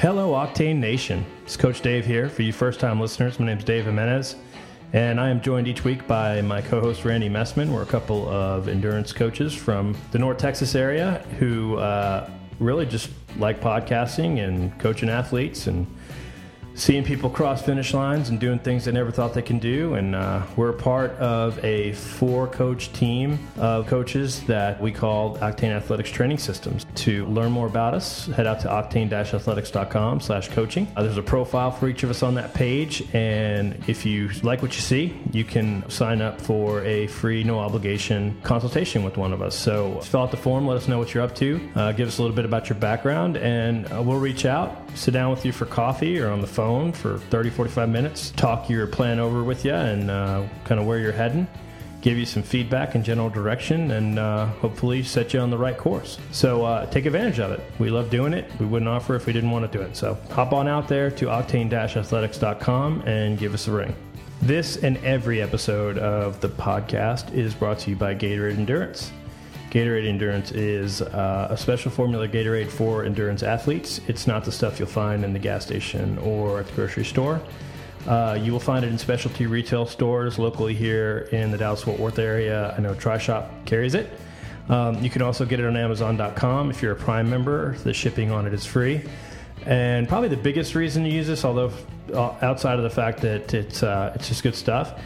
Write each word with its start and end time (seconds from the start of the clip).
Hello, 0.00 0.32
Octane 0.32 0.76
Nation. 0.76 1.26
It's 1.42 1.58
Coach 1.58 1.82
Dave 1.82 2.06
here. 2.06 2.30
For 2.30 2.40
you 2.40 2.54
first 2.54 2.80
time 2.80 2.98
listeners, 2.98 3.38
my 3.38 3.44
name 3.44 3.58
is 3.58 3.64
Dave 3.64 3.84
Jimenez, 3.84 4.34
and 4.94 5.20
I 5.20 5.28
am 5.28 5.42
joined 5.42 5.68
each 5.68 5.84
week 5.84 6.06
by 6.06 6.40
my 6.40 6.62
co 6.62 6.80
host 6.80 7.04
Randy 7.04 7.28
Messman. 7.28 7.68
We're 7.68 7.82
a 7.82 7.86
couple 7.86 8.26
of 8.30 8.66
endurance 8.66 9.12
coaches 9.12 9.52
from 9.52 9.94
the 10.10 10.18
North 10.18 10.38
Texas 10.38 10.74
area 10.74 11.22
who 11.38 11.76
uh, 11.76 12.30
really 12.60 12.86
just 12.86 13.10
like 13.36 13.60
podcasting 13.60 14.42
and 14.42 14.76
coaching 14.78 15.10
athletes 15.10 15.66
and 15.66 15.86
seeing 16.80 17.04
people 17.04 17.28
cross 17.28 17.60
finish 17.60 17.92
lines 17.92 18.30
and 18.30 18.40
doing 18.40 18.58
things 18.58 18.86
they 18.86 18.92
never 18.92 19.10
thought 19.10 19.34
they 19.34 19.42
can 19.42 19.58
do. 19.58 19.94
And 19.94 20.14
uh, 20.14 20.42
we're 20.56 20.72
part 20.72 21.10
of 21.12 21.62
a 21.62 21.92
four 21.92 22.46
coach 22.46 22.90
team 22.94 23.38
of 23.58 23.86
coaches 23.86 24.42
that 24.44 24.80
we 24.80 24.90
call 24.90 25.36
Octane 25.36 25.76
Athletics 25.76 26.10
Training 26.10 26.38
Systems. 26.38 26.86
To 26.94 27.26
learn 27.26 27.52
more 27.52 27.66
about 27.66 27.92
us, 27.92 28.26
head 28.28 28.46
out 28.46 28.60
to 28.60 28.68
octane-athletics.com 28.68 30.20
slash 30.20 30.48
coaching. 30.48 30.88
Uh, 30.96 31.02
there's 31.02 31.18
a 31.18 31.22
profile 31.22 31.70
for 31.70 31.86
each 31.86 32.02
of 32.02 32.08
us 32.08 32.22
on 32.22 32.34
that 32.36 32.54
page. 32.54 33.06
And 33.14 33.76
if 33.86 34.06
you 34.06 34.30
like 34.42 34.62
what 34.62 34.74
you 34.74 34.80
see, 34.80 35.20
you 35.32 35.44
can 35.44 35.88
sign 35.90 36.22
up 36.22 36.40
for 36.40 36.82
a 36.84 37.08
free, 37.08 37.44
no 37.44 37.58
obligation 37.58 38.40
consultation 38.42 39.04
with 39.04 39.18
one 39.18 39.34
of 39.34 39.42
us. 39.42 39.54
So 39.54 40.00
fill 40.00 40.22
out 40.22 40.30
the 40.30 40.38
form, 40.38 40.66
let 40.66 40.78
us 40.78 40.88
know 40.88 40.98
what 40.98 41.12
you're 41.12 41.24
up 41.24 41.34
to, 41.36 41.60
uh, 41.74 41.92
give 41.92 42.08
us 42.08 42.16
a 42.16 42.22
little 42.22 42.34
bit 42.34 42.46
about 42.46 42.70
your 42.70 42.78
background, 42.78 43.36
and 43.36 43.86
uh, 43.92 44.00
we'll 44.00 44.18
reach 44.18 44.46
out, 44.46 44.88
sit 44.94 45.12
down 45.12 45.30
with 45.30 45.44
you 45.44 45.52
for 45.52 45.66
coffee 45.66 46.18
or 46.18 46.30
on 46.30 46.40
the 46.40 46.46
phone 46.46 46.69
phone 46.70 46.92
for 46.92 47.18
30, 47.18 47.50
45 47.50 47.88
minutes, 47.88 48.30
talk 48.30 48.70
your 48.70 48.86
plan 48.86 49.18
over 49.18 49.42
with 49.42 49.64
you 49.64 49.74
and 49.74 50.08
uh, 50.08 50.46
kind 50.62 50.80
of 50.80 50.86
where 50.86 51.00
you're 51.00 51.10
heading, 51.10 51.48
give 52.00 52.16
you 52.16 52.24
some 52.24 52.44
feedback 52.44 52.94
and 52.94 53.04
general 53.04 53.28
direction, 53.28 53.90
and 53.90 54.20
uh, 54.20 54.46
hopefully 54.62 55.02
set 55.02 55.34
you 55.34 55.40
on 55.40 55.50
the 55.50 55.58
right 55.58 55.76
course. 55.76 56.16
So 56.30 56.64
uh, 56.64 56.86
take 56.86 57.06
advantage 57.06 57.40
of 57.40 57.50
it. 57.50 57.60
We 57.80 57.90
love 57.90 58.08
doing 58.08 58.32
it. 58.32 58.48
We 58.60 58.66
wouldn't 58.66 58.88
offer 58.88 59.16
if 59.16 59.26
we 59.26 59.32
didn't 59.32 59.50
want 59.50 59.70
to 59.70 59.78
do 59.78 59.82
it. 59.82 59.96
So 59.96 60.16
hop 60.30 60.52
on 60.52 60.68
out 60.68 60.86
there 60.86 61.10
to 61.10 61.26
octane 61.26 61.72
athletics.com 61.72 63.00
and 63.00 63.36
give 63.36 63.52
us 63.52 63.66
a 63.66 63.72
ring. 63.72 63.96
This 64.40 64.76
and 64.76 64.96
every 64.98 65.42
episode 65.42 65.98
of 65.98 66.40
the 66.40 66.50
podcast 66.50 67.34
is 67.34 67.52
brought 67.52 67.80
to 67.80 67.90
you 67.90 67.96
by 67.96 68.14
Gatorade 68.14 68.58
Endurance. 68.58 69.10
Gatorade 69.70 70.08
Endurance 70.08 70.50
is 70.50 71.00
uh, 71.00 71.46
a 71.48 71.56
special 71.56 71.92
formula 71.92 72.26
Gatorade 72.26 72.68
for 72.68 73.04
endurance 73.04 73.44
athletes. 73.44 74.00
It's 74.08 74.26
not 74.26 74.44
the 74.44 74.50
stuff 74.50 74.80
you'll 74.80 74.88
find 74.88 75.24
in 75.24 75.32
the 75.32 75.38
gas 75.38 75.64
station 75.64 76.18
or 76.18 76.58
at 76.58 76.66
the 76.66 76.72
grocery 76.72 77.04
store. 77.04 77.40
Uh, 78.06 78.36
you 78.40 78.50
will 78.50 78.60
find 78.60 78.84
it 78.84 78.88
in 78.88 78.98
specialty 78.98 79.46
retail 79.46 79.86
stores 79.86 80.38
locally 80.38 80.74
here 80.74 81.28
in 81.32 81.52
the 81.52 81.58
Dallas 81.58 81.82
Fort 81.82 82.00
Worth 82.00 82.18
area. 82.18 82.74
I 82.76 82.80
know 82.80 82.94
TriShop 82.94 83.64
carries 83.64 83.94
it. 83.94 84.10
Um, 84.68 85.02
you 85.02 85.10
can 85.10 85.22
also 85.22 85.44
get 85.44 85.60
it 85.60 85.66
on 85.66 85.76
Amazon.com 85.76 86.70
if 86.70 86.82
you're 86.82 86.92
a 86.92 86.96
Prime 86.96 87.30
member. 87.30 87.76
The 87.78 87.92
shipping 87.92 88.32
on 88.32 88.46
it 88.46 88.54
is 88.54 88.66
free. 88.66 89.02
And 89.66 90.08
probably 90.08 90.28
the 90.28 90.36
biggest 90.36 90.74
reason 90.74 91.04
to 91.04 91.10
use 91.10 91.26
this, 91.26 91.44
although 91.44 91.70
uh, 92.12 92.34
outside 92.42 92.78
of 92.78 92.82
the 92.82 92.90
fact 92.90 93.20
that 93.20 93.52
it's 93.54 93.82
uh, 93.82 94.12
it's 94.14 94.28
just 94.28 94.42
good 94.42 94.54
stuff, 94.54 95.00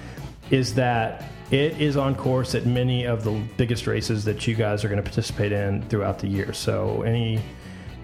is 0.50 0.74
that 0.76 1.28
it 1.50 1.80
is 1.80 1.96
on 1.96 2.14
course 2.14 2.54
at 2.54 2.66
many 2.66 3.04
of 3.04 3.24
the 3.24 3.32
biggest 3.56 3.86
races 3.86 4.24
that 4.24 4.46
you 4.46 4.54
guys 4.54 4.84
are 4.84 4.88
going 4.88 5.02
to 5.02 5.02
participate 5.02 5.52
in 5.52 5.82
throughout 5.88 6.18
the 6.18 6.26
year. 6.26 6.52
So 6.52 7.02
any 7.02 7.40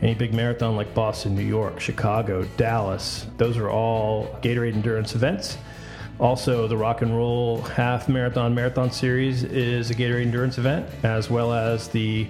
any 0.03 0.15
big 0.15 0.33
marathon 0.33 0.77
like 0.77 0.95
Boston, 0.95 1.35
New 1.35 1.45
York, 1.45 1.79
Chicago, 1.79 2.45
Dallas, 2.57 3.27
those 3.37 3.59
are 3.59 3.69
all 3.69 4.27
Gatorade 4.43 4.75
endurance 4.75 5.15
events. 5.15 5.59
Also, 6.19 6.67
the 6.67 6.77
Rock 6.77 7.03
and 7.03 7.17
Roll 7.17 7.61
Half 7.63 8.09
Marathon 8.09 8.55
Marathon 8.55 8.91
Series 8.91 9.43
is 9.45 9.91
a 9.91 9.95
Gatorade 9.95 10.23
endurance 10.23 10.59
event, 10.59 10.87
as 11.03 11.31
well 11.31 11.53
as 11.53 11.89
the 11.89 12.27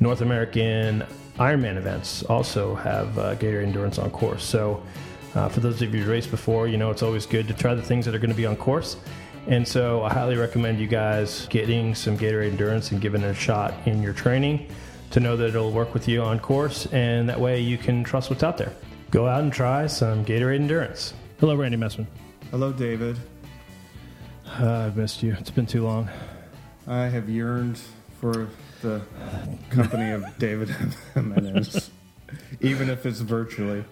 North 0.00 0.20
American 0.20 1.04
Ironman 1.36 1.76
events 1.76 2.22
also 2.24 2.76
have 2.76 3.18
uh, 3.18 3.34
Gatorade 3.34 3.64
endurance 3.64 3.98
on 3.98 4.10
course. 4.10 4.44
So, 4.44 4.82
uh, 5.34 5.48
for 5.48 5.58
those 5.58 5.82
of 5.82 5.92
you 5.92 6.02
who 6.02 6.10
raced 6.10 6.30
before, 6.30 6.68
you 6.68 6.76
know 6.76 6.90
it's 6.90 7.02
always 7.02 7.26
good 7.26 7.48
to 7.48 7.54
try 7.54 7.74
the 7.74 7.82
things 7.82 8.04
that 8.06 8.14
are 8.14 8.20
going 8.20 8.30
to 8.30 8.36
be 8.36 8.46
on 8.46 8.56
course. 8.56 8.96
And 9.46 9.68
so 9.68 10.02
I 10.02 10.12
highly 10.12 10.36
recommend 10.36 10.78
you 10.78 10.86
guys 10.86 11.46
getting 11.50 11.94
some 11.94 12.16
Gatorade 12.16 12.52
Endurance 12.52 12.92
and 12.92 13.00
giving 13.00 13.22
it 13.22 13.26
a 13.26 13.34
shot 13.34 13.74
in 13.84 14.02
your 14.02 14.14
training 14.14 14.68
to 15.10 15.20
know 15.20 15.36
that 15.36 15.48
it'll 15.50 15.70
work 15.70 15.92
with 15.92 16.08
you 16.08 16.22
on 16.22 16.40
course, 16.40 16.86
and 16.86 17.28
that 17.28 17.38
way 17.38 17.60
you 17.60 17.76
can 17.76 18.02
trust 18.02 18.30
what's 18.30 18.42
out 18.42 18.56
there. 18.56 18.72
Go 19.10 19.28
out 19.28 19.42
and 19.42 19.52
try 19.52 19.86
some 19.86 20.24
Gatorade 20.24 20.60
Endurance. 20.60 21.12
Hello, 21.40 21.54
Randy 21.54 21.76
Messman. 21.76 22.06
Hello, 22.50 22.72
David. 22.72 23.18
Uh, 24.46 24.86
I've 24.86 24.96
missed 24.96 25.22
you. 25.22 25.36
It's 25.38 25.50
been 25.50 25.66
too 25.66 25.84
long. 25.84 26.08
I 26.86 27.04
have 27.08 27.28
yearned 27.28 27.78
for 28.20 28.48
the 28.80 29.02
company 29.70 30.10
of 30.10 30.24
David 30.38 30.74
Jimenez, 31.14 31.90
even 32.60 32.88
if 32.88 33.04
it's 33.04 33.20
virtually. 33.20 33.84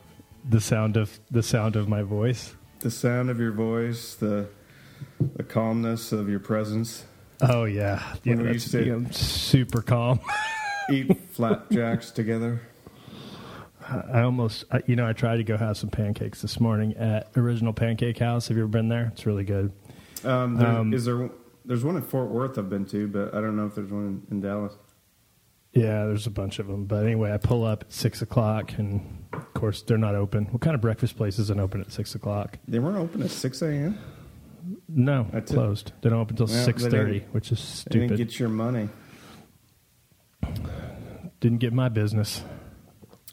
The 0.48 0.60
sound 0.60 0.96
of 0.96 1.20
the 1.30 1.42
sound 1.42 1.76
of 1.76 1.88
my 1.88 2.02
voice. 2.02 2.54
The 2.80 2.90
sound 2.90 3.30
of 3.30 3.38
your 3.38 3.52
voice, 3.52 4.14
the 4.14 4.48
the 5.36 5.42
calmness 5.42 6.12
of 6.12 6.28
your 6.28 6.40
presence. 6.40 7.04
Oh 7.40 7.64
yeah, 7.64 8.14
yeah 8.24 8.34
When 8.34 8.46
we 8.46 8.52
used 8.52 8.70
to- 8.72 8.92
I'm 8.92 9.10
super 9.12 9.82
calm. 9.82 10.20
Eat 10.90 11.16
flapjacks 11.30 12.10
together. 12.10 12.60
I 13.88 14.22
almost, 14.22 14.64
you 14.86 14.96
know, 14.96 15.06
I 15.06 15.12
tried 15.12 15.36
to 15.38 15.44
go 15.44 15.56
have 15.56 15.76
some 15.76 15.90
pancakes 15.90 16.40
this 16.40 16.60
morning 16.60 16.94
at 16.96 17.30
Original 17.36 17.72
Pancake 17.72 18.18
House. 18.18 18.48
Have 18.48 18.56
you 18.56 18.62
ever 18.62 18.70
been 18.70 18.88
there? 18.88 19.10
It's 19.12 19.26
really 19.26 19.44
good. 19.44 19.72
Um, 20.24 20.56
there, 20.56 20.68
Um, 20.68 20.94
is 20.94 21.04
there? 21.04 21.30
There's 21.64 21.84
one 21.84 21.96
in 21.96 22.02
Fort 22.02 22.28
Worth 22.30 22.58
I've 22.58 22.70
been 22.70 22.84
to, 22.86 23.08
but 23.08 23.34
I 23.34 23.40
don't 23.40 23.56
know 23.56 23.66
if 23.66 23.74
there's 23.74 23.90
one 23.90 24.24
in, 24.30 24.36
in 24.36 24.40
Dallas. 24.40 24.72
Yeah, 25.72 26.04
there's 26.06 26.26
a 26.26 26.30
bunch 26.30 26.58
of 26.58 26.66
them. 26.68 26.84
But 26.84 27.04
anyway, 27.04 27.32
I 27.32 27.38
pull 27.38 27.64
up 27.64 27.82
at 27.84 27.92
six 27.92 28.22
o'clock, 28.22 28.72
and 28.78 29.24
of 29.32 29.52
course 29.54 29.82
they're 29.82 29.98
not 29.98 30.14
open. 30.14 30.44
What 30.46 30.60
kind 30.60 30.74
of 30.74 30.80
breakfast 30.80 31.16
place 31.16 31.38
isn't 31.38 31.58
open 31.60 31.80
at 31.80 31.90
six 31.92 32.14
o'clock? 32.14 32.58
They 32.68 32.78
weren't 32.78 32.98
open 32.98 33.22
at 33.22 33.30
six 33.30 33.62
a.m. 33.62 33.98
No, 34.88 35.26
That's 35.32 35.50
it. 35.50 35.54
closed. 35.54 35.92
They 36.02 36.10
don't 36.10 36.20
open 36.20 36.34
until 36.34 36.46
Well, 36.46 36.54
they 36.56 36.64
six 36.64 36.86
thirty, 36.86 37.20
didn't- 37.20 37.34
which 37.34 37.50
is 37.52 37.84
They 37.84 37.98
didn't 37.98 38.08
stupid. 38.16 38.28
get 38.28 38.38
your 38.38 38.48
money. 38.48 38.88
Didn't 41.40 41.58
get 41.58 41.72
my 41.72 41.88
business. 41.88 42.42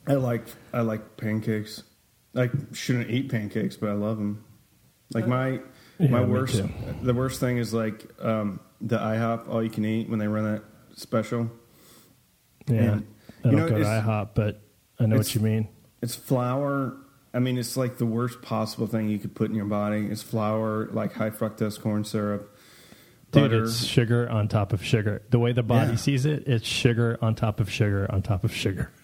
I 0.07 0.13
like 0.13 0.45
I 0.73 0.81
like 0.81 1.18
pancakes. 1.18 1.84
I 2.35 2.50
shouldn't 2.73 3.09
eat 3.12 3.29
pancakes, 3.29 3.75
but 3.78 3.89
I 3.89 3.94
love 3.94 4.18
them. 4.18 4.44
Like 5.13 5.28
my 5.28 5.59
Yeah, 6.00 6.09
my 6.09 6.23
me 6.23 6.31
worst 6.31 6.56
too. 6.57 6.69
the 7.03 7.13
worst 7.13 7.39
thing 7.39 7.57
is 7.57 7.73
like 7.73 8.06
um, 8.23 8.59
the 8.81 8.97
IHOP 8.97 9.47
all 9.50 9.62
you 9.63 9.69
can 9.69 9.85
eat 9.85 10.09
when 10.09 10.19
they 10.19 10.28
run 10.28 10.45
that 10.45 10.63
special. 10.95 11.51
Yeah, 12.68 12.75
And, 12.94 13.07
I 13.44 13.50
you 13.50 13.51
don't 13.51 13.56
know, 13.62 13.69
go 13.69 13.75
to 13.75 13.81
it's- 13.81 14.03
IHOP, 14.06 14.29
but 14.35 14.62
I 15.00 15.06
know 15.06 15.18
what 15.18 15.28
it's- 15.28 15.35
you 15.35 15.41
mean. 15.41 15.68
It's 16.01 16.16
flour. 16.16 16.95
I 17.34 17.40
mean, 17.40 17.57
it's 17.57 17.78
like 17.78 17.97
the 17.97 18.06
worst 18.06 18.41
possible 18.41 18.88
thing 18.88 19.09
you 19.09 19.19
could 19.19 19.35
put 19.35 19.50
in 19.50 19.56
your 19.56 19.66
body. 19.66 20.07
It's 20.07 20.23
flour, 20.23 20.88
like 20.91 21.13
high 21.13 21.29
fructose 21.29 21.79
corn 21.79 22.03
syrup, 22.03 22.56
Dude, 23.31 23.44
butter. 23.44 23.63
it's 23.66 23.85
sugar 23.85 24.28
on 24.29 24.47
top 24.47 24.73
of 24.73 24.84
sugar. 24.84 25.22
The 25.29 25.38
way 25.39 25.51
the 25.51 25.62
body 25.63 25.91
Yeah. 25.91 25.95
sees 25.97 26.25
it, 26.25 26.47
it's 26.47 26.66
sugar 26.68 27.19
on 27.22 27.35
top 27.35 27.59
of 27.59 27.69
sugar 27.69 28.07
on 28.09 28.22
top 28.22 28.44
of 28.44 28.53
sugar. 28.53 28.91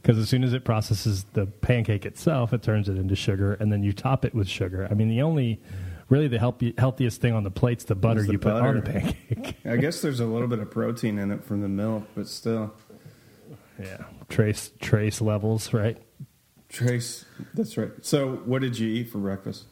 Because 0.00 0.18
as 0.18 0.28
soon 0.28 0.44
as 0.44 0.52
it 0.52 0.64
processes 0.64 1.24
the 1.32 1.46
pancake 1.46 2.06
itself, 2.06 2.52
it 2.52 2.62
turns 2.62 2.88
it 2.88 2.96
into 2.96 3.16
sugar, 3.16 3.54
and 3.54 3.72
then 3.72 3.82
you 3.82 3.92
top 3.92 4.24
it 4.24 4.32
with 4.32 4.46
sugar. 4.48 4.86
I 4.88 4.94
mean, 4.94 5.08
the 5.08 5.22
only, 5.22 5.60
really, 6.08 6.28
the 6.28 6.38
healthy, 6.38 6.74
healthiest 6.78 7.20
thing 7.20 7.32
on 7.34 7.42
the 7.42 7.50
plate's 7.50 7.82
the 7.82 7.96
butter 7.96 8.22
the 8.22 8.32
you 8.32 8.38
put 8.38 8.52
on 8.52 8.76
the 8.76 8.82
pancake. 8.82 9.56
I 9.64 9.76
guess 9.76 10.00
there's 10.00 10.20
a 10.20 10.26
little 10.26 10.46
bit 10.46 10.60
of 10.60 10.70
protein 10.70 11.18
in 11.18 11.32
it 11.32 11.42
from 11.42 11.60
the 11.60 11.68
milk, 11.68 12.04
but 12.14 12.28
still, 12.28 12.72
yeah, 13.82 14.04
trace 14.28 14.70
trace 14.80 15.20
levels, 15.20 15.72
right? 15.72 15.98
Trace. 16.74 17.24
That's 17.54 17.76
right. 17.76 17.90
So, 18.02 18.36
what 18.44 18.60
did 18.62 18.76
you 18.78 18.88
eat 18.88 19.08
for 19.10 19.18
breakfast? 19.18 19.64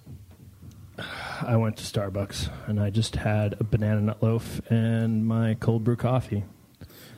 I 1.40 1.56
went 1.56 1.76
to 1.78 1.82
Starbucks 1.84 2.48
and 2.68 2.78
I 2.78 2.90
just 2.90 3.16
had 3.16 3.56
a 3.58 3.64
banana 3.64 4.00
nut 4.00 4.22
loaf 4.22 4.60
and 4.70 5.26
my 5.26 5.54
cold 5.54 5.82
brew 5.82 5.96
coffee. 5.96 6.44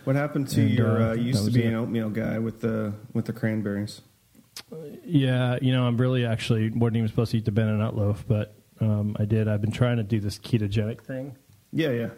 What 0.04 0.16
happened 0.16 0.48
to 0.50 0.62
And, 0.62 0.70
your? 0.70 1.02
uh, 1.02 1.10
Uh, 1.10 1.12
you 1.14 1.22
used 1.24 1.44
to 1.44 1.50
be 1.50 1.64
it. 1.64 1.68
an 1.68 1.74
oatmeal 1.74 2.08
guy 2.08 2.38
with 2.38 2.60
the 2.60 2.94
with 3.12 3.26
the 3.26 3.32
cranberries. 3.34 4.00
Yeah, 5.04 5.58
you 5.60 5.72
know, 5.72 5.86
I'm 5.86 5.98
really 5.98 6.24
actually 6.24 6.70
wasn't 6.70 6.96
even 6.96 7.08
supposed 7.08 7.32
to 7.32 7.38
eat 7.38 7.44
the 7.44 7.52
banana 7.52 7.76
nut 7.78 7.94
loaf, 7.96 8.24
but 8.26 8.54
um, 8.80 9.16
I 9.18 9.26
did. 9.26 9.48
I've 9.48 9.60
been 9.60 9.72
trying 9.72 9.98
to 9.98 10.02
do 10.02 10.18
this 10.20 10.38
ketogenic 10.38 11.02
thing, 11.02 11.36
Yeah, 11.72 11.90
yeah. 11.90 12.08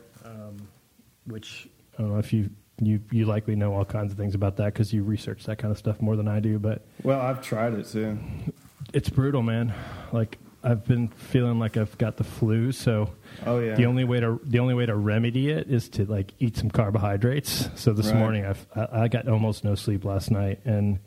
which 1.26 1.68
I 1.98 2.02
don't 2.02 2.12
know 2.12 2.18
if 2.18 2.32
you 2.32 2.50
you 2.80 3.00
you 3.10 3.24
likely 3.24 3.56
know 3.56 3.72
all 3.74 3.84
kinds 3.84 4.12
of 4.12 4.18
things 4.18 4.34
about 4.34 4.56
that 4.56 4.66
because 4.66 4.92
you 4.92 5.02
research 5.02 5.44
that 5.44 5.56
kind 5.58 5.72
of 5.72 5.78
stuff 5.78 6.00
more 6.02 6.16
than 6.16 6.28
I 6.28 6.40
do. 6.40 6.58
But 6.58 6.84
Well, 7.02 7.20
I've 7.20 7.40
tried 7.42 7.74
it 7.74 7.86
too. 7.86 8.18
it's 8.92 9.08
brutal, 9.08 9.42
man. 9.42 9.72
Like 10.12 10.38
I've 10.62 10.84
been 10.84 11.08
feeling 11.08 11.58
like 11.58 11.76
I've 11.76 11.96
got 11.96 12.16
the 12.16 12.24
flu, 12.24 12.72
so 12.72 13.10
Oh 13.46 13.60
yeah. 13.60 13.76
the 13.76 13.86
only 13.86 14.04
way 14.04 14.20
to 14.20 14.40
the 14.44 14.58
only 14.58 14.74
way 14.74 14.84
to 14.86 14.94
remedy 14.96 15.48
it 15.50 15.68
is 15.70 15.88
to 15.90 16.04
like 16.06 16.32
eat 16.38 16.56
some 16.56 16.70
carbohydrates. 16.70 17.68
So 17.76 17.92
this 17.92 18.08
Right. 18.08 18.16
morning 18.18 18.44
I've, 18.44 18.66
I 18.74 19.02
I 19.04 19.08
got 19.08 19.28
almost 19.28 19.64
no 19.64 19.74
sleep 19.74 20.04
last 20.04 20.30
night, 20.30 20.60
and 20.64 20.98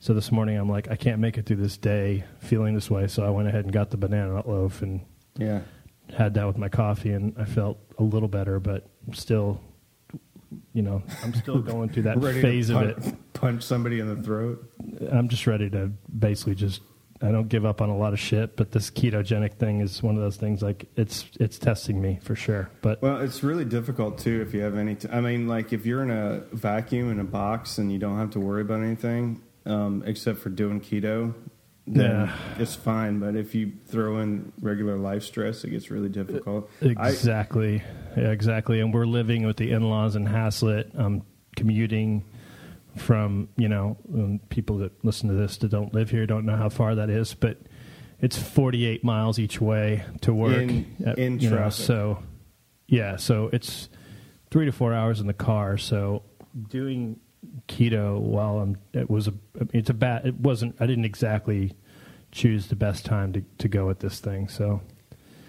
so 0.00 0.14
this 0.14 0.32
morning 0.32 0.56
I'm 0.58 0.68
like 0.68 0.90
I 0.90 0.96
can't 0.96 1.20
make 1.20 1.38
it 1.38 1.46
through 1.46 1.56
this 1.56 1.76
day 1.76 2.24
feeling 2.40 2.74
this 2.74 2.90
way. 2.90 3.06
So 3.08 3.24
I 3.24 3.30
went 3.30 3.46
ahead 3.48 3.64
and 3.64 3.72
got 3.72 3.90
the 3.90 3.96
banana 3.96 4.34
nut 4.34 4.48
loaf 4.48 4.82
and 4.82 5.00
yeah. 5.38 5.60
had 6.16 6.34
that 6.34 6.46
with 6.46 6.58
my 6.58 6.68
coffee, 6.68 7.10
and 7.12 7.34
I 7.38 7.44
felt 7.44 7.78
a 7.98 8.02
little 8.02 8.28
better, 8.28 8.58
but 8.58 8.88
still 9.12 9.60
you 10.72 10.82
know, 10.82 11.02
I'm 11.22 11.34
still 11.34 11.60
going 11.72 11.88
through 11.88 12.04
that 12.04 12.20
phase 12.20 12.70
of 12.70 12.76
punch, 12.76 13.06
it. 13.06 13.32
punch 13.32 13.62
somebody 13.62 14.00
in 14.00 14.14
the 14.14 14.22
throat. 14.22 14.64
I'm 15.10 15.28
just 15.28 15.46
ready 15.46 15.70
to 15.70 15.92
basically 16.18 16.54
just. 16.54 16.80
I 17.22 17.30
don't 17.30 17.48
give 17.48 17.64
up 17.64 17.80
on 17.80 17.88
a 17.88 17.96
lot 17.96 18.12
of 18.12 18.18
shit, 18.18 18.54
but 18.54 18.72
this 18.72 18.90
ketogenic 18.90 19.54
thing 19.54 19.80
is 19.80 20.02
one 20.02 20.16
of 20.16 20.20
those 20.20 20.36
things. 20.36 20.60
Like 20.62 20.86
it's 20.96 21.26
it's 21.40 21.58
testing 21.58 22.02
me 22.02 22.18
for 22.22 22.34
sure. 22.34 22.68
But 22.82 23.00
Well, 23.00 23.18
it's 23.18 23.42
really 23.42 23.64
difficult 23.64 24.18
too 24.18 24.42
if 24.46 24.52
you 24.52 24.60
have 24.60 24.76
any. 24.76 24.96
T- 24.96 25.08
I 25.10 25.20
mean, 25.20 25.48
like 25.48 25.72
if 25.72 25.86
you're 25.86 26.02
in 26.02 26.10
a 26.10 26.40
vacuum 26.52 27.10
in 27.10 27.20
a 27.20 27.24
box 27.24 27.78
and 27.78 27.90
you 27.90 27.98
don't 27.98 28.18
have 28.18 28.30
to 28.30 28.40
worry 28.40 28.62
about 28.62 28.82
anything 28.82 29.40
um, 29.64 30.02
except 30.04 30.40
for 30.40 30.50
doing 30.50 30.80
keto, 30.80 31.32
then 31.86 32.10
Yeah. 32.10 32.36
it's 32.58 32.74
fine. 32.74 33.18
But 33.18 33.36
if 33.36 33.54
you 33.54 33.72
throw 33.86 34.18
in 34.18 34.52
regular 34.60 34.96
life 34.96 35.22
stress, 35.22 35.64
it 35.64 35.70
gets 35.70 35.90
really 35.90 36.08
difficult. 36.08 36.70
I, 36.82 37.08
Exactly. 37.10 37.82
yeah, 38.16 38.30
exactly. 38.30 38.80
And 38.80 38.92
we're 38.92 39.06
living 39.06 39.44
with 39.46 39.56
the 39.56 39.70
in-laws 39.70 40.16
in 40.16 40.26
Haslet. 40.26 40.90
I'm 40.94 41.22
commuting 41.56 42.24
from, 42.96 43.48
you 43.56 43.68
know, 43.68 43.96
um, 44.14 44.40
people 44.48 44.78
that 44.78 44.92
listen 45.04 45.28
to 45.28 45.34
this 45.34 45.56
that 45.58 45.70
don't 45.70 45.92
live 45.92 46.10
here 46.10 46.26
don't 46.26 46.46
know 46.46 46.56
how 46.56 46.68
far 46.68 46.94
that 46.94 47.10
is, 47.10 47.34
but 47.34 47.58
it's 48.20 48.38
48 48.38 49.02
miles 49.04 49.38
each 49.38 49.60
way 49.60 50.04
to 50.22 50.32
work. 50.32 50.56
In- 50.62 50.86
Uh, 51.06 51.12
in 51.14 51.38
you 51.40 51.50
know, 51.50 51.68
so, 51.70 52.22
yeah, 52.86 53.16
so 53.16 53.50
it's 53.52 53.88
three 54.50 54.64
to 54.64 54.72
four 54.72 54.94
hours 54.94 55.20
in 55.20 55.26
the 55.26 55.32
car. 55.34 55.76
So 55.76 56.22
doing 56.70 57.18
keto 57.68 58.18
while 58.20 58.58
I'm, 58.58 58.76
it 58.92 59.08
was 59.10 59.28
a, 59.28 59.34
it's 59.72 59.90
a 59.90 59.94
bad, 59.94 60.26
it 60.26 60.40
wasn't, 60.40 60.76
I 60.80 60.86
didn't 60.86 61.04
exactly 61.04 61.72
choose 62.32 62.68
the 62.68 62.76
best 62.76 63.04
time 63.04 63.32
to, 63.32 63.44
to 63.58 63.68
go 63.68 63.90
at 63.90 64.00
this 64.00 64.20
thing. 64.20 64.48
So, 64.48 64.80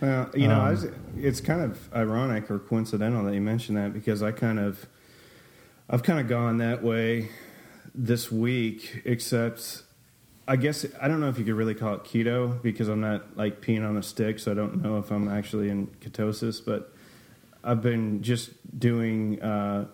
Well, 0.02 0.30
you 0.36 0.48
know, 0.48 0.60
I 0.60 0.70
Um, 0.70 0.72
was, 0.72 0.88
it's 1.18 1.42
kind 1.42 1.62
of 1.62 1.92
ironic 1.94 2.52
or 2.52 2.60
coincidental 2.60 3.24
that 3.26 3.34
you 3.34 3.42
mentioned 3.42 3.78
that 3.78 3.94
because 3.94 4.22
I 4.22 4.32
kind 4.32 4.60
of, 4.60 4.86
I've 5.90 6.04
kind 6.04 6.20
of 6.20 6.28
gone 6.28 6.58
that 6.58 6.84
way 6.84 7.30
this 7.94 8.32
week, 8.32 9.02
except 9.06 9.84
I 10.48 10.58
guess 10.58 10.86
I 11.02 11.08
don't 11.08 11.20
know 11.22 11.30
if 11.30 11.40
you 11.40 11.46
could 11.46 11.56
really 11.56 11.74
call 11.74 11.96
it 11.96 12.04
keto 12.04 12.62
because 12.62 12.88
I'm 12.88 13.02
not 13.02 13.36
like 13.36 13.62
peeing 13.62 13.88
on 13.88 13.98
a 13.98 14.04
stick, 14.04 14.38
so 14.38 14.52
I 14.52 14.54
don't 14.54 14.82
know 14.82 14.98
if 14.98 15.10
I'm 15.12 15.28
actually 15.28 15.70
in 15.70 15.88
ketosis. 16.02 16.64
But 16.64 16.94
I've 17.64 17.82
been 17.82 18.22
just 18.22 18.52
doing 18.78 19.42
uh, 19.42 19.86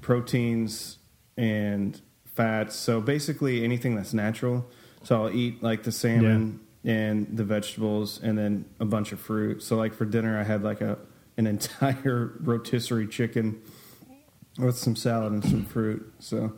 proteins 0.00 0.98
and 1.38 1.98
fats, 2.34 2.76
so 2.76 3.00
basically 3.00 3.64
anything 3.64 3.94
that's 3.94 4.12
natural. 4.12 4.68
So 5.04 5.22
I'll 5.24 5.30
eat 5.34 5.62
like 5.62 5.84
the 5.84 5.92
salmon 5.92 6.60
and 6.84 7.26
the 7.34 7.44
vegetables, 7.44 8.20
and 8.22 8.36
then 8.36 8.64
a 8.80 8.84
bunch 8.84 9.12
of 9.12 9.20
fruit. 9.20 9.62
So 9.62 9.76
like 9.76 9.94
for 9.94 10.04
dinner, 10.04 10.38
I 10.38 10.42
had 10.42 10.62
like 10.62 10.80
a 10.82 10.98
an 11.38 11.46
entire 11.54 12.32
rotisserie 12.40 13.06
chicken 13.06 13.62
with 14.58 14.76
some 14.76 14.96
salad 14.96 15.32
and 15.32 15.44
some 15.44 15.64
fruit. 15.64 16.12
So 16.18 16.52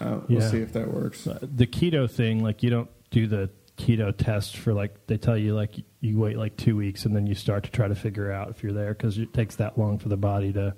uh, 0.00 0.20
we'll 0.28 0.40
Yeah. 0.40 0.48
see 0.50 0.58
if 0.58 0.72
that 0.72 0.92
works. 0.92 1.26
Uh, 1.26 1.38
the 1.42 1.66
keto 1.66 2.10
thing, 2.10 2.42
like 2.42 2.62
you 2.62 2.70
don't 2.70 2.88
do 3.10 3.26
the 3.26 3.50
keto 3.76 4.14
test 4.16 4.56
for 4.56 4.72
like 4.72 5.06
they 5.06 5.16
tell 5.18 5.36
you 5.36 5.54
like 5.54 5.76
you 6.00 6.18
wait 6.18 6.36
like 6.38 6.56
two 6.56 6.76
weeks 6.76 7.04
and 7.04 7.14
then 7.16 7.26
you 7.26 7.34
start 7.34 7.64
to 7.64 7.70
try 7.70 7.88
to 7.88 7.94
figure 7.94 8.30
out 8.30 8.48
if 8.50 8.62
you're 8.62 8.72
there 8.72 8.94
because 8.94 9.18
it 9.18 9.32
takes 9.34 9.56
that 9.56 9.76
long 9.78 9.98
for 9.98 10.08
the 10.08 10.16
body 10.16 10.52
to 10.52 10.74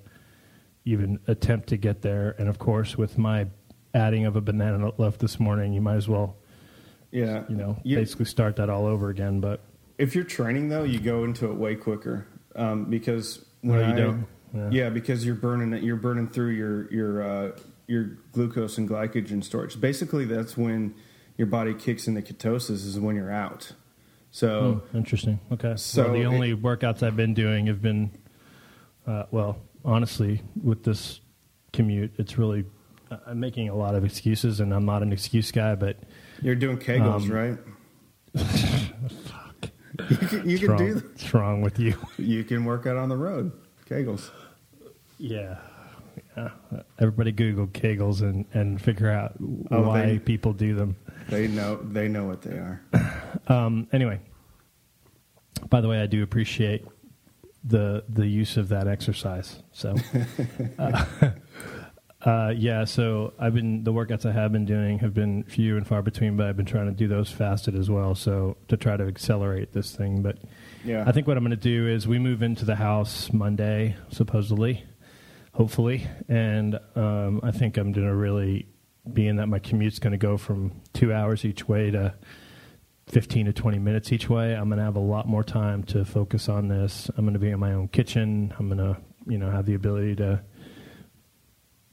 even 0.85 1.19
attempt 1.27 1.69
to 1.69 1.77
get 1.77 2.03
there. 2.03 2.35
And 2.39 2.49
of 2.49 2.59
course, 2.59 2.97
with 2.99 3.17
my 3.19 3.47
adding 3.95 4.27
of 4.27 4.37
a 4.37 4.41
banana 4.41 4.93
loaf 4.99 5.19
this 5.19 5.39
morning, 5.41 5.73
you 5.73 5.81
might 5.81 5.97
as 5.97 6.09
well 6.09 6.37
Yeah, 7.11 7.45
you 7.49 7.55
know 7.57 7.79
You- 7.85 7.97
basically 7.97 8.25
start 8.25 8.57
that 8.57 8.69
all 8.69 8.87
over 8.87 9.09
again. 9.09 9.41
But 9.41 9.61
if 9.99 10.15
you're 10.17 10.25
training 10.25 10.69
though, 10.69 10.83
you 10.83 10.99
go 10.99 11.23
into 11.25 11.47
it 11.51 11.55
way 11.55 11.77
quicker 11.77 12.27
um, 12.57 12.87
because 12.87 13.45
when 13.61 13.79
No, 13.79 13.87
you 13.87 13.93
I- 13.93 13.97
don't. 13.97 14.27
Yeah. 14.53 14.69
Yeah. 14.71 14.89
because 14.91 15.25
you're 15.27 15.35
burning 15.35 15.73
it. 15.73 15.83
You're 15.83 15.97
burning 15.97 16.29
through 16.29 16.51
your 16.51 16.93
your 16.93 17.23
uh, 17.23 17.59
your 17.87 18.19
glucose 18.33 18.79
and 18.79 18.89
glycogen 18.89 19.43
storage. 19.45 19.81
Basically, 19.81 20.25
that's 20.25 20.57
when 20.57 20.95
your 21.37 21.47
body 21.47 21.75
kicks 21.75 22.07
into 22.09 22.21
ketosis. 22.21 22.71
Is 22.87 22.99
when 23.01 23.15
you're 23.17 23.33
out. 23.33 23.73
So 24.33 24.83
Hmm, 24.91 24.97
interesting. 24.97 25.39
Okay. 25.53 25.75
So 25.77 26.05
well, 26.05 26.13
the 26.15 26.21
it- 26.23 26.27
only 26.27 26.55
workouts 26.57 27.03
I've 27.05 27.17
been 27.17 27.35
doing 27.35 27.67
have 27.67 27.81
been, 27.83 28.11
uh, 29.07 29.25
well, 29.31 29.59
honestly, 29.85 30.43
with 30.63 30.83
this 30.85 31.21
commute, 31.73 32.13
it's 32.19 32.39
really. 32.39 32.65
I- 33.11 33.19
I'm 33.29 33.41
making 33.41 33.69
a 33.69 33.75
lot 33.75 33.95
of 33.95 34.05
excuses, 34.05 34.61
and 34.61 34.73
I'm 34.73 34.85
not 34.87 35.03
an 35.03 35.13
excuse 35.13 35.51
guy, 35.53 35.75
but 35.75 35.99
you're 36.43 36.55
doing 36.55 36.79
Kegels, 36.79 37.23
Um, 37.25 37.31
right? 37.31 37.59
You 40.11 40.17
can, 40.17 40.49
you 40.51 40.57
what's 40.57 40.61
can 40.61 40.69
wrong, 40.71 40.79
do. 40.79 40.95
what's 40.97 41.35
wrong 41.35 41.63
with 41.63 41.79
you? 41.79 41.95
You 42.19 42.43
can 42.43 42.65
work 42.65 42.85
out 42.87 42.97
on 42.97 43.09
the 43.09 43.17
road. 43.17 43.53
Kegels. 43.89 44.29
Yeah. 45.19 45.59
yeah. 46.37 46.49
Everybody 46.99 47.31
Google 47.31 47.69
Kegels 47.69 48.21
and, 48.23 48.45
and 48.55 48.83
figure 48.83 49.09
out 49.09 49.35
Oh, 49.71 49.83
why 49.83 50.07
they- 50.07 50.19
people 50.19 50.53
do 50.53 50.75
them. 50.75 50.97
They 51.29 51.47
know. 51.47 51.77
They 51.77 52.09
know 52.09 52.25
what 52.25 52.43
they 52.43 52.53
are. 52.57 52.83
Um, 53.47 53.87
anyway, 53.93 54.21
by 55.69 55.81
the 55.83 55.89
way, 55.89 56.01
I 56.01 56.07
do 56.07 56.23
appreciate 56.23 56.85
the 57.65 58.05
the 58.09 58.27
use 58.27 58.57
of 58.57 58.69
that 58.69 58.87
exercise. 58.87 59.63
So, 59.73 59.95
uh, 60.79 61.05
uh, 62.23 62.53
yeah. 62.57 62.85
So 62.85 63.33
I've 63.39 63.55
been 63.55 63.85
the 63.85 63.93
workouts 63.93 64.27
I 64.27 64.33
have 64.33 64.53
been 64.53 64.65
doing 64.65 64.99
have 65.01 65.15
been 65.15 65.45
few 65.45 65.77
and 65.77 65.87
far 65.87 66.03
between, 66.03 66.37
but 66.37 66.47
I've 66.47 66.57
been 66.57 66.67
trying 66.67 66.87
to 66.87 66.93
do 66.93 67.09
those 67.09 67.31
fasted 67.31 67.75
as 67.75 67.89
well. 67.91 68.15
So 68.15 68.57
to 68.69 68.77
try 68.77 68.97
to 68.97 69.05
accelerate 69.05 69.73
this 69.73 69.95
thing, 69.95 70.23
but 70.23 70.39
Yeah. 70.85 71.05
I 71.07 71.13
think 71.13 71.27
what 71.27 71.37
I'm 71.37 71.45
going 71.45 71.51
to 71.51 71.57
do 71.57 71.89
is 71.89 72.07
we 72.07 72.19
move 72.19 72.43
into 72.43 72.65
the 72.65 72.77
house 72.77 73.33
Monday, 73.33 73.97
supposedly, 74.11 74.85
hopefully, 75.53 76.07
and 76.29 76.79
um, 76.97 77.41
I 77.43 77.51
think 77.51 77.77
I'm 77.79 77.93
going 77.93 78.07
to 78.07 78.15
really, 78.15 78.69
being 79.13 79.37
that 79.37 79.47
my 79.49 79.59
commute's 79.59 79.99
going 79.99 80.13
to 80.13 80.19
go 80.19 80.37
from 80.37 80.81
two 80.93 81.13
hours 81.13 81.45
each 81.45 81.69
way 81.69 81.91
to 81.91 82.15
15 83.07 83.47
to 83.47 83.53
20 83.53 83.79
minutes 83.79 84.13
each 84.13 84.29
way, 84.29 84.55
I'm 84.55 84.69
going 84.69 84.79
to 84.79 84.85
have 84.85 84.97
a 84.97 85.01
lot 85.01 85.29
more 85.29 85.45
time 85.45 85.83
to 85.85 86.05
focus 86.05 86.49
on 86.49 86.69
this. 86.69 87.11
I'm 87.17 87.25
going 87.25 87.35
to 87.35 87.41
be 87.41 87.51
in 87.51 87.61
my 87.61 87.73
own 87.73 87.89
kitchen. 87.89 88.53
I'm 88.59 88.69
going 88.69 88.79
to, 88.79 89.01
you 89.27 89.39
know, 89.39 89.51
have 89.51 89.67
the 89.67 89.75
ability 89.75 90.17
to, 90.17 90.43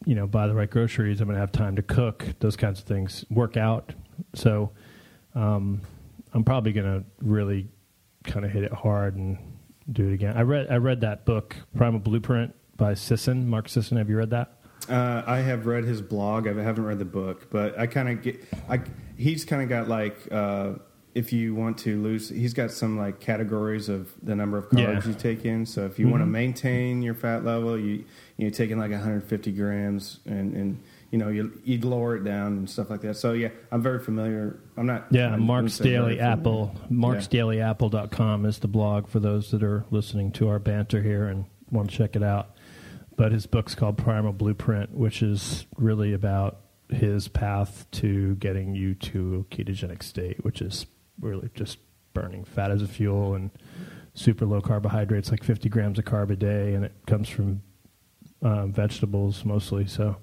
you 0.05 0.15
know, 0.15 0.27
buy 0.27 0.47
the 0.47 0.53
right 0.53 0.69
groceries. 0.69 1.21
I'm 1.21 1.27
going 1.27 1.35
to 1.35 1.41
have 1.41 1.51
time 1.51 1.75
to 1.75 1.81
cook, 1.81 2.25
those 2.39 2.55
kinds 2.55 2.79
of 2.79 2.85
things, 2.85 3.25
work 3.29 3.57
out. 3.57 3.93
So, 4.33 4.71
um, 5.35 5.81
I'm 6.33 6.43
probably 6.43 6.71
going 6.71 6.85
to 6.85 7.03
really 7.21 7.67
kind 8.23 8.45
of 8.45 8.51
hit 8.51 8.63
it 8.63 8.71
hard 8.71 9.15
and 9.15 9.37
do 9.91 10.07
it 10.07 10.13
again. 10.13 10.37
I 10.37 10.41
read 10.41 10.67
I 10.69 10.77
read 10.77 11.01
that 11.01 11.25
book 11.25 11.55
Primal 11.75 11.99
Blueprint 11.99 12.53
by 12.77 12.93
Sisson, 12.93 13.49
Mark 13.49 13.67
Sisson. 13.67 13.97
Have 13.97 14.09
you 14.09 14.17
read 14.17 14.29
that? 14.29 14.53
Uh, 14.89 15.23
I 15.25 15.39
have 15.39 15.65
read 15.65 15.83
his 15.83 16.01
blog. 16.01 16.47
I 16.47 16.53
haven't 16.61 16.85
read 16.85 16.99
the 16.99 17.05
book, 17.05 17.49
but 17.49 17.77
I 17.77 17.87
kind 17.87 18.09
of 18.09 18.21
get. 18.21 18.43
I 18.69 18.81
he's 19.17 19.45
kind 19.45 19.61
of 19.61 19.69
got 19.69 19.87
like 19.87 20.17
uh, 20.31 20.73
if 21.13 21.33
you 21.33 21.53
want 21.53 21.77
to 21.79 22.01
lose, 22.01 22.29
he's 22.29 22.53
got 22.53 22.71
some 22.71 22.97
like 22.97 23.19
categories 23.19 23.89
of 23.89 24.11
the 24.23 24.35
number 24.35 24.57
of 24.57 24.69
carbs 24.69 24.79
Yeah. 24.79 24.85
Mm-hmm. 24.93 25.09
you 25.09 25.15
take 25.15 25.45
in. 25.45 25.65
So 25.65 25.85
if 25.85 25.99
you 25.99 26.07
want 26.07 26.21
to 26.21 26.25
maintain 26.25 27.01
your 27.01 27.13
fat 27.15 27.43
level, 27.43 27.77
you 27.77 28.05
you 28.37 28.49
take 28.49 28.71
in 28.71 28.79
like 28.79 28.91
150 28.91 29.51
grams, 29.51 30.19
and 30.25 30.53
and 30.55 30.79
you 31.11 31.17
know 31.17 31.27
you 31.29 31.51
you 31.63 31.79
lower 31.81 32.15
it 32.15 32.23
down 32.23 32.47
and 32.53 32.69
stuff 32.69 32.89
like 32.89 33.01
that. 33.01 33.15
So 33.17 33.33
yeah, 33.33 33.49
I'm 33.71 33.81
very 33.81 33.99
familiar. 33.99 34.59
I'm 34.77 34.85
not. 34.85 35.07
Yeah, 35.11 35.33
I'm 35.33 35.41
Mark's 35.43 35.77
gonna 35.79 35.89
say 35.89 35.97
very 35.97 36.15
Daily. 36.15 36.19
Apple. 36.19 36.75
Mark'sDailyApple.com 36.89 38.45
is 38.45 38.59
the 38.59 38.67
blog 38.67 39.07
for 39.07 39.19
those 39.19 39.51
that 39.51 39.63
are 39.63 39.85
listening 39.91 40.31
to 40.33 40.47
our 40.47 40.59
banter 40.59 41.01
here 41.01 41.27
and 41.27 41.45
want 41.71 41.89
to 41.89 41.97
check 41.97 42.15
it 42.15 42.23
out. 42.23 42.55
But 43.17 43.31
his 43.31 43.45
book's 43.45 43.75
called 43.75 43.97
Primal 43.97 44.33
Blueprint, 44.33 44.95
which 44.95 45.21
is 45.21 45.65
really 45.77 46.13
about 46.13 46.61
his 46.89 47.27
path 47.27 47.85
to 47.91 48.35
getting 48.35 48.75
you 48.75 48.95
to 48.95 49.45
a 49.49 49.55
ketogenic 49.55 50.03
state, 50.03 50.43
which 50.43 50.61
is 50.61 50.85
really 51.19 51.49
just 51.53 51.77
burning 52.13 52.43
fat 52.43 52.71
as 52.71 52.81
a 52.81 52.87
fuel 52.87 53.35
and 53.35 53.51
super 54.13 54.45
low 54.45 54.61
carbohydrates, 54.61 55.31
like 55.31 55.43
50 55.43 55.69
grams 55.69 55.99
of 55.99 56.05
carb 56.05 56.29
a 56.31 56.35
day, 56.35 56.73
and 56.73 56.83
it 56.85 56.93
comes 57.07 57.29
from 57.29 57.61
um, 58.41 58.73
vegetables 58.73 59.45
mostly. 59.45 59.87
So 59.87 60.17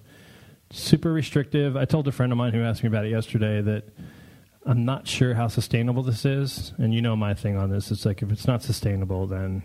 super 0.71 1.12
restrictive. 1.12 1.76
I 1.76 1.85
told 1.85 2.09
a 2.09 2.12
friend 2.12 2.33
of 2.33 2.38
mine 2.38 2.52
who 2.52 2.62
asked 2.62 2.83
me 2.83 2.88
about 2.88 3.07
it 3.07 3.11
yesterday 3.11 3.62
that 3.62 3.85
I'm 4.66 4.85
not 4.85 5.07
sure 5.09 5.35
how 5.35 5.49
sustainable 5.49 6.02
this 6.02 6.25
is. 6.25 6.73
And 6.78 6.92
you 6.92 7.00
know 7.00 7.16
my 7.16 7.33
thing 7.35 7.57
on 7.57 7.71
this. 7.71 7.90
It's 7.90 8.04
like 8.04 8.23
if 8.23 8.30
it's 8.30 8.47
not 8.47 8.62
sustainable, 8.62 9.26
then 9.26 9.62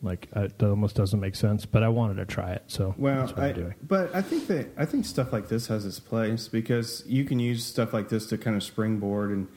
like 0.00 0.28
it 0.34 0.62
almost 0.62 0.96
doesn't 0.96 1.20
make 1.20 1.34
sense. 1.34 1.66
But 1.66 1.82
I 1.82 1.88
wanted 1.88 2.14
to 2.14 2.24
try 2.24 2.52
it, 2.52 2.62
so 2.68 2.94
Well, 2.96 3.16
that's 3.16 3.32
what 3.32 3.42
I, 3.42 3.48
I'm 3.48 3.54
doing. 3.54 3.74
but 3.82 4.14
I 4.14 4.22
think 4.22 4.46
that 4.46 4.68
I 4.78 4.86
think 4.86 5.04
stuff 5.04 5.32
like 5.32 5.48
this 5.48 5.66
has 5.66 5.84
its 5.84 6.00
place 6.00 6.48
because 6.48 7.02
you 7.06 7.24
can 7.24 7.40
use 7.40 7.64
stuff 7.64 7.92
like 7.92 8.08
this 8.08 8.26
to 8.28 8.38
kind 8.38 8.56
of 8.56 8.62
springboard 8.62 9.30
and 9.30 9.48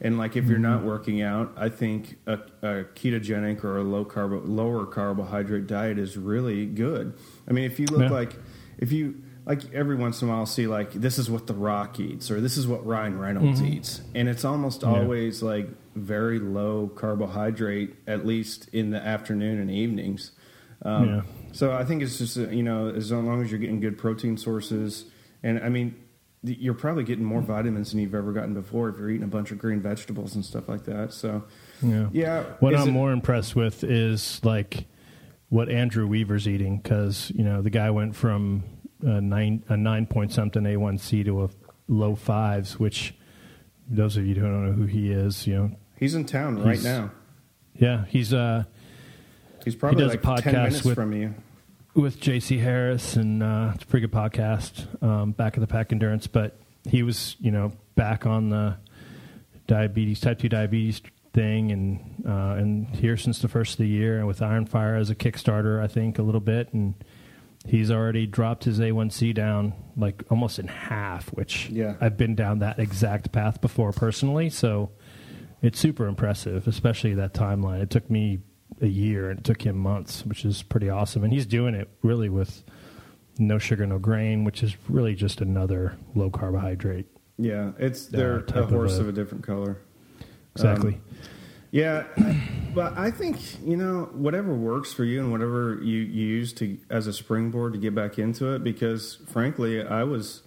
and 0.00 0.16
like 0.18 0.36
if 0.36 0.44
you're 0.46 0.54
Mm-hmm. 0.58 0.62
not 0.62 0.84
working 0.84 1.22
out, 1.22 1.52
I 1.56 1.68
think 1.68 2.18
a, 2.26 2.34
a 2.62 2.84
ketogenic 2.94 3.64
or 3.64 3.78
a 3.78 3.82
low 3.82 4.04
carb 4.04 4.42
lower 4.46 4.86
carbohydrate 4.86 5.66
diet 5.66 5.98
is 5.98 6.16
really 6.16 6.66
good. 6.66 7.14
I 7.48 7.52
mean, 7.52 7.64
if 7.64 7.78
you 7.80 7.86
look 7.86 8.02
Yeah. 8.02 8.10
like 8.10 8.36
if 8.78 8.92
you 8.92 9.22
like 9.46 9.72
every 9.72 9.96
once 9.96 10.20
in 10.20 10.28
a 10.28 10.30
while 10.32 10.44
see 10.46 10.66
like 10.66 10.92
this 10.92 11.18
is 11.18 11.30
what 11.30 11.46
the 11.46 11.54
Rock 11.54 11.98
eats 11.98 12.30
or 12.30 12.40
this 12.40 12.56
is 12.58 12.66
what 12.68 12.84
Ryan 12.86 13.18
Reynolds 13.18 13.62
eats, 13.62 14.02
and 14.14 14.28
it's 14.28 14.44
almost 14.44 14.82
Mm-hmm. 14.82 14.94
Yeah. 14.94 15.00
always 15.00 15.42
like 15.42 15.68
very 15.96 16.38
low 16.38 16.88
carbohydrate, 16.94 17.96
at 18.06 18.24
least 18.26 18.68
in 18.72 18.90
the 18.90 18.98
afternoon 19.04 19.58
and 19.58 19.70
evenings. 19.70 20.30
Um, 20.82 21.08
Yeah. 21.08 21.22
So 21.52 21.72
I 21.72 21.84
think 21.84 22.02
it's 22.02 22.18
just 22.18 22.36
you 22.36 22.62
know 22.62 22.88
as 22.90 23.10
long 23.10 23.42
as 23.42 23.50
you're 23.50 23.58
getting 23.58 23.80
good 23.80 23.98
protein 23.98 24.36
sources, 24.36 25.06
and 25.42 25.58
I 25.58 25.70
mean 25.70 25.94
you're 26.42 26.74
probably 26.74 27.04
getting 27.04 27.24
more 27.24 27.40
vitamins 27.40 27.90
than 27.90 28.00
you've 28.00 28.14
ever 28.14 28.32
gotten 28.32 28.54
before 28.54 28.88
if 28.88 28.98
you're 28.98 29.10
eating 29.10 29.24
a 29.24 29.26
bunch 29.28 29.50
of 29.50 29.58
green 29.58 29.80
vegetables 29.80 30.34
and 30.36 30.44
stuff 30.44 30.68
like 30.68 30.84
that. 30.84 31.12
So 31.12 31.44
Yeah. 31.82 32.08
yeah, 32.12 32.42
What 32.60 32.74
I'm 32.76 32.88
it- 32.88 32.92
more 32.92 33.10
impressed 33.12 33.56
with 33.56 33.82
is 33.84 34.40
like 34.44 34.86
what 35.48 35.68
Andrew 35.68 36.06
Weaver's 36.06 36.46
eating 36.46 36.78
because 36.78 37.32
you 37.34 37.42
know 37.42 37.62
the 37.62 37.70
guy 37.70 37.90
went 37.90 38.14
from 38.14 38.62
a 39.02 39.20
nine 39.20 39.64
a 39.68 39.76
nine 39.76 40.06
point 40.06 40.32
something 40.32 40.62
A1C 40.62 41.24
to 41.24 41.44
a 41.44 41.48
low 41.88 42.14
fives, 42.14 42.78
which 42.78 43.14
those 43.90 44.16
of 44.16 44.26
you 44.26 44.34
who 44.34 44.42
don't 44.42 44.66
know 44.66 44.72
who 44.72 44.84
he 44.84 45.10
is, 45.10 45.46
you 45.46 45.54
know, 45.56 45.70
he's 45.96 46.14
in 46.14 46.24
town 46.24 46.62
right 46.62 46.82
now. 46.82 47.10
yeah, 47.74 48.04
he's 48.06 48.32
uh 48.34 48.64
He's 49.64 49.74
probably 49.74 50.04
a 50.04 50.08
like 50.08 50.22
ten 50.22 50.36
podcast 50.36 50.52
minutes 50.52 50.84
with- 50.84 50.94
from 50.94 51.12
you. 51.14 51.34
With 51.98 52.20
JC 52.20 52.60
Harris, 52.60 53.16
and 53.16 53.42
uh, 53.42 53.72
it's 53.74 53.84
a 53.84 53.86
pretty 53.86 54.06
good 54.06 54.14
podcast, 54.16 55.02
um, 55.02 55.32
Back 55.32 55.56
of 55.56 55.60
the 55.60 55.66
Pack 55.66 55.92
Endurance. 55.92 56.26
But 56.26 56.58
he 56.88 57.02
was, 57.02 57.36
you 57.40 57.50
know, 57.50 57.72
back 57.96 58.24
on 58.26 58.50
the 58.50 58.76
diabetes, 59.66 60.20
type 60.20 60.38
two 60.38 60.48
diabetes 60.48 61.02
thing, 61.34 61.72
and 61.72 62.24
uh, 62.26 62.56
and 62.58 62.86
here 62.96 63.16
since 63.16 63.40
the 63.40 63.48
first 63.48 63.72
of 63.72 63.78
the 63.78 63.88
year, 63.88 64.18
and 64.18 64.26
with 64.26 64.40
Iron 64.40 64.64
Fire 64.66 64.96
as 64.96 65.10
a 65.10 65.14
Kickstarter, 65.14 65.82
I 65.82 65.88
think 65.88 66.18
a 66.18 66.22
little 66.22 66.40
bit, 66.40 66.72
and 66.72 66.94
he's 67.66 67.90
already 67.90 68.26
dropped 68.26 68.64
his 68.64 68.78
A1C 68.78 69.34
down 69.34 69.74
like 69.96 70.22
almost 70.30 70.58
in 70.58 70.68
half, 70.68 71.28
which 71.30 71.68
Yeah. 71.68 71.96
I've 72.00 72.16
been 72.16 72.34
down 72.34 72.60
that 72.60 72.78
exact 72.78 73.32
path 73.32 73.60
before 73.60 73.92
personally, 73.92 74.48
so 74.48 74.90
it's 75.60 75.78
super 75.78 76.06
impressive, 76.06 76.68
especially 76.68 77.14
that 77.14 77.34
timeline. 77.34 77.82
It 77.82 77.90
took 77.90 78.08
me 78.08 78.38
a 78.80 78.86
year 78.86 79.30
and 79.30 79.38
it 79.40 79.44
took 79.44 79.62
him 79.62 79.76
months, 79.78 80.24
which 80.26 80.44
is 80.44 80.62
pretty 80.62 80.88
awesome. 80.88 81.24
And 81.24 81.32
he's 81.32 81.46
doing 81.46 81.74
it 81.74 81.88
really 82.02 82.28
with 82.28 82.62
no 83.38 83.58
sugar, 83.58 83.86
no 83.86 83.98
grain, 83.98 84.44
which 84.44 84.62
is 84.62 84.76
really 84.88 85.14
just 85.14 85.40
another 85.40 85.96
low 86.14 86.30
carbohydrate. 86.30 87.06
Yeah, 87.38 87.72
it's 87.78 88.06
they're 88.06 88.40
type 88.42 88.56
a 88.56 88.62
of 88.64 88.70
horse 88.70 88.98
a- 88.98 89.02
of 89.02 89.08
a 89.08 89.12
different 89.12 89.44
color. 89.44 89.78
Exactly. 90.54 90.94
Um, 90.94 91.00
Yeah, 91.70 92.04
but 92.74 92.96
I 92.96 93.10
think 93.10 93.36
you 93.62 93.76
know 93.76 94.08
whatever 94.12 94.54
works 94.54 94.92
for 94.92 95.04
you 95.04 95.20
and 95.20 95.30
whatever 95.30 95.78
you, 95.82 95.98
you 95.98 96.26
use 96.26 96.52
to 96.54 96.78
as 96.88 97.06
a 97.06 97.12
springboard 97.12 97.74
to 97.74 97.78
get 97.78 97.94
back 97.94 98.18
into 98.18 98.54
it. 98.54 98.64
Because 98.64 99.18
frankly, 99.26 99.84
I 99.84 100.02
was 100.04 100.42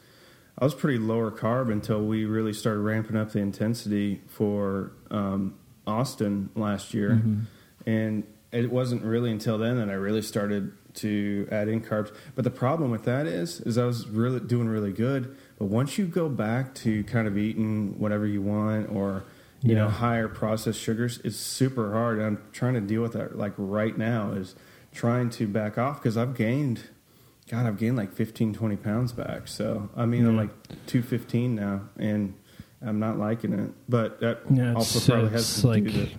I 0.58 0.66
was 0.66 0.74
pretty 0.74 0.98
lower 0.98 1.30
carb 1.32 1.72
until 1.72 2.04
we 2.06 2.26
really 2.26 2.54
started 2.54 2.80
ramping 2.82 3.16
up 3.16 3.32
the 3.32 3.40
intensity 3.40 4.22
for 4.28 4.92
um, 5.12 5.54
Austin 5.88 6.50
last 6.56 6.94
year, 6.94 7.12
Mm-hmm. 7.12 7.42
And 7.86 8.24
it 8.52 8.70
wasn't 8.72 9.04
really 9.04 9.32
until 9.32 9.58
then 9.58 9.78
that 9.78 9.90
I 9.90 9.94
really 9.94 10.22
started 10.22 10.74
to 10.96 11.48
add 11.52 11.70
in 11.70 11.82
carbs. 11.82 12.14
But 12.36 12.44
the 12.44 12.50
problem 12.52 12.92
with 12.92 13.04
that 13.06 13.26
is, 13.26 13.62
is 13.62 13.78
I 13.78 13.86
was 13.86 14.08
really 14.08 14.42
doing 14.42 14.68
really 14.68 14.92
good, 14.92 15.36
but 15.58 15.66
once 15.66 15.98
you 15.98 16.06
go 16.06 16.28
back 16.28 16.76
to 16.76 17.04
kind 17.06 17.28
of 17.28 17.38
eating 17.38 17.98
whatever 17.98 18.26
you 18.28 18.42
want 18.42 18.90
or 18.92 19.24
you 19.64 19.76
know 19.76 19.88
higher 19.90 20.28
processed 20.28 20.80
sugars 20.82 21.20
it's 21.24 21.38
super 21.38 21.94
hard. 21.94 22.18
And 22.18 22.26
i'm 22.26 22.44
trying 22.52 22.74
to 22.74 22.82
deal 22.82 23.04
with 23.04 23.14
that 23.14 23.38
like 23.38 23.54
right 23.58 23.96
now 23.96 24.32
is 24.32 24.56
trying 24.92 25.30
to 25.30 25.48
back 25.48 25.78
off 25.78 26.02
because 26.02 26.18
i've 26.18 26.36
gained 26.36 26.82
god 27.48 27.68
i've 27.68 27.78
gained 27.78 27.96
like 27.96 28.12
15 28.12 28.56
20 28.56 28.76
pounds 28.78 29.14
back. 29.14 29.48
So 29.48 29.88
i 29.96 30.06
mean 30.08 30.26
i'm 30.26 30.36
like 30.36 30.50
215 30.88 31.54
now 31.54 31.82
and 32.00 32.34
i'm 32.82 33.00
not 33.00 33.20
liking 33.20 33.54
it. 33.54 33.70
But 33.88 34.20
that 34.22 34.40
Yeah, 34.50 34.74
also 34.74 35.00
probably 35.14 35.30
has 35.30 35.62
to 35.62 35.68
like- 35.68 35.84
do 35.84 35.92
that 35.92 36.10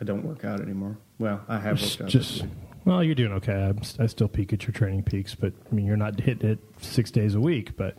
i 0.00 0.04
don't 0.04 0.24
work 0.24 0.44
out 0.44 0.60
anymore 0.60 0.96
well 1.18 1.40
i 1.48 1.58
have 1.58 1.80
worked 1.80 2.00
out 2.02 2.08
just 2.08 2.44
well, 2.86 3.04
you're 3.04 3.14
doing 3.14 3.32
okay. 3.32 3.52
I'm, 3.52 3.78
I 3.98 4.06
still 4.06 4.26
peek 4.26 4.54
at 4.54 4.62
your 4.62 4.72
training 4.72 5.02
peaks, 5.02 5.34
but 5.34 5.52
I 5.70 5.74
mean, 5.74 5.84
you're 5.84 5.98
not 5.98 6.18
hitting 6.18 6.48
it 6.48 6.58
six 6.80 7.10
days 7.10 7.34
a 7.34 7.40
week, 7.40 7.76
but 7.76 7.98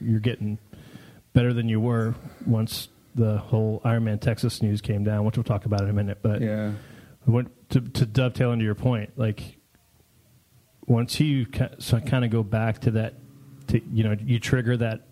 you're 0.00 0.20
getting 0.20 0.56
better 1.32 1.52
than 1.52 1.68
you 1.68 1.80
were 1.80 2.14
once 2.46 2.90
the 3.16 3.38
whole 3.38 3.80
Ironman 3.84 4.20
Texas 4.20 4.62
news 4.62 4.80
came 4.80 5.02
down, 5.02 5.24
which 5.24 5.36
we'll 5.36 5.42
talk 5.42 5.64
about 5.64 5.80
in 5.80 5.90
a 5.90 5.92
minute. 5.92 6.18
But 6.22 6.42
yeah 6.42 6.70
to, 7.70 7.80
to 7.80 8.06
dovetail 8.06 8.52
into 8.52 8.64
your 8.64 8.74
point, 8.74 9.12
like 9.16 9.58
once 10.86 11.20
you 11.20 11.46
so 11.78 12.00
kind 12.00 12.24
of 12.24 12.30
go 12.30 12.42
back 12.42 12.80
to 12.80 12.92
that, 12.92 13.14
to, 13.68 13.80
you 13.92 14.04
know, 14.04 14.16
you 14.20 14.38
trigger 14.38 14.76
that 14.76 15.06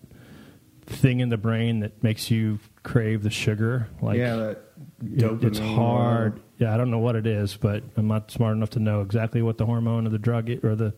thing 0.85 1.19
in 1.19 1.29
the 1.29 1.37
brain 1.37 1.79
that 1.79 2.03
makes 2.03 2.29
you 2.29 2.59
crave 2.83 3.23
the 3.23 3.29
sugar. 3.29 3.87
Like 4.01 4.17
yeah 4.17 4.35
that 4.35 4.68
it- 5.03 5.23
it's 5.43 5.59
dopamine, 5.59 5.75
hard. 5.75 6.39
Yeah, 6.57 6.73
I 6.73 6.77
don't 6.77 6.91
know 6.91 6.99
what 6.99 7.15
it 7.15 7.25
is, 7.25 7.55
but 7.55 7.83
I'm 7.97 8.07
not 8.07 8.31
smart 8.31 8.55
enough 8.55 8.71
to 8.71 8.79
know 8.79 9.01
exactly 9.01 9.41
what 9.41 9.57
the 9.57 9.65
hormone 9.65 10.05
or 10.07 10.09
the 10.09 10.19
drug 10.19 10.49
or 10.63 10.75
the 10.75 10.93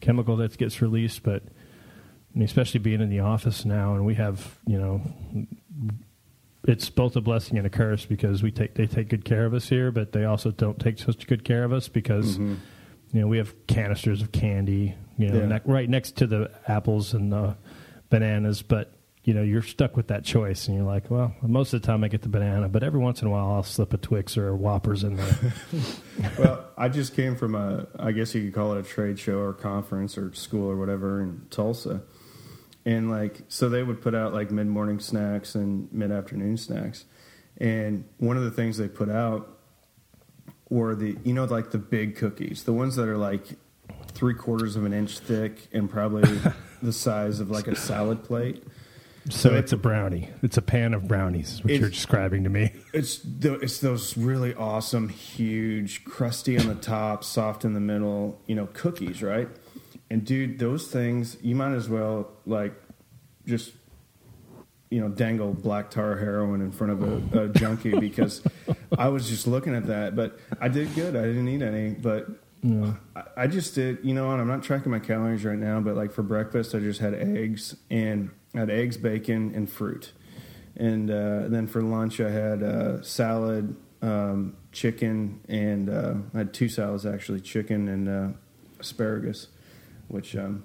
chemical 0.00 0.36
that 0.36 0.56
gets 0.58 0.80
released. 0.82 1.22
But 1.22 1.42
I 1.44 2.38
mean, 2.38 2.44
especially 2.44 2.80
being 2.80 3.00
in 3.00 3.10
the 3.10 3.20
office 3.20 3.64
now, 3.64 3.94
and 3.94 4.04
we 4.04 4.14
have, 4.14 4.58
you 4.66 4.78
know, 4.78 5.00
it's 6.66 6.88
both 6.90 7.14
a 7.16 7.20
blessing 7.20 7.58
and 7.58 7.66
a 7.66 7.70
curse 7.70 8.06
because 8.06 8.42
we 8.42 8.50
take 8.50 8.74
they 8.74 8.86
take 8.86 9.08
good 9.08 9.24
care 9.24 9.44
of 9.46 9.54
us 9.54 9.68
here, 9.68 9.90
but 9.92 10.12
they 10.12 10.24
also 10.24 10.50
don't 10.50 10.78
take 10.80 10.98
such 10.98 11.26
good 11.26 11.44
care 11.44 11.62
of 11.64 11.72
us 11.72 11.88
because 11.88 12.38
Mhm. 12.38 12.56
you 13.12 13.20
know 13.20 13.26
we 13.28 13.36
have 13.38 13.54
canisters 13.66 14.22
of 14.22 14.32
candy, 14.32 14.94
you 15.18 15.28
know, 15.28 15.40
Yeah. 15.40 15.46
ne- 15.46 15.60
right 15.64 15.88
next 15.88 16.16
to 16.16 16.26
the 16.26 16.50
apples 16.66 17.14
and 17.14 17.32
the 17.32 17.56
bananas, 18.10 18.62
but. 18.62 18.92
You 19.24 19.32
know, 19.34 19.42
you're 19.42 19.62
stuck 19.62 19.96
with 19.96 20.08
that 20.08 20.22
choice, 20.22 20.68
and 20.68 20.76
you're 20.76 20.86
like, 20.86 21.10
well, 21.10 21.34
most 21.42 21.72
of 21.72 21.80
the 21.80 21.86
time 21.86 22.04
I 22.04 22.08
get 22.08 22.22
the 22.22 22.28
banana, 22.28 22.68
but 22.68 22.82
every 22.82 23.00
once 23.00 23.22
in 23.22 23.28
a 23.28 23.30
while 23.30 23.52
I'll 23.52 23.62
slip 23.62 23.94
a 23.94 23.96
Twix 23.96 24.36
or 24.36 24.48
a 24.48 24.56
Whoppers 24.56 25.02
in 25.02 25.16
there. 25.16 25.54
well, 26.38 26.64
I 26.76 26.88
just 26.88 27.16
came 27.16 27.34
from 27.34 27.54
a, 27.54 27.86
I 27.98 28.12
guess 28.12 28.34
you 28.34 28.42
could 28.42 28.54
call 28.54 28.74
it 28.74 28.80
a 28.80 28.82
trade 28.82 29.18
show 29.18 29.38
or 29.38 29.54
conference 29.54 30.18
or 30.18 30.34
school 30.34 30.70
or 30.70 30.76
whatever 30.76 31.22
in 31.22 31.46
Tulsa. 31.48 32.02
And 32.84 33.10
like, 33.10 33.42
so 33.48 33.68
they 33.68 33.82
would 33.82 34.02
put 34.02 34.14
out 34.14 34.34
like 34.34 34.50
mid 34.50 34.66
morning 34.66 35.00
snacks 35.00 35.54
and 35.54 35.90
mid 35.92 36.12
afternoon 36.12 36.56
snacks. 36.56 37.06
And 37.56 38.04
one 38.18 38.36
of 38.36 38.44
the 38.44 38.50
things 38.50 38.76
they 38.76 38.88
put 38.88 39.08
out 39.08 39.58
were 40.68 40.94
the, 40.94 41.16
you 41.24 41.32
know, 41.32 41.44
like 41.44 41.70
the 41.70 41.78
big 41.78 42.16
cookies, 42.16 42.64
the 42.64 42.72
ones 42.72 42.96
that 42.96 43.08
are 43.08 43.16
like 43.16 43.46
three 44.08 44.34
quarters 44.34 44.76
of 44.76 44.84
an 44.84 44.92
inch 44.92 45.18
thick 45.18 45.68
and 45.72 45.88
probably 45.88 46.38
the 46.82 46.92
size 46.92 47.40
of 47.40 47.50
like 47.50 47.68
a 47.68 47.76
salad 47.76 48.22
plate. 48.24 48.64
So 49.30 49.54
it's 49.54 49.72
a 49.72 49.76
brownie. 49.76 50.28
It's 50.42 50.58
a 50.58 50.62
pan 50.62 50.92
of 50.92 51.08
brownies, 51.08 51.62
which 51.64 51.80
you're 51.80 51.88
describing 51.88 52.44
to 52.44 52.50
me. 52.50 52.72
It's 52.92 53.18
the, 53.20 53.54
it's 53.54 53.80
those 53.80 54.16
really 54.18 54.54
awesome, 54.54 55.08
huge, 55.08 56.04
crusty 56.04 56.58
on 56.58 56.66
the 56.66 56.74
top, 56.74 57.24
soft 57.24 57.64
in 57.64 57.72
the 57.72 57.80
middle, 57.80 58.40
you 58.46 58.54
know, 58.54 58.66
cookies, 58.66 59.22
right? 59.22 59.48
And 60.10 60.24
dude, 60.24 60.58
those 60.58 60.88
things 60.88 61.38
you 61.40 61.54
might 61.54 61.72
as 61.72 61.88
well 61.88 62.30
like 62.44 62.74
just 63.46 63.72
you 64.90 65.00
know 65.00 65.08
dangle 65.08 65.52
black 65.52 65.90
tar 65.90 66.16
heroin 66.16 66.60
in 66.60 66.70
front 66.70 66.92
of 66.92 67.34
a, 67.34 67.44
a 67.44 67.48
junkie 67.48 67.98
because 67.98 68.42
I 68.96 69.08
was 69.08 69.28
just 69.28 69.46
looking 69.46 69.74
at 69.74 69.86
that, 69.86 70.14
but 70.14 70.38
I 70.60 70.68
did 70.68 70.94
good. 70.94 71.16
I 71.16 71.22
didn't 71.22 71.48
eat 71.48 71.62
any, 71.62 71.90
but. 71.90 72.28
I, 73.14 73.22
I 73.42 73.46
just 73.46 73.74
did. 73.74 73.98
You 74.02 74.14
know, 74.14 74.30
and 74.30 74.40
I'm 74.40 74.48
not 74.48 74.62
tracking 74.62 74.90
my 74.90 74.98
calories 74.98 75.44
right 75.44 75.58
now, 75.58 75.80
but 75.80 75.96
like 75.96 76.12
for 76.12 76.22
breakfast, 76.22 76.74
I 76.74 76.78
just 76.78 76.98
had 76.98 77.12
eggs 77.12 77.76
and 77.90 78.30
I 78.54 78.60
had 78.60 78.70
eggs, 78.70 78.96
bacon, 78.96 79.52
and 79.54 79.68
fruit. 79.68 80.12
And 80.76 81.10
uh, 81.10 81.48
then 81.48 81.66
for 81.66 81.82
lunch, 81.82 82.20
I 82.20 82.30
had 82.30 82.62
uh, 82.62 83.02
salad, 83.02 83.76
um, 84.02 84.56
chicken, 84.72 85.40
and 85.48 85.88
uh, 85.88 86.14
I 86.34 86.38
had 86.38 86.54
two 86.54 86.68
salads 86.68 87.06
actually 87.06 87.40
chicken 87.40 87.88
and 87.88 88.08
uh, 88.08 88.36
asparagus, 88.80 89.48
which 90.08 90.36
um, 90.36 90.64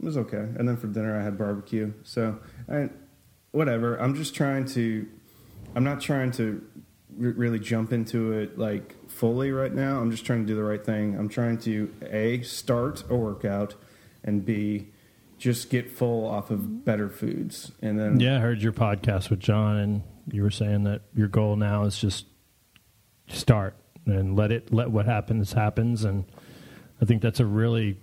was 0.00 0.16
okay. 0.16 0.36
And 0.56 0.68
then 0.68 0.76
for 0.76 0.86
dinner, 0.86 1.18
I 1.18 1.22
had 1.22 1.36
barbecue. 1.36 1.92
So, 2.02 2.38
I, 2.68 2.88
whatever. 3.50 3.96
I'm 3.96 4.14
just 4.14 4.34
trying 4.34 4.64
to, 4.66 5.06
I'm 5.74 5.84
not 5.84 6.00
trying 6.00 6.30
to 6.32 6.62
re- 7.16 7.32
really 7.32 7.58
jump 7.58 7.92
into 7.92 8.32
it 8.32 8.58
like 8.58 8.94
fully 9.08 9.50
right 9.50 9.72
now. 9.72 10.00
I'm 10.00 10.10
just 10.10 10.24
trying 10.24 10.40
to 10.40 10.46
do 10.46 10.54
the 10.54 10.62
right 10.62 10.84
thing. 10.84 11.18
I'm 11.18 11.28
trying 11.28 11.58
to 11.58 11.92
A, 12.10 12.42
start 12.42 13.04
a 13.10 13.16
workout, 13.16 13.74
and 14.24 14.44
B, 14.44 14.88
just 15.38 15.70
get 15.70 15.90
full 15.90 16.26
off 16.26 16.50
of 16.50 16.84
better 16.84 17.08
foods. 17.08 17.72
And 17.80 17.98
then, 17.98 18.20
Yeah, 18.20 18.36
I 18.36 18.40
heard 18.40 18.60
your 18.60 18.72
podcast 18.72 19.30
with 19.30 19.40
John, 19.40 19.76
and 19.76 20.02
you 20.30 20.42
were 20.42 20.50
saying 20.50 20.84
that 20.84 21.02
your 21.14 21.28
goal 21.28 21.56
now 21.56 21.84
is 21.84 21.98
just 21.98 22.26
start 23.28 23.74
and 24.06 24.36
let 24.36 24.50
it 24.50 24.72
let 24.72 24.90
what 24.90 25.06
happens 25.06 25.52
happens. 25.52 26.04
And 26.04 26.24
I 27.00 27.04
think 27.04 27.22
that's 27.22 27.40
a 27.40 27.46
really, 27.46 27.98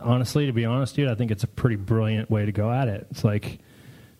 honestly, 0.00 0.46
to 0.46 0.52
be 0.52 0.64
honest, 0.64 0.96
dude, 0.96 1.08
I 1.08 1.14
think 1.14 1.30
it's 1.30 1.44
a 1.44 1.48
pretty 1.48 1.76
brilliant 1.76 2.30
way 2.30 2.46
to 2.46 2.52
go 2.52 2.70
at 2.72 2.88
it. 2.88 3.06
It's 3.10 3.24
like, 3.24 3.58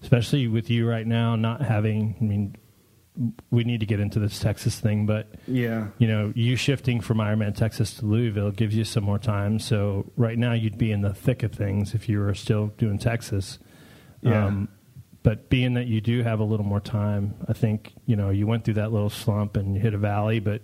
especially 0.02 0.48
with 0.48 0.70
you 0.70 0.88
right 0.88 1.06
now, 1.06 1.36
not 1.36 1.62
having. 1.62 2.16
I 2.20 2.24
mean, 2.24 2.56
we 3.50 3.64
need 3.64 3.80
to 3.80 3.86
get 3.86 4.00
into 4.00 4.18
this 4.18 4.38
Texas 4.38 4.78
thing, 4.78 5.06
but 5.06 5.28
yeah. 5.46 5.88
you 5.98 6.06
know, 6.06 6.32
you 6.36 6.56
shifting 6.56 7.00
from 7.00 7.18
Ironman 7.18 7.54
Texas 7.56 7.94
to 7.94 8.06
Louisville 8.06 8.50
gives 8.52 8.76
you 8.76 8.84
some 8.84 9.04
more 9.04 9.18
time. 9.18 9.58
So 9.58 10.10
right 10.16 10.38
now, 10.38 10.52
you'd 10.52 10.78
be 10.78 10.92
in 10.92 11.00
the 11.02 11.12
thick 11.14 11.42
of 11.42 11.52
things 11.52 11.94
if 11.94 12.08
you 12.08 12.20
were 12.20 12.34
still 12.34 12.68
doing 12.78 12.98
Texas. 12.98 13.58
Yeah. 14.22 14.46
Um, 14.46 14.68
but 15.22 15.50
being 15.50 15.74
that 15.74 15.86
you 15.86 16.00
do 16.00 16.22
have 16.22 16.38
a 16.40 16.44
little 16.44 16.64
more 16.64 16.80
time, 16.80 17.34
I 17.48 17.52
think 17.52 17.92
you 18.06 18.16
know 18.16 18.30
you 18.30 18.46
went 18.46 18.64
through 18.64 18.74
that 18.74 18.92
little 18.92 19.10
slump 19.10 19.56
and 19.56 19.74
you 19.74 19.80
hit 19.80 19.94
a 19.94 19.98
valley. 19.98 20.38
But 20.38 20.62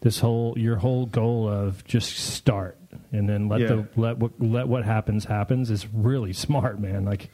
this 0.00 0.20
whole 0.20 0.56
your 0.56 0.76
whole 0.76 1.06
goal 1.06 1.48
of 1.48 1.84
just 1.84 2.16
start 2.16 2.78
and 3.12 3.28
then 3.28 3.48
let 3.48 3.60
Yeah. 3.60 3.66
the 3.66 3.88
let 3.96 4.18
what 4.18 4.40
let 4.40 4.68
what 4.68 4.84
happens 4.84 5.24
happens 5.24 5.70
is 5.70 5.86
really 5.92 6.32
smart, 6.46 6.80
man. 6.80 7.04
Like 7.04 7.30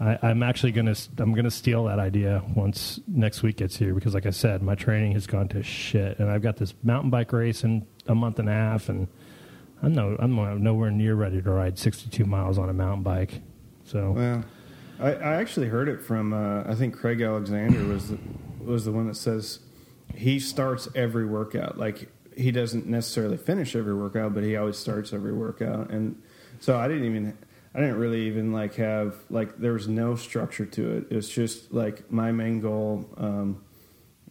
I, 0.00 0.18
I'm 0.22 0.42
actually 0.42 0.72
gonna 0.72 0.94
I'm 1.18 1.34
gonna 1.34 1.50
steal 1.50 1.84
that 1.84 1.98
idea 1.98 2.42
once 2.54 3.00
next 3.06 3.42
week 3.42 3.58
gets 3.58 3.76
here 3.76 3.94
because, 3.94 4.14
like 4.14 4.26
I 4.26 4.30
said, 4.30 4.62
my 4.62 4.74
training 4.74 5.12
has 5.12 5.26
gone 5.26 5.48
to 5.48 5.62
shit, 5.62 6.18
and 6.18 6.30
I've 6.30 6.42
got 6.42 6.56
this 6.56 6.74
mountain 6.82 7.10
bike 7.10 7.32
race 7.32 7.62
in 7.62 7.86
a 8.06 8.14
month 8.14 8.38
and 8.38 8.48
a 8.48 8.52
half, 8.52 8.88
and 8.88 9.06
I'm 9.82 9.92
no 9.92 10.16
I'm 10.18 10.62
nowhere 10.62 10.90
near 10.90 11.14
ready 11.14 11.40
to 11.40 11.50
ride 11.50 11.78
62 11.78 12.24
miles 12.24 12.58
on 12.58 12.68
a 12.68 12.72
mountain 12.72 13.02
bike. 13.02 13.40
So 13.84 14.12
Well, 14.12 14.44
I, 14.98 15.12
I 15.12 15.34
actually 15.36 15.68
heard 15.68 15.88
it 15.88 16.02
from 16.02 16.32
uh, 16.32 16.64
I 16.70 16.74
think 16.74 16.96
Craig 16.96 17.20
Alexander 17.20 17.84
was 17.84 18.10
the, 18.10 18.18
was 18.60 18.84
the 18.84 18.92
one 18.92 19.06
that 19.06 19.16
says 19.16 19.60
he 20.14 20.40
starts 20.40 20.88
every 20.94 21.26
workout 21.26 21.78
like 21.78 22.08
he 22.36 22.50
doesn't 22.50 22.86
necessarily 22.86 23.36
finish 23.36 23.76
every 23.76 23.94
workout, 23.94 24.34
but 24.34 24.42
he 24.42 24.56
always 24.56 24.76
starts 24.76 25.12
every 25.12 25.32
workout. 25.32 25.90
And 25.90 26.20
so 26.60 26.76
I 26.76 26.88
didn't 26.88 27.04
even 27.04 27.38
I 27.74 27.80
didn't 27.80 27.96
really 27.96 28.26
even 28.26 28.52
like 28.52 28.74
have 28.76 29.16
like 29.30 29.58
there 29.58 29.72
was 29.72 29.88
no 29.88 30.14
structure 30.14 30.64
to 30.64 30.96
it. 30.96 31.06
It 31.10 31.16
was 31.16 31.28
just 31.28 31.72
like 31.72 32.10
my 32.10 32.30
main 32.32 32.60
goal. 32.60 33.08
Um, 33.16 33.64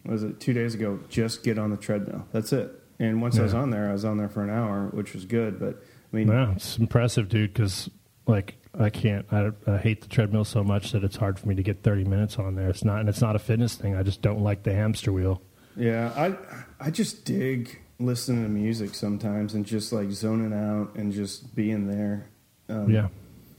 was 0.04 0.22
it 0.22 0.40
two 0.40 0.52
days 0.52 0.74
ago? 0.74 1.00
Just 1.08 1.42
get 1.42 1.58
on 1.58 1.70
the 1.70 1.76
treadmill. 1.76 2.26
That's 2.32 2.52
it. 2.52 2.70
And 2.98 3.20
once 3.20 3.38
I 3.38 3.42
was 3.42 3.54
on 3.54 3.70
there, 3.70 3.88
I 3.88 3.92
was 3.92 4.04
on 4.04 4.18
there 4.18 4.28
for 4.28 4.42
an 4.42 4.50
hour, 4.50 4.86
which 4.92 5.14
was 5.14 5.24
good. 5.24 5.58
But 5.58 5.82
I 6.12 6.16
mean, 6.16 6.28
Yeah, 6.28 6.52
it's 6.52 6.78
impressive, 6.78 7.28
dude. 7.28 7.52
Because 7.52 7.90
like 8.26 8.56
I 8.78 8.90
can't, 8.90 9.26
I, 9.30 9.50
I 9.66 9.76
hate 9.78 10.00
the 10.00 10.08
treadmill 10.08 10.44
so 10.44 10.62
much 10.64 10.92
that 10.92 11.04
it's 11.04 11.16
hard 11.16 11.38
for 11.38 11.48
me 11.48 11.54
to 11.54 11.62
get 11.62 11.82
30 11.82 12.04
minutes 12.04 12.38
on 12.38 12.54
there. 12.54 12.68
It's 12.68 12.84
not, 12.84 13.00
and 13.00 13.08
it's 13.08 13.20
not 13.20 13.36
a 13.36 13.38
fitness 13.38 13.74
thing. 13.74 13.94
I 13.94 14.02
just 14.02 14.22
don't 14.22 14.40
like 14.40 14.62
the 14.62 14.74
hamster 14.74 15.12
wheel. 15.12 15.42
Yeah, 15.76 16.12
I 16.16 16.86
I 16.86 16.90
just 16.90 17.24
dig 17.24 17.80
listening 17.98 18.44
to 18.44 18.48
music 18.48 18.94
sometimes 18.94 19.54
and 19.54 19.66
just 19.66 19.92
like 19.92 20.10
zoning 20.10 20.52
out 20.52 20.94
and 20.94 21.12
just 21.12 21.54
being 21.54 21.88
there. 21.88 22.28
Um, 22.68 22.88
yeah, 22.90 23.08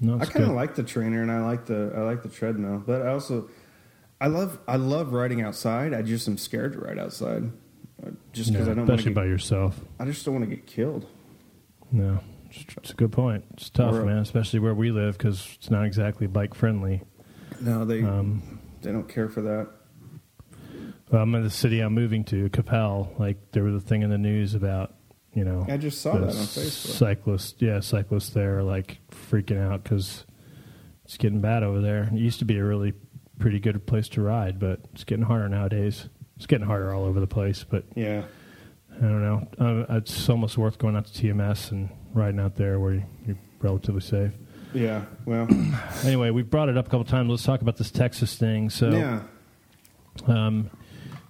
no, 0.06 0.20
I 0.22 0.26
kind 0.26 0.46
of 0.46 0.52
like 0.52 0.76
the 0.76 0.84
trainer 0.84 1.22
and 1.22 1.32
I 1.32 1.42
like 1.46 1.66
the 1.66 1.92
I 1.96 2.02
like 2.02 2.24
the 2.24 2.30
treadmill, 2.30 2.84
but 2.86 3.02
I 3.02 3.10
also 3.10 3.50
I 4.22 4.28
love 4.28 4.60
I 4.68 4.76
love 4.78 5.14
riding 5.14 5.42
outside. 5.42 5.94
I 5.94 6.02
just 6.02 6.28
am 6.28 6.38
scared 6.38 6.74
to 6.74 6.80
ride 6.80 6.98
outside, 7.00 7.44
uh, 8.06 8.12
just 8.34 8.52
because 8.52 8.68
Yeah, 8.68 8.74
I 8.74 8.76
don't 8.76 8.90
especially 8.90 9.12
to. 9.12 9.16
by 9.16 9.26
yourself. 9.26 9.80
I 10.00 10.06
just 10.06 10.26
don't 10.26 10.36
want 10.36 10.50
to 10.50 10.56
get 10.56 10.66
killed. 10.66 11.08
No, 11.92 12.20
it's, 12.50 12.66
it's 12.78 12.92
a 12.92 12.96
good 12.96 13.12
point. 13.12 13.46
It's 13.54 13.70
tough, 13.70 13.94
Or- 13.96 14.06
man, 14.06 14.18
especially 14.20 14.60
where 14.60 14.74
we 14.74 14.92
live 14.92 15.18
because 15.18 15.56
it's 15.58 15.70
not 15.70 15.86
exactly 15.86 16.28
bike 16.28 16.54
friendly. 16.54 17.02
No, 17.62 17.86
they 17.86 18.04
Um, 18.04 18.60
they 18.82 18.92
don't 18.92 19.08
care 19.08 19.30
for 19.30 19.42
that. 19.42 19.70
I'm 21.12 21.34
in 21.36 21.44
the 21.44 21.50
city 21.50 21.80
I'm 21.80 21.94
moving 21.94 22.24
to, 22.26 22.50
Coppell. 22.50 23.18
Like 23.20 23.52
there 23.52 23.64
was 23.64 23.76
a 23.76 23.80
thing 23.80 24.02
in 24.02 24.10
the 24.10 24.18
news 24.18 24.56
about, 24.56 24.95
you 25.36 25.44
know, 25.44 25.66
I 25.70 25.78
just 25.78 26.02
saw 26.02 26.14
that 26.14 26.24
on 26.30 26.30
Facebook. 26.32 26.98
Cyclists, 26.98 27.56
yeah, 27.60 27.80
cyclists 27.82 28.30
there 28.30 28.64
like 28.64 28.98
freaking 29.12 29.60
out 29.62 29.84
because 29.84 30.26
it's 31.04 31.18
getting 31.18 31.42
bad 31.42 31.62
over 31.62 31.82
there. 31.82 32.04
It 32.06 32.14
used 32.14 32.40
to 32.40 32.46
be 32.46 32.58
a 32.58 32.64
really 32.64 32.94
pretty 33.38 33.60
good 33.60 33.86
place 33.86 34.08
to 34.10 34.22
ride, 34.22 34.60
but 34.60 34.80
it's 34.94 35.04
getting 35.04 35.26
harder 35.26 35.50
nowadays. 35.50 36.08
It's 36.38 36.46
getting 36.48 36.66
harder 36.66 36.94
all 36.94 37.04
over 37.06 37.20
the 37.20 37.28
place, 37.28 37.64
but 37.64 37.84
Yeah, 37.96 38.24
I 38.98 39.02
don't 39.02 39.22
know. 39.22 39.48
Uh, 39.90 39.98
it's 39.98 40.30
almost 40.30 40.58
worth 40.58 40.78
going 40.78 40.96
out 40.96 41.06
to 41.08 41.14
TMS 41.22 41.72
and 41.72 41.90
riding 42.14 42.40
out 42.40 42.56
there 42.56 42.80
where 42.80 43.06
you're 43.26 43.38
relatively 43.60 44.02
safe. 44.02 44.32
yeah. 44.74 45.04
Well, 45.26 45.48
Anyway, 46.06 46.30
we've 46.32 46.50
brought 46.50 46.70
it 46.70 46.78
up 46.78 46.88
a 46.88 46.90
couple 46.90 47.04
times. 47.06 47.30
Let's 47.30 47.44
talk 47.44 47.62
about 47.62 47.76
this 47.78 47.92
Texas 47.92 48.36
thing. 48.38 48.70
So, 48.70 48.90
yeah. 48.92 49.22
um, 50.28 50.70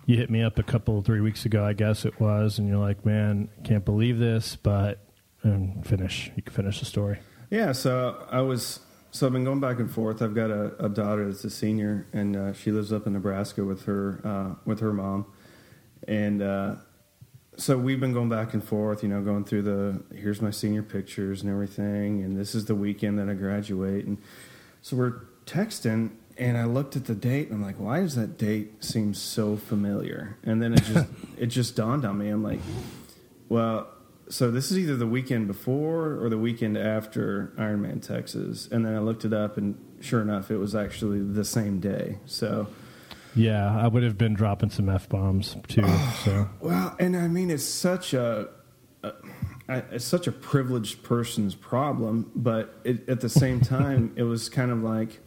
you 0.05 0.17
hit 0.17 0.29
me 0.29 0.41
up 0.41 0.59
a 0.59 0.63
couple 0.63 1.01
three 1.01 1.21
weeks 1.21 1.45
ago, 1.45 1.63
I 1.65 1.73
guess 1.73 2.05
it 2.05 2.19
was, 2.19 2.59
and 2.59 2.67
you're 2.67 2.77
like, 2.77 3.05
"Man, 3.05 3.49
can't 3.63 3.85
believe 3.85 4.19
this," 4.19 4.55
but 4.55 4.99
and 5.43 5.85
finish. 5.85 6.31
You 6.35 6.43
can 6.43 6.53
finish 6.53 6.79
the 6.79 6.85
story. 6.85 7.19
Yeah, 7.49 7.71
so 7.71 8.25
I 8.31 8.41
was 8.41 8.79
so 9.11 9.27
I've 9.27 9.33
been 9.33 9.45
going 9.45 9.61
back 9.61 9.79
and 9.79 9.89
forth. 9.89 10.21
I've 10.21 10.35
got 10.35 10.51
a, 10.51 10.85
a 10.85 10.89
daughter 10.89 11.25
that's 11.25 11.43
a 11.45 11.49
senior, 11.49 12.07
and 12.11 12.35
uh, 12.35 12.53
she 12.53 12.71
lives 12.71 12.91
up 12.91 13.07
in 13.07 13.13
Nebraska 13.13 13.63
with 13.63 13.85
her 13.85 14.19
uh, 14.23 14.55
with 14.65 14.79
her 14.81 14.91
mom, 14.91 15.25
and 16.07 16.41
uh, 16.41 16.75
so 17.57 17.77
we've 17.77 17.99
been 17.99 18.13
going 18.13 18.29
back 18.29 18.53
and 18.53 18.63
forth. 18.63 19.03
You 19.03 19.09
know, 19.09 19.21
going 19.21 19.45
through 19.45 19.61
the 19.61 20.03
here's 20.15 20.41
my 20.41 20.51
senior 20.51 20.83
pictures 20.83 21.41
and 21.41 21.51
everything, 21.51 22.23
and 22.23 22.37
this 22.37 22.55
is 22.55 22.65
the 22.65 22.75
weekend 22.75 23.17
that 23.19 23.29
I 23.29 23.33
graduate, 23.33 24.05
and 24.05 24.17
so 24.81 24.97
we're 24.97 25.21
texting. 25.45 26.11
And 26.37 26.57
I 26.57 26.65
looked 26.65 26.95
at 26.95 27.05
the 27.05 27.15
date, 27.15 27.47
and 27.49 27.55
I'm 27.55 27.63
like, 27.63 27.79
"Why 27.79 28.01
does 28.01 28.15
that 28.15 28.37
date 28.37 28.83
seem 28.83 29.13
so 29.13 29.55
familiar?" 29.55 30.37
And 30.43 30.61
then 30.61 30.73
it 30.73 30.83
just 30.83 31.07
it 31.37 31.47
just 31.47 31.75
dawned 31.75 32.05
on 32.05 32.17
me. 32.17 32.29
I'm 32.29 32.43
like, 32.43 32.59
well, 33.49 33.87
so 34.29 34.51
this 34.51 34.71
is 34.71 34.77
either 34.77 34.95
the 34.95 35.07
weekend 35.07 35.47
before 35.47 36.21
or 36.21 36.29
the 36.29 36.37
weekend 36.37 36.77
after 36.77 37.53
Ironman 37.57 38.01
Texas, 38.01 38.67
and 38.71 38.85
then 38.85 38.95
I 38.95 38.99
looked 38.99 39.25
it 39.25 39.33
up, 39.33 39.57
and 39.57 39.77
sure 40.01 40.21
enough, 40.21 40.51
it 40.51 40.57
was 40.57 40.75
actually 40.75 41.21
the 41.21 41.45
same 41.45 41.79
day. 41.79 42.17
So, 42.25 42.67
Yeah, 43.35 43.77
I 43.77 43.87
would 43.87 44.03
have 44.03 44.17
been 44.17 44.33
dropping 44.33 44.71
some 44.71 44.89
f 44.89 45.07
bombs 45.07 45.55
too. 45.67 45.87
so 46.23 46.49
well, 46.59 46.95
and 46.99 47.15
I 47.15 47.27
mean, 47.27 47.51
it's 47.51 47.63
such 47.63 48.13
a 48.13 48.49
it's 49.67 50.05
such 50.05 50.27
a 50.27 50.31
privileged 50.31 51.03
person's 51.03 51.55
problem, 51.55 52.31
but 52.35 52.79
it, 52.83 53.07
at 53.09 53.21
the 53.21 53.29
same 53.29 53.61
time, 53.61 54.13
it 54.17 54.23
was 54.23 54.49
kind 54.49 54.71
of 54.71 54.83
like. 54.83 55.19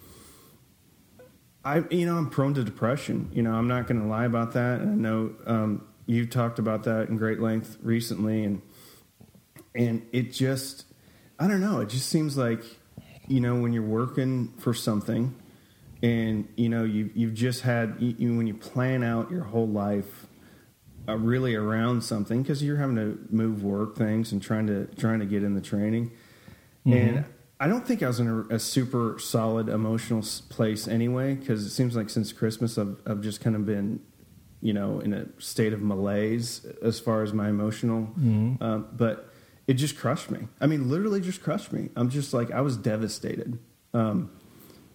I, 1.65 1.85
you 1.91 2.07
know, 2.07 2.17
I'm 2.17 2.31
prone 2.31 2.55
to 2.55 2.65
depression. 2.65 3.31
You 3.33 3.43
know, 3.43 3.53
I'm 3.53 3.69
not 3.69 3.87
going 3.87 4.01
to 4.01 4.07
lie 4.07 4.25
about 4.25 4.53
that. 4.53 4.81
And 4.81 4.93
I 4.93 4.95
know 4.95 5.35
um, 5.47 5.87
you've 6.07 6.31
talked 6.31 6.59
about 6.59 6.85
that 6.85 7.09
in 7.09 7.17
great 7.17 7.41
length 7.41 7.77
recently, 7.83 8.45
and 8.45 8.63
and 9.79 10.07
it 10.13 10.33
just 10.33 10.85
i 11.39 11.47
don't 11.47 11.61
know 11.61 11.81
it 11.81 11.89
just 11.89 12.09
seems 12.09 12.37
like 12.37 12.63
you 13.27 13.41
know 13.41 13.55
when 13.55 13.73
you're 13.73 13.83
working 13.83 14.53
for 14.59 14.75
something 14.75 15.35
and 16.03 16.49
you 16.57 16.69
know 16.69 16.85
you 16.85 17.11
you've 17.15 17.35
just 17.35 17.63
had 17.63 17.97
you, 17.99 18.37
when 18.37 18.47
you 18.47 18.55
plan 18.55 19.03
out 19.03 19.31
your 19.31 19.45
whole 19.45 19.69
life 19.69 20.27
uh, 21.09 21.17
really 21.17 21.55
around 21.55 22.03
something 22.03 22.43
because 22.43 22.63
you're 22.63 22.77
having 22.77 22.97
to 22.97 23.19
move 23.31 23.63
work 23.63 23.97
things 23.97 24.33
and 24.33 24.43
trying 24.43 24.67
to 24.67 24.87
trying 24.97 25.21
to 25.21 25.27
get 25.27 25.43
in 25.43 25.55
the 25.55 25.61
training 25.61 26.11
and 26.85 27.25
i 27.61 27.67
don't 27.69 27.87
think 27.87 28.03
i 28.03 28.07
was 28.07 28.21
in 28.21 28.29
a, 28.29 28.55
a 28.55 28.59
super 28.59 29.19
solid 29.19 29.69
emotional 29.69 30.23
place 30.49 30.87
anyway 30.89 31.35
because 31.35 31.65
it 31.65 31.71
seems 31.71 31.97
like 31.97 32.09
since 32.11 32.33
christmas 32.33 32.79
I've, 32.79 32.97
I've 33.07 33.21
just 33.21 33.41
kind 33.41 33.57
of 33.57 33.67
been 33.67 34.01
you 34.61 34.73
know 34.73 35.01
in 35.01 35.13
a 35.13 35.27
state 35.41 35.73
of 35.73 35.81
malaise 35.83 36.67
as 36.83 36.99
far 37.01 37.23
as 37.23 37.33
my 37.33 37.49
emotional 37.49 38.11
um, 38.61 38.89
but 38.93 39.33
it 39.67 39.75
just 39.75 39.97
crushed 39.99 40.31
me 40.31 40.49
i 40.61 40.67
mean 40.67 40.89
literally 40.89 41.21
just 41.21 41.43
crushed 41.43 41.73
me 41.73 41.91
i'm 41.97 42.11
just 42.11 42.33
like 42.35 42.51
i 42.51 42.61
was 42.61 42.77
devastated 42.77 43.59
um, 43.95 44.31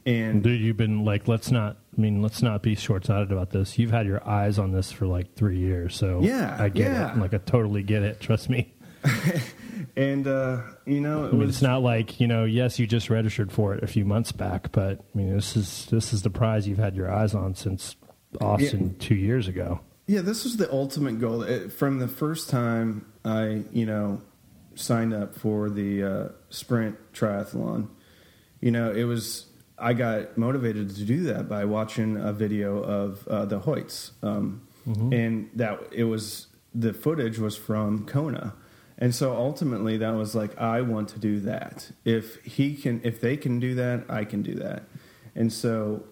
and 0.05 0.43
Dude, 0.43 0.59
you've 0.59 0.75
been 0.77 1.05
like, 1.05 1.29
let's 1.29 1.49
not. 1.49 1.77
I 1.97 2.01
mean, 2.01 2.21
let's 2.21 2.41
not 2.41 2.61
be 2.61 2.75
short-sighted 2.75 3.31
about 3.31 3.51
this. 3.51 3.79
You've 3.79 3.91
had 3.91 4.05
your 4.05 4.21
eyes 4.27 4.59
on 4.59 4.71
this 4.73 4.91
for 4.91 5.07
like 5.07 5.33
three 5.35 5.57
years, 5.59 5.95
so 5.95 6.19
Yeah, 6.21 6.57
I 6.59 6.67
get 6.67 6.91
yeah. 6.91 7.13
it. 7.13 7.17
Like, 7.19 7.33
I 7.33 7.37
totally 7.37 7.83
get 7.83 8.03
it. 8.03 8.19
Trust 8.19 8.49
me. 8.49 8.73
and 9.95 10.27
uh, 10.27 10.61
you 10.85 11.01
know 11.01 11.25
it 11.25 11.29
I 11.29 11.31
mean, 11.31 11.39
was 11.39 11.49
it's 11.49 11.61
not 11.61 11.81
like 11.81 12.19
you 12.19 12.27
know. 12.27 12.45
Yes, 12.45 12.79
you 12.79 12.87
just 12.87 13.09
registered 13.09 13.51
for 13.51 13.73
it 13.73 13.83
a 13.83 13.87
few 13.87 14.05
months 14.05 14.31
back, 14.31 14.71
but 14.71 14.99
I 14.99 15.17
mean, 15.17 15.35
this 15.35 15.55
is 15.55 15.87
this 15.91 16.13
is 16.13 16.21
the 16.21 16.29
prize 16.29 16.67
you've 16.67 16.77
had 16.77 16.95
your 16.95 17.11
eyes 17.11 17.33
on 17.33 17.55
since 17.55 17.95
Austin 18.41 18.97
two 18.97 19.15
years 19.15 19.47
ago. 19.47 19.79
Yeah, 20.07 20.21
this 20.21 20.43
was 20.43 20.57
the 20.57 20.71
ultimate 20.71 21.19
goal. 21.19 21.43
It, 21.43 21.71
from 21.71 21.99
the 21.99 22.07
first 22.07 22.49
time 22.49 23.05
I, 23.23 23.63
you 23.71 23.85
know, 23.85 24.21
signed 24.75 25.13
up 25.13 25.35
for 25.35 25.69
the 25.69 26.03
uh, 26.03 26.27
sprint 26.49 26.97
triathlon, 27.13 27.87
you 28.59 28.71
know, 28.71 28.91
it 28.91 29.05
was 29.05 29.45
I 29.77 29.93
got 29.93 30.37
motivated 30.37 30.95
to 30.95 31.03
do 31.05 31.23
that 31.23 31.47
by 31.47 31.65
watching 31.65 32.17
a 32.17 32.33
video 32.33 32.81
of 32.83 33.27
uh, 33.27 33.45
the 33.45 33.59
Hoyts, 33.59 34.11
um, 34.21 34.67
and 34.85 35.49
that 35.55 35.79
it 35.91 36.05
was 36.05 36.47
the 36.73 36.93
footage 36.93 37.39
was 37.39 37.55
from 37.55 38.05
Kona, 38.05 38.53
and 39.03 39.13
so 39.13 39.35
ultimately 39.35 39.97
that 39.97 40.15
was 40.15 40.33
like 40.33 40.57
I 40.57 40.79
want 40.79 41.09
to 41.09 41.19
do 41.19 41.41
that. 41.41 41.91
If 42.05 42.41
he 42.45 42.73
can, 42.73 43.01
if 43.03 43.19
they 43.19 43.35
can 43.35 43.59
do 43.59 43.75
that, 43.75 44.05
I 44.07 44.23
can 44.23 44.41
do 44.41 44.55
that, 44.55 44.83
and 45.35 45.51
so 45.51 46.05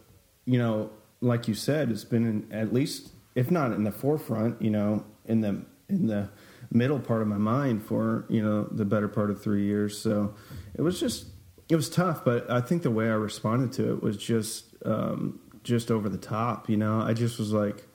you 0.43 0.59
know, 0.59 0.89
like 1.21 1.47
you 1.47 1.53
said, 1.53 1.89
it's 1.89 2.03
been 2.03 2.25
in, 2.25 2.51
at 2.51 2.73
least, 2.73 3.13
if 3.33 3.49
not 3.49 3.71
in 3.71 3.85
the 3.85 3.93
forefront, 3.93 4.61
you 4.61 4.71
know, 4.71 5.05
in 5.25 5.39
the 5.39 5.63
in 5.87 6.07
the 6.07 6.31
middle 6.69 6.99
part 6.99 7.21
of 7.21 7.29
my 7.29 7.37
mind 7.37 7.85
for 7.85 8.25
you 8.27 8.43
know 8.43 8.63
the 8.63 8.83
better 8.83 9.07
part 9.07 9.31
of 9.31 9.41
three 9.41 9.63
years. 9.63 9.97
So 9.97 10.35
it 10.75 10.81
was 10.81 10.99
just 10.99 11.27
it 11.69 11.77
was 11.77 11.89
tough, 11.89 12.25
but 12.25 12.51
I 12.51 12.59
think 12.59 12.83
the 12.83 12.91
way 12.91 13.05
I 13.05 13.13
responded 13.13 13.71
to 13.73 13.93
it 13.93 14.03
was 14.03 14.17
just 14.17 14.65
um, 14.85 15.39
just 15.63 15.91
over 15.91 16.09
the 16.09 16.17
top. 16.17 16.69
You 16.69 16.75
know, 16.75 16.99
I 16.99 17.13
just 17.13 17.39
was 17.39 17.53
like, 17.53 17.87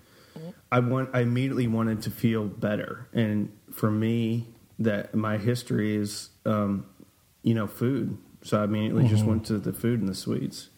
I 0.73 0.81
want, 0.81 1.11
I 1.13 1.21
immediately 1.21 1.67
wanted 1.67 2.01
to 2.03 2.11
feel 2.11 2.47
better, 2.47 3.09
and 3.13 3.53
for 3.71 3.91
me, 3.91 4.55
that 4.79 5.15
my 5.15 5.39
history 5.39 5.97
is, 5.97 6.31
um, 6.45 6.87
you 7.43 7.55
know, 7.55 7.67
food. 7.67 8.19
So 8.43 8.61
I 8.61 8.65
immediately 8.65 9.09
just 9.09 9.25
went 9.25 9.47
to 9.47 9.59
the 9.59 9.73
food 9.73 10.01
and 10.01 10.09
the 10.09 10.15
sweets 10.15 10.69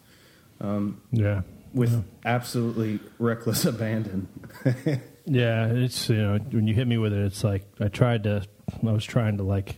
Yeah, 1.11 1.41
with 1.73 2.03
absolutely 2.25 2.99
reckless 3.19 3.65
abandon. 3.73 4.27
yeah. 5.25 5.67
It's 5.67 6.09
you 6.09 6.17
know 6.17 6.37
when 6.51 6.67
you 6.67 6.73
hit 6.73 6.87
me 6.87 6.97
with 6.97 7.13
it, 7.13 7.23
it's 7.25 7.43
like 7.43 7.65
I 7.79 7.87
tried 7.89 8.23
to. 8.23 8.43
I 8.85 8.91
was 8.91 9.05
trying 9.05 9.37
to 9.37 9.43
like 9.43 9.77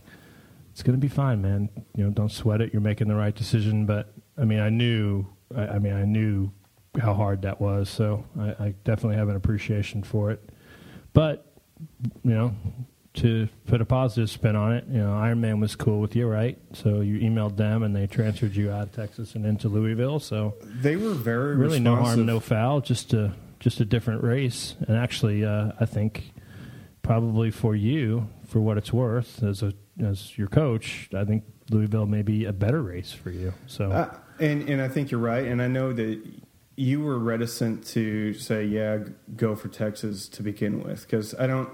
it's 0.70 0.82
going 0.82 0.96
to 0.98 1.00
be 1.00 1.08
fine, 1.08 1.42
man. 1.42 1.68
You 1.94 2.04
know, 2.04 2.10
don't 2.10 2.30
sweat 2.32 2.60
it. 2.62 2.72
You're 2.72 2.80
making 2.82 3.08
the 3.08 3.14
right 3.14 3.34
decision. 3.34 3.84
But 3.84 4.12
I 4.38 4.44
mean, 4.44 4.60
I 4.60 4.70
knew, 4.70 5.26
I, 5.54 5.62
I 5.66 5.78
mean, 5.78 5.92
I 5.92 6.04
knew 6.04 6.50
how 6.98 7.12
hard 7.14 7.42
that 7.42 7.60
was. 7.60 7.90
So 7.90 8.24
I, 8.38 8.48
I 8.66 8.74
definitely 8.84 9.16
have 9.16 9.28
an 9.28 9.36
appreciation 9.36 10.02
for 10.02 10.30
it. 10.30 10.48
But 11.12 11.46
you 12.24 12.30
know, 12.32 12.54
to 13.14 13.48
put 13.66 13.80
a 13.80 13.84
positive 13.84 14.30
spin 14.30 14.56
on 14.56 14.72
it, 14.72 14.84
you 14.88 14.98
know, 14.98 15.10
Ironman 15.10 15.60
was 15.60 15.76
cool 15.76 16.00
with 16.00 16.16
you, 16.16 16.26
right? 16.26 16.58
So 16.72 17.00
you 17.00 17.18
emailed 17.18 17.56
them 17.56 17.82
and 17.82 17.94
they 17.94 18.06
transferred 18.06 18.56
you 18.56 18.70
out 18.70 18.84
of 18.84 18.92
Texas 18.92 19.34
and 19.34 19.44
into 19.44 19.68
Louisville. 19.68 20.18
So 20.18 20.54
they 20.62 20.96
were 20.96 21.10
very 21.10 21.56
really 21.56 21.78
responsive. 21.78 21.84
no 21.84 21.96
harm, 21.96 22.26
no 22.26 22.40
foul, 22.40 22.80
just 22.80 23.12
a 23.12 23.34
just 23.60 23.80
a 23.80 23.84
different 23.84 24.22
race. 24.24 24.74
And 24.88 24.96
actually, 24.96 25.44
uh, 25.44 25.72
I 25.78 25.84
think 25.84 26.32
probably 27.02 27.50
for 27.50 27.76
you, 27.76 28.28
for 28.46 28.60
what 28.60 28.78
it's 28.78 28.92
worth, 28.92 29.42
as 29.42 29.62
a 29.62 29.74
as 30.02 30.36
your 30.38 30.48
coach, 30.48 31.10
I 31.14 31.24
think 31.24 31.44
Louisville 31.70 32.06
may 32.06 32.22
be 32.22 32.46
a 32.46 32.52
better 32.52 32.82
race 32.82 33.12
for 33.12 33.30
you. 33.30 33.52
So, 33.66 33.92
uh, 33.92 34.16
and 34.40 34.68
and 34.68 34.80
I 34.80 34.88
think 34.88 35.10
you're 35.10 35.20
right, 35.20 35.44
and 35.44 35.60
I 35.60 35.68
know 35.68 35.92
that 35.92 36.18
you 36.76 37.02
were 37.02 37.18
reticent 37.18 37.86
to 37.86 38.32
say, 38.32 38.64
yeah, 38.64 38.98
go 39.36 39.54
for 39.54 39.68
Texas 39.68 40.26
to 40.26 40.42
begin 40.42 40.82
with, 40.82 41.02
because 41.02 41.34
I 41.34 41.46
don't, 41.46 41.68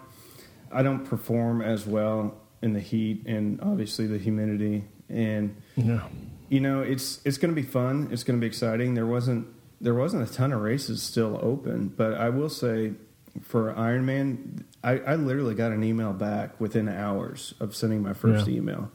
I 0.72 0.82
don't 0.82 1.04
perform 1.04 1.62
as 1.62 1.86
well 1.86 2.34
in 2.62 2.72
the 2.72 2.80
heat 2.80 3.24
and 3.26 3.60
obviously 3.60 4.06
the 4.06 4.18
humidity, 4.18 4.84
and 5.08 5.54
yeah. 5.76 6.02
you 6.48 6.60
know, 6.60 6.82
it's 6.82 7.20
it's 7.24 7.38
going 7.38 7.54
to 7.54 7.60
be 7.60 7.66
fun, 7.66 8.08
it's 8.10 8.24
going 8.24 8.38
to 8.38 8.40
be 8.40 8.46
exciting. 8.46 8.94
There 8.94 9.06
wasn't 9.06 9.46
there 9.80 9.94
wasn't 9.94 10.28
a 10.28 10.32
ton 10.32 10.52
of 10.52 10.60
races 10.60 11.02
still 11.02 11.38
open, 11.42 11.88
but 11.96 12.14
I 12.14 12.30
will 12.30 12.48
say 12.48 12.92
for 13.40 13.72
Ironman, 13.74 14.64
I, 14.82 14.98
I 14.98 15.14
literally 15.14 15.54
got 15.54 15.70
an 15.70 15.84
email 15.84 16.12
back 16.12 16.60
within 16.60 16.88
hours 16.88 17.54
of 17.60 17.76
sending 17.76 18.02
my 18.02 18.12
first 18.12 18.48
Yeah. 18.48 18.56
email, 18.56 18.90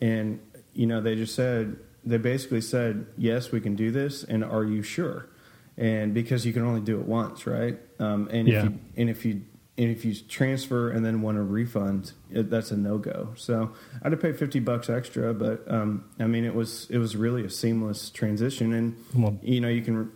and 0.00 0.40
you 0.72 0.86
know, 0.86 1.00
they 1.00 1.14
just 1.14 1.34
said 1.34 1.76
they 2.04 2.18
basically 2.18 2.60
said, 2.60 3.06
"Yes, 3.16 3.52
we 3.52 3.60
can 3.60 3.76
do 3.76 3.90
this," 3.92 4.24
and 4.24 4.44
are 4.44 4.64
you 4.64 4.82
sure? 4.82 5.28
And 5.76 6.12
because 6.14 6.44
you 6.44 6.52
can 6.52 6.62
only 6.62 6.80
do 6.80 6.98
it 7.00 7.06
once, 7.06 7.46
right? 7.46 7.78
Um, 7.98 8.28
and 8.30 8.48
Yeah. 8.48 8.58
if 8.58 8.64
you 8.64 8.78
and 8.96 9.10
if 9.10 9.24
you 9.24 9.42
and 9.76 9.90
if 9.90 10.04
you 10.04 10.14
transfer 10.14 10.90
and 10.90 11.04
then 11.04 11.20
want 11.22 11.36
a 11.36 11.42
refund, 11.42 12.12
it, 12.30 12.48
that's 12.50 12.70
a 12.70 12.76
no 12.76 12.96
go. 12.98 13.30
So 13.36 13.72
I 14.00 14.04
had 14.04 14.10
to 14.10 14.16
pay 14.16 14.32
fifty 14.32 14.60
bucks 14.60 14.88
extra, 14.88 15.34
but 15.34 15.64
um, 15.68 16.04
I 16.20 16.26
mean, 16.26 16.44
it 16.44 16.54
was 16.54 16.86
it 16.90 16.98
was 16.98 17.16
really 17.16 17.44
a 17.44 17.50
seamless 17.50 18.10
transition, 18.10 18.72
and 18.72 19.38
you 19.42 19.60
know, 19.60 19.68
you 19.68 19.82
can. 19.82 20.12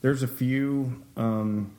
There's 0.00 0.22
a 0.22 0.28
few, 0.28 1.02
um, 1.16 1.74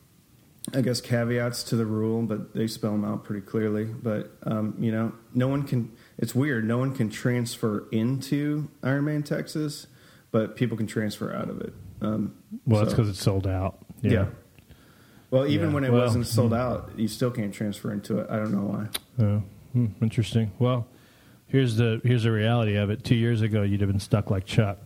I 0.73 0.81
guess, 0.81 0.99
caveats 0.99 1.61
to 1.65 1.75
the 1.75 1.85
rule, 1.85 2.23
but 2.23 2.55
they 2.55 2.65
spell 2.65 2.91
them 2.91 3.05
out 3.05 3.23
pretty 3.23 3.41
clearly. 3.45 3.85
But 3.85 4.31
um, 4.43 4.75
you 4.79 4.91
know, 4.91 5.11
no 5.33 5.47
one 5.47 5.63
can. 5.63 5.91
It's 6.17 6.33
weird. 6.33 6.65
No 6.67 6.77
one 6.77 6.93
can 6.95 7.09
transfer 7.09 7.88
into 7.91 8.69
Ironman 8.81 9.23
Texas, 9.25 9.85
but 10.31 10.55
people 10.55 10.75
can 10.77 10.88
transfer 10.88 11.33
out 11.33 11.49
of 11.49 11.61
it. 11.61 11.73
Um, 12.01 12.35
Well, 12.65 12.81
that's 12.83 12.93
because 12.93 13.09
it's 13.09 13.21
sold 13.21 13.47
out. 13.47 13.77
yeah. 14.01 14.25
Well, 15.35 15.47
even 15.47 15.67
Yeah. 15.69 15.73
when 15.75 15.83
it 15.83 15.91
Well, 15.91 16.01
wasn't 16.01 16.27
sold 16.27 16.53
out, 16.53 16.91
you 16.95 17.09
still 17.09 17.29
can't 17.29 17.53
transfer 17.53 17.91
into 17.91 18.19
it. 18.19 18.27
I 18.29 18.37
don't 18.37 18.53
know 18.53 18.63
why. 18.63 18.87
Oh, 19.19 19.43
hmm, 19.73 19.87
interesting. 20.01 20.51
Well, 20.59 20.87
here's 21.47 21.75
the 21.75 21.99
here's 22.05 22.23
the 22.23 22.31
reality 22.31 22.75
of 22.77 22.89
it. 22.89 23.03
Two 23.03 23.15
years 23.15 23.41
ago, 23.41 23.61
you'd 23.63 23.81
have 23.81 23.89
been 23.89 23.99
stuck 23.99 24.31
like 24.31 24.45
Chuck. 24.45 24.77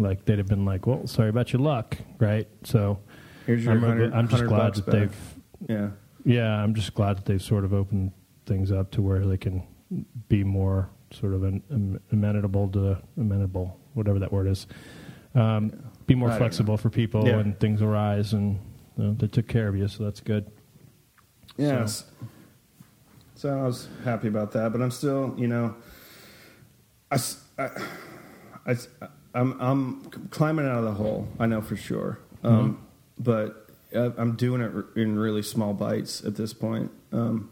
Like 0.00 0.24
they'd 0.24 0.38
have 0.38 0.48
been 0.48 0.64
like, 0.64 0.88
"Well, 0.88 1.06
sorry 1.06 1.28
about 1.28 1.52
your 1.52 1.62
luck," 1.62 1.98
right? 2.18 2.48
So 2.64 2.98
Here's 3.46 3.64
your 3.64 3.74
I'm. 3.74 4.12
I'm 4.12 4.26
just 4.26 4.44
glad 4.46 4.74
that 4.74 4.86
back. 4.86 4.92
they've 4.92 5.34
Yeah. 5.68 5.90
yeah, 6.24 6.60
I'm 6.62 6.74
just 6.74 6.94
glad 6.94 7.18
that 7.18 7.24
they've 7.26 7.40
sort 7.42 7.64
of 7.64 7.72
opened 7.72 8.10
things 8.44 8.72
up 8.72 8.90
to 8.92 9.02
where 9.02 9.24
they 9.24 9.36
can 9.36 9.62
be 10.28 10.42
more 10.42 10.88
sort 11.12 11.32
of 11.34 11.44
an, 11.44 11.62
am- 11.70 12.00
amenable 12.10 12.66
to 12.70 12.98
amenable, 13.16 13.78
whatever 13.94 14.18
that 14.18 14.32
word 14.32 14.48
is. 14.48 14.66
Um, 15.36 15.70
be 16.08 16.16
more 16.16 16.32
flexible 16.32 16.76
for 16.76 16.90
people 16.90 17.24
Yeah. 17.28 17.38
and 17.38 17.56
things 17.60 17.80
arise, 17.82 18.32
and 18.32 18.58
you 18.96 19.04
know, 19.04 19.14
they 19.14 19.26
took 19.26 19.48
care 19.48 19.68
of 19.68 19.76
you, 19.76 19.88
so 19.88 20.04
that's 20.04 20.20
good. 20.20 20.50
Yes. 21.56 22.04
So. 23.34 23.48
I 23.48 23.62
was 23.62 23.88
happy 24.04 24.28
about 24.28 24.52
that, 24.52 24.72
but 24.72 24.80
I'm 24.80 24.90
still, 24.92 25.34
you 25.36 25.48
know, 25.48 25.74
I, 27.10 27.18
I, 27.58 27.70
I, 28.66 28.76
am 29.34 29.56
I'm 29.60 30.02
climbing 30.30 30.66
out 30.66 30.78
of 30.78 30.84
the 30.84 30.92
hole. 30.92 31.28
I 31.40 31.46
know 31.46 31.60
for 31.60 31.76
sure. 31.76 32.20
Um, 32.44 32.86
But 33.18 33.68
uh, 33.94 34.10
I'm 34.16 34.36
doing 34.36 34.60
it 34.60 34.98
in 34.98 35.18
really 35.18 35.42
small 35.42 35.74
bites 35.74 36.24
at 36.24 36.36
this 36.36 36.52
point, 36.52 36.90
um, 37.12 37.50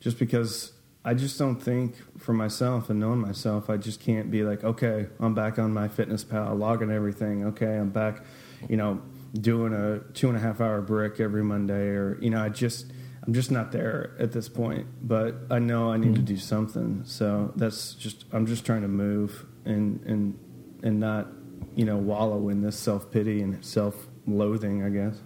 just 0.00 0.18
because 0.18 0.72
I 1.04 1.14
just 1.14 1.38
don't 1.38 1.56
think 1.56 1.94
for 2.18 2.32
myself 2.32 2.90
and 2.90 2.98
knowing 3.00 3.20
myself, 3.20 3.70
I 3.70 3.76
just 3.76 4.00
can't 4.00 4.30
be 4.30 4.42
like, 4.42 4.64
okay, 4.64 5.06
I'm 5.20 5.34
back 5.34 5.58
on 5.58 5.72
MyFitnessPal, 5.72 6.58
logging 6.58 6.90
everything. 6.90 7.46
Okay, 7.46 7.76
I'm 7.76 7.90
back, 7.90 8.22
you 8.68 8.76
know, 8.76 9.00
doing 9.34 9.72
a 9.72 10.00
two 10.12 10.28
and 10.28 10.36
a 10.36 10.40
half 10.40 10.60
hour 10.60 10.80
brick 10.80 11.20
every 11.20 11.42
Monday, 11.42 11.88
or 11.88 12.18
you 12.20 12.30
know, 12.30 12.42
I 12.42 12.48
just. 12.48 12.92
I'm 13.26 13.34
just 13.34 13.50
not 13.50 13.72
there 13.72 14.16
at 14.18 14.32
this 14.32 14.48
point, 14.48 14.86
but 15.02 15.34
I 15.50 15.58
know 15.58 15.90
I 15.92 15.98
need 15.98 16.14
to 16.14 16.20
mm-hmm. 16.20 16.24
do 16.24 16.36
something. 16.38 17.02
So 17.04 17.52
that's 17.56 17.92
just 17.92 18.24
I'm 18.32 18.46
just 18.46 18.64
trying 18.64 18.80
to 18.82 18.88
move 18.88 19.44
and 19.66 20.02
and 20.04 20.38
and 20.82 20.98
not 20.98 21.26
you 21.74 21.84
know 21.84 21.98
wallow 21.98 22.48
in 22.48 22.62
this 22.62 22.78
self 22.78 23.10
pity 23.10 23.42
and 23.42 23.62
self 23.62 24.06
loathing. 24.26 24.82
I 24.82 24.88
guess. 24.88 25.20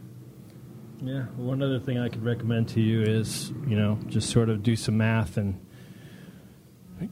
Yeah. 1.02 1.22
One 1.36 1.62
other 1.62 1.80
thing 1.80 1.98
I 1.98 2.08
could 2.08 2.24
recommend 2.24 2.68
to 2.70 2.80
you 2.80 3.02
is, 3.02 3.50
you 3.66 3.76
know, 3.76 3.98
just 4.06 4.30
sort 4.30 4.48
of 4.48 4.62
do 4.62 4.76
some 4.76 4.98
math 4.98 5.36
and 5.36 5.60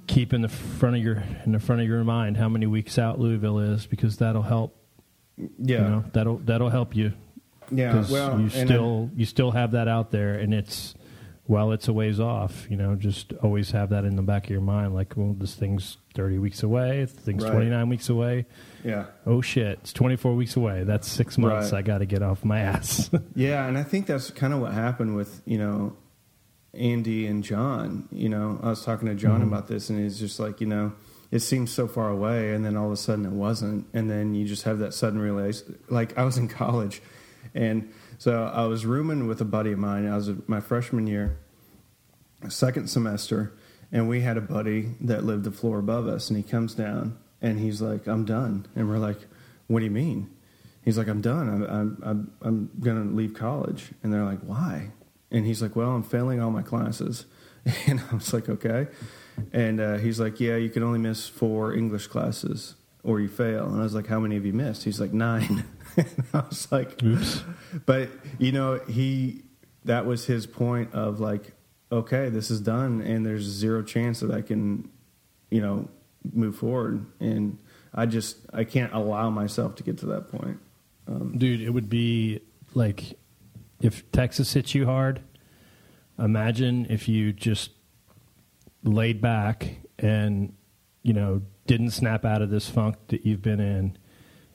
keep 0.07 0.33
in 0.33 0.43
the 0.43 0.49
front 0.49 0.97
of 0.97 1.03
your 1.03 1.25
in 1.45 1.53
the 1.53 1.59
front 1.59 1.83
of 1.83 1.89
your 1.89 2.05
mind 2.05 2.37
how 2.37 2.49
many 2.49 2.67
weeks 2.67 2.97
out 2.99 3.19
Louisville 3.19 3.59
is 3.59 3.87
because 3.87 4.19
that'll 4.19 4.43
help. 4.43 4.80
Yeah, 5.37 5.49
You 5.59 5.79
know, 5.79 6.05
that'll 6.13 6.39
that'll 6.39 6.71
help 6.71 6.95
you 6.97 7.13
yeah. 7.73 8.05
Well, 8.11 8.41
you 8.41 8.49
still 8.51 9.11
you 9.15 9.25
still 9.25 9.53
have 9.53 9.73
that 9.73 9.87
out 9.89 10.11
there, 10.11 10.35
and 10.35 10.53
it's 10.53 10.95
well, 11.47 11.71
it's 11.73 11.87
a 11.89 11.93
ways 11.93 12.19
off. 12.21 12.67
You 12.71 12.77
know, 12.77 12.95
just 12.97 13.33
always 13.43 13.71
have 13.71 13.91
that 13.91 14.05
in 14.05 14.17
the 14.17 14.23
back 14.23 14.45
of 14.45 14.51
your 14.51 14.61
mind. 14.61 14.93
Like, 14.95 15.15
well, 15.17 15.35
this 15.39 15.55
thing's 15.55 15.97
thirty 16.15 16.39
weeks 16.39 16.63
away. 16.65 17.01
This 17.05 17.13
thing's 17.13 17.45
Right. 17.45 17.53
twenty 17.53 17.71
nine 17.71 17.89
weeks 17.89 18.09
away. 18.09 18.47
Yeah, 18.85 19.07
Oh 19.25 19.41
shit, 19.41 19.79
it's 19.83 19.93
twenty 19.93 20.17
four 20.17 20.35
weeks 20.35 20.57
away. 20.57 20.83
That's 20.85 21.07
six 21.09 21.39
months. 21.39 21.71
Right. 21.73 21.79
I 21.79 21.83
got 21.83 21.99
to 21.99 22.07
get 22.07 22.23
off 22.23 22.45
my 22.45 22.59
ass. 22.61 23.09
yeah, 23.37 23.67
and 23.67 23.79
I 23.79 23.85
think 23.85 24.07
that's 24.07 24.31
kind 24.31 24.53
of 24.53 24.61
what 24.61 24.73
happened 24.73 25.15
with 25.17 25.41
you 25.47 25.59
know 25.59 25.97
Andy 26.75 27.27
and 27.27 27.43
John. 27.45 28.09
You 28.11 28.29
know, 28.29 28.59
I 28.63 28.69
was 28.71 28.85
talking 28.85 29.09
to 29.09 29.15
John 29.15 29.41
Mhm. 29.43 29.47
about 29.49 29.69
this, 29.69 29.91
and 29.91 29.99
he's 30.01 30.19
just 30.19 30.39
like, 30.41 30.61
you 30.61 30.67
know, 30.67 30.93
it 31.31 31.41
seems 31.41 31.71
so 31.71 31.87
far 31.87 32.09
away, 32.09 32.53
and 32.53 32.65
then 32.65 32.77
all 32.77 32.87
of 32.87 32.93
a 32.93 32.97
sudden 32.97 33.25
it 33.25 33.33
wasn't, 33.33 33.87
and 33.93 34.11
then 34.11 34.35
you 34.35 34.47
just 34.47 34.65
have 34.65 34.79
that 34.81 34.95
sudden 34.95 35.19
realization. 35.19 35.79
Like 35.89 36.17
I 36.19 36.25
was 36.25 36.39
in 36.39 36.49
college, 36.63 37.03
and 37.55 37.93
so 38.19 38.45
I 38.45 38.67
was 38.67 38.85
rooming 38.85 39.27
with 39.27 39.41
a 39.41 39.45
buddy 39.45 39.73
of 39.73 39.79
mine. 39.79 40.09
I 40.09 40.17
was 40.17 40.31
my 40.47 40.61
freshman 40.61 41.07
year, 41.07 41.39
second 42.49 42.89
semester, 42.89 43.53
and 43.93 44.09
we 44.09 44.21
had 44.21 44.37
a 44.37 44.43
buddy 44.43 44.95
that 45.01 45.25
lived 45.25 45.45
the 45.45 45.53
floor 45.53 45.79
above 45.79 46.07
us, 46.07 46.29
and 46.29 46.37
he 46.37 46.43
comes 46.43 46.75
down 46.75 47.19
and 47.43 47.59
he's 47.59 47.81
like, 47.81 48.07
"I'm 48.07 48.25
done," 48.25 48.67
and 48.75 48.89
we're 48.89 48.99
like, 48.99 49.19
"What 49.67 49.81
do 49.81 49.85
you 49.85 49.91
mean?" 49.91 50.31
He's 50.85 50.99
like, 50.99 51.09
"I'm 51.09 51.21
done. 51.21 51.49
I'm 51.49 51.63
I'm 51.63 52.03
I'm, 52.03 52.33
I'm 52.43 52.71
gonna 52.81 53.05
leave 53.05 53.35
college," 53.35 53.91
and 54.03 54.13
they're 54.13 54.25
like, 54.25 54.41
"Why?" 54.41 54.91
And 55.31 55.47
he's 55.47 55.63
like, 55.63 55.77
"Well, 55.77 55.91
I'm 55.91 56.03
failing 56.03 56.41
all 56.41 56.51
my 56.51 56.63
classes," 56.63 57.27
and 57.87 58.01
I 58.11 58.15
was 58.15 58.33
like, 58.33 58.49
"Okay," 58.49 58.89
and 59.53 59.81
uh, 59.81 59.97
he's 59.97 60.21
like, 60.21 60.41
"Yeah, 60.41 60.57
you 60.57 60.71
can 60.71 60.83
only 60.83 60.99
miss 60.99 61.29
four 61.29 61.75
English 61.75 62.07
classes." 62.09 62.75
Or 63.03 63.19
you 63.19 63.29
fail, 63.29 63.67
and 63.67 63.81
I 63.81 63.83
was 63.83 63.95
like, 63.95 64.07
"How 64.07 64.21
many 64.21 64.35
have 64.35 64.45
you 64.45 64.53
missed?" 64.53 64.85
He's 64.85 65.01
like, 65.01 65.13
nine. 65.13 65.65
and 65.97 66.25
I 66.35 66.41
was 66.49 66.71
like, 66.71 67.03
Oops. 67.03 67.43
but 67.87 68.11
you 68.39 68.53
know 68.53 68.79
he 68.89 69.43
that 69.85 70.05
was 70.07 70.27
his 70.27 70.47
point 70.47 70.93
of 70.95 71.19
like 71.21 71.53
okay 71.91 72.29
this 72.29 72.51
is 72.51 72.61
done 72.61 73.01
and 73.01 73.25
there's 73.25 73.43
zero 73.43 73.83
chance 73.83 74.21
that 74.21 74.31
i 74.31 74.43
can 74.43 74.89
you 75.51 75.61
know 75.61 75.89
move 76.33 76.55
forward 76.55 77.05
and 77.19 77.59
i 77.95 78.07
just 78.07 78.37
i 78.53 78.63
can't 78.63 78.93
allow 78.93 79.31
myself 79.31 79.75
to 79.75 79.83
get 79.83 79.99
to 79.99 80.07
that 80.07 80.29
point 80.29 80.59
um, 81.11 81.37
Dude, 81.37 81.61
it 81.61 81.71
would 81.71 81.89
be 81.89 82.41
like 82.75 83.19
if 83.81 84.11
Texas 84.13 84.53
hits 84.53 84.75
you 84.75 84.87
hard. 84.87 85.21
Imagine 86.19 86.87
if 86.89 87.09
you 87.09 87.33
just 87.33 87.71
laid 88.83 89.21
back 89.21 89.77
and 89.99 90.55
you 91.03 91.13
know 91.13 91.43
didn't 91.67 91.91
snap 91.91 92.25
out 92.25 92.43
of 92.43 92.51
this 92.51 92.69
funk 92.69 92.97
that 93.09 93.25
you've 93.25 93.43
been 93.43 93.61
in, 93.61 93.97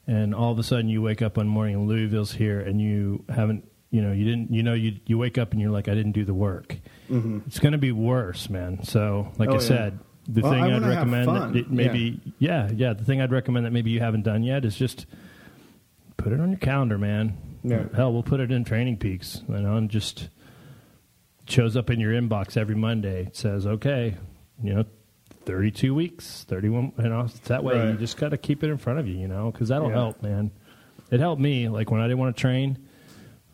and 0.07 0.33
all 0.35 0.51
of 0.51 0.59
a 0.59 0.63
sudden 0.63 0.89
you 0.89 1.01
wake 1.01 1.21
up 1.21 1.37
one 1.37 1.47
morning 1.47 1.75
and 1.75 1.87
Louisville's 1.87 2.33
here, 2.33 2.59
and 2.59 2.81
you 2.81 3.23
haven't. 3.29 3.69
You 3.91 4.01
know, 4.01 4.11
you 4.11 4.25
didn't. 4.25 4.51
You 4.51 4.61
know, 4.61 4.73
you 4.73 4.97
you 5.05 5.17
wake 5.17 5.37
up 5.37 5.53
and 5.53 5.61
you're 5.61 5.71
like, 5.71 5.87
I 5.87 5.93
didn't 5.93 6.11
do 6.11 6.25
the 6.25 6.33
work. 6.33 6.75
It's 7.09 7.59
going 7.59 7.71
to 7.71 7.77
be 7.77 7.93
worse, 7.93 8.49
man. 8.49 8.83
So, 8.83 9.31
like 9.37 9.47
Oh, 9.47 9.53
I 9.53 9.55
yeah. 9.55 9.59
said, 9.61 9.99
the 10.27 10.41
Well, 10.41 10.51
thing 10.51 10.63
I 10.63 10.75
I'd 10.75 10.81
recommend 10.81 11.27
that 11.29 11.55
it 11.55 11.71
maybe, 11.71 12.19
yeah, 12.39 12.69
yeah, 12.75 12.91
the 12.93 13.05
thing 13.05 13.21
I'd 13.21 13.31
recommend 13.31 13.65
that 13.65 13.71
maybe 13.71 13.91
you 13.91 14.01
haven't 14.01 14.23
done 14.23 14.43
yet 14.43 14.65
is 14.65 14.75
just 14.75 15.05
put 16.17 16.33
it 16.33 16.41
on 16.41 16.49
your 16.49 16.59
calendar, 16.59 16.97
man. 16.97 17.37
Yeah. 17.63 17.85
Hell, 17.95 18.11
we'll 18.11 18.23
put 18.23 18.41
it 18.41 18.51
in 18.51 18.65
Training 18.65 18.97
Peaks, 18.97 19.43
you 19.47 19.59
know, 19.59 19.77
and 19.77 19.89
just 19.89 20.27
shows 21.47 21.75
up 21.77 21.89
in 21.89 21.99
your 21.99 22.11
inbox 22.13 22.57
every 22.57 22.75
Monday. 22.75 23.23
It 23.27 23.35
says, 23.35 23.65
okay, 23.67 24.15
you 24.63 24.73
know, 24.73 24.85
32 25.45 25.93
weeks, 25.93 26.43
31. 26.47 26.93
You 26.97 27.09
know, 27.09 27.21
it's 27.21 27.37
that 27.41 27.63
way 27.63 27.91
you 27.91 27.97
just 27.97 28.17
got 28.17 28.29
to 28.29 28.37
keep 28.37 28.63
it 28.63 28.69
in 28.69 28.77
front 28.77 28.99
of 28.99 29.07
you. 29.07 29.15
You 29.17 29.27
know, 29.27 29.51
because 29.51 29.69
that'll 29.69 29.89
Yeah. 29.89 29.93
help, 29.95 30.21
man. 30.23 30.51
It 31.11 31.19
helped 31.19 31.41
me. 31.41 31.69
Like 31.69 31.91
when 31.91 32.01
I 32.01 32.05
didn't 32.07 32.19
want 32.19 32.35
to 32.35 32.41
train, 32.41 32.79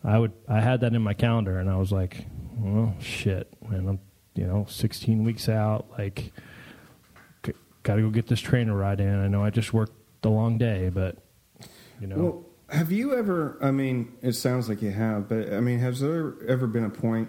I 0.02 0.18
would. 0.18 0.32
I 0.48 0.60
had 0.60 0.80
that 0.80 0.94
in 0.94 1.02
my 1.02 1.12
calendar, 1.14 1.58
and 1.58 1.68
I 1.70 1.76
was 1.76 1.92
like, 1.92 2.24
well, 2.58 2.94
shit, 3.00 3.52
man. 3.68 3.86
I'm 3.88 3.98
you 4.34 4.46
know 4.46 4.64
16 4.68 5.22
weeks 5.22 5.48
out. 5.50 5.86
Like, 5.98 6.32
g- 7.42 7.52
got 7.82 7.96
to 7.96 8.02
go 8.02 8.08
get 8.10 8.26
this 8.26 8.40
trainer 8.40 8.74
ride 8.74 9.00
in. 9.00 9.14
I 9.18 9.28
know 9.28 9.44
I 9.44 9.50
just 9.50 9.74
worked 9.74 9.92
a 10.24 10.28
long 10.30 10.56
day, 10.56 10.88
but 10.88 11.18
you 12.00 12.06
know. 12.06 12.16
Well, 12.16 12.44
have 12.70 12.90
you 12.90 13.14
ever? 13.14 13.58
I 13.60 13.70
mean, 13.70 14.14
it 14.22 14.32
sounds 14.32 14.68
like 14.70 14.80
you 14.80 14.90
have, 14.92 15.28
but 15.28 15.52
I 15.52 15.60
mean, 15.60 15.78
has 15.80 16.00
there 16.00 16.34
ever 16.48 16.66
been 16.66 16.84
a 16.84 16.90
point? 16.90 17.28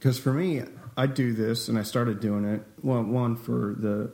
Because 0.00 0.18
for 0.18 0.32
me, 0.32 0.62
I 0.96 1.06
do 1.06 1.34
this, 1.34 1.68
and 1.68 1.78
I 1.78 1.82
started 1.82 2.20
doing 2.20 2.44
it. 2.46 2.62
Well, 2.82 3.02
one 3.02 3.36
for 3.36 3.76
the 3.78 4.10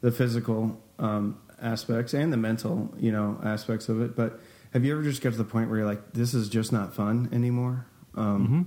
the 0.00 0.10
physical 0.10 0.80
um, 0.98 1.38
aspects 1.60 2.14
and 2.14 2.32
the 2.32 2.36
mental, 2.38 2.92
you 2.98 3.12
know, 3.12 3.38
aspects 3.44 3.88
of 3.90 4.00
it. 4.00 4.16
But 4.16 4.40
have 4.72 4.82
you 4.84 4.92
ever 4.92 5.02
just 5.02 5.20
got 5.22 5.32
to 5.32 5.38
the 5.38 5.44
point 5.44 5.68
where 5.68 5.78
you're 5.80 5.86
like, 5.86 6.12
this 6.14 6.32
is 6.32 6.48
just 6.48 6.72
not 6.72 6.94
fun 6.94 7.28
anymore? 7.32 7.86
Um, 8.14 8.66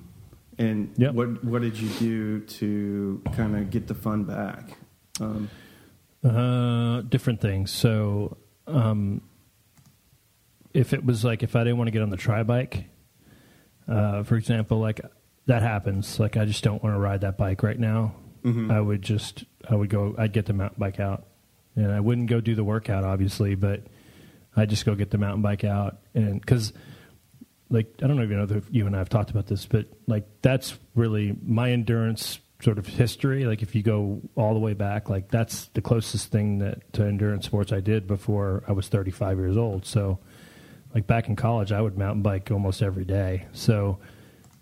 And 0.59 0.93
Yep. 0.97 1.13
what 1.15 1.43
what 1.43 1.61
did 1.63 1.77
you 1.79 1.89
do 1.99 2.39
to 2.41 3.21
kind 3.35 3.55
of 3.57 3.69
get 3.71 3.87
the 3.87 3.95
fun 3.95 4.25
back? 4.25 4.77
Um, 5.19 5.49
Uh, 6.23 7.01
different 7.01 7.41
things. 7.41 7.71
So, 7.71 8.37
um, 8.67 9.21
if 10.73 10.93
it 10.93 11.03
was 11.03 11.23
like 11.25 11.41
if 11.41 11.55
I 11.55 11.63
didn't 11.63 11.77
want 11.77 11.87
to 11.87 11.91
get 11.91 12.01
on 12.03 12.09
the 12.11 12.17
tri 12.17 12.43
bike, 12.43 12.85
uh, 13.87 14.21
for 14.23 14.35
example, 14.35 14.79
like 14.79 15.01
that 15.49 15.63
happens. 15.63 16.19
Like 16.19 16.37
I 16.37 16.45
just 16.45 16.63
don't 16.63 16.81
want 16.83 16.95
to 16.95 16.99
ride 16.99 17.21
that 17.21 17.35
bike 17.37 17.63
right 17.63 17.77
now. 17.79 18.13
Mhm. 18.43 18.71
I 18.71 18.79
would 18.79 19.01
just 19.01 19.43
I 19.69 19.75
would 19.75 19.89
go. 19.89 20.15
I'd 20.17 20.31
get 20.31 20.45
the 20.45 20.53
mountain 20.53 20.77
bike 20.79 20.99
out, 20.99 21.25
and 21.75 21.91
I 21.91 21.99
wouldn't 21.99 22.29
go 22.29 22.39
do 22.39 22.53
the 22.55 22.63
workout, 22.63 23.03
obviously, 23.03 23.55
but 23.55 23.81
I'd 24.55 24.69
just 24.69 24.85
go 24.85 24.93
get 24.95 25.09
the 25.09 25.17
mountain 25.17 25.41
bike 25.41 25.63
out, 25.63 25.97
and 26.13 26.39
because 26.39 26.71
like 27.69 27.87
I 28.01 28.07
don't 28.07 28.21
even 28.21 28.37
know 28.37 28.55
if 28.57 28.67
you 28.71 28.85
and 28.85 28.95
I 28.95 28.99
have 28.99 29.09
talked 29.09 29.31
about 29.31 29.47
this, 29.47 29.65
but 29.65 29.87
like 30.07 30.27
that's 30.43 30.77
really 30.95 31.35
my 31.43 31.71
endurance 31.71 32.39
sort 32.61 32.77
of 32.77 32.85
history. 32.85 33.45
Like 33.45 33.61
if 33.63 33.73
you 33.73 33.81
go 33.81 34.21
all 34.35 34.53
the 34.53 34.59
way 34.59 34.73
back, 34.73 35.09
like 35.09 35.29
that's 35.31 35.65
the 35.73 35.81
closest 35.81 36.31
thing 36.31 36.59
that 36.59 36.93
to 36.93 37.03
endurance 37.05 37.45
sports 37.47 37.71
I 37.73 37.79
did 37.79 38.05
before 38.05 38.63
I 38.67 38.73
was 38.73 38.87
35 38.87 39.37
years 39.39 39.57
old. 39.57 39.85
So 39.85 40.19
like 40.93 41.07
back 41.07 41.27
in 41.27 41.35
college, 41.35 41.71
I 41.71 41.81
would 41.81 41.97
mountain 41.97 42.21
bike 42.21 42.51
almost 42.51 42.81
every 42.81 43.05
day. 43.05 43.47
So 43.53 43.99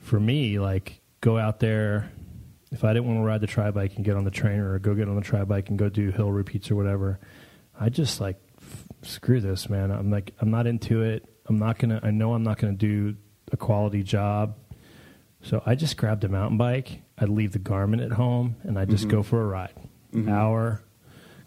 for 0.07 0.19
me, 0.19 0.57
like 0.57 1.01
go 1.21 1.37
out 1.37 1.59
there. 1.59 2.11
If 2.71 2.83
I 2.83 2.93
didn't 2.93 3.07
want 3.07 3.19
to 3.19 3.23
ride 3.23 3.41
the 3.41 3.47
tri 3.47 3.71
bike 3.71 3.95
and 3.95 4.03
get 4.03 4.15
on 4.15 4.23
the 4.23 4.31
trainer, 4.31 4.73
or 4.73 4.79
go 4.79 4.95
get 4.95 5.07
on 5.07 5.15
the 5.15 5.21
tri 5.21 5.43
bike 5.43 5.69
and 5.69 5.77
go 5.77 5.89
do 5.89 6.11
hill 6.11 6.31
repeats 6.31 6.71
or 6.71 6.75
whatever, 6.75 7.19
I 7.79 7.89
just 7.89 8.19
like 8.19 8.37
f- 8.61 8.85
screw 9.03 9.39
this, 9.39 9.69
man. 9.69 9.91
I'm 9.91 10.09
like 10.09 10.33
I'm 10.39 10.49
not 10.49 10.65
into 10.65 11.01
it. 11.03 11.25
I'm 11.45 11.59
not 11.59 11.77
gonna. 11.77 11.99
I 12.01 12.11
know 12.11 12.33
I'm 12.33 12.43
not 12.43 12.57
gonna 12.57 12.73
do 12.73 13.15
a 13.51 13.57
quality 13.57 14.03
job. 14.03 14.57
So 15.43 15.61
I 15.65 15.75
just 15.75 15.97
grabbed 15.97 16.23
a 16.23 16.29
mountain 16.29 16.57
bike. 16.57 17.01
I'd 17.17 17.29
leave 17.29 17.51
the 17.51 17.59
Garmin 17.59 18.03
at 18.03 18.11
home, 18.11 18.55
and 18.63 18.77
I 18.79 18.85
just 18.85 19.07
mm-hmm. 19.07 19.17
go 19.17 19.23
for 19.23 19.41
a 19.41 19.45
ride, 19.45 19.73
mm-hmm. 20.13 20.29
hour, 20.29 20.83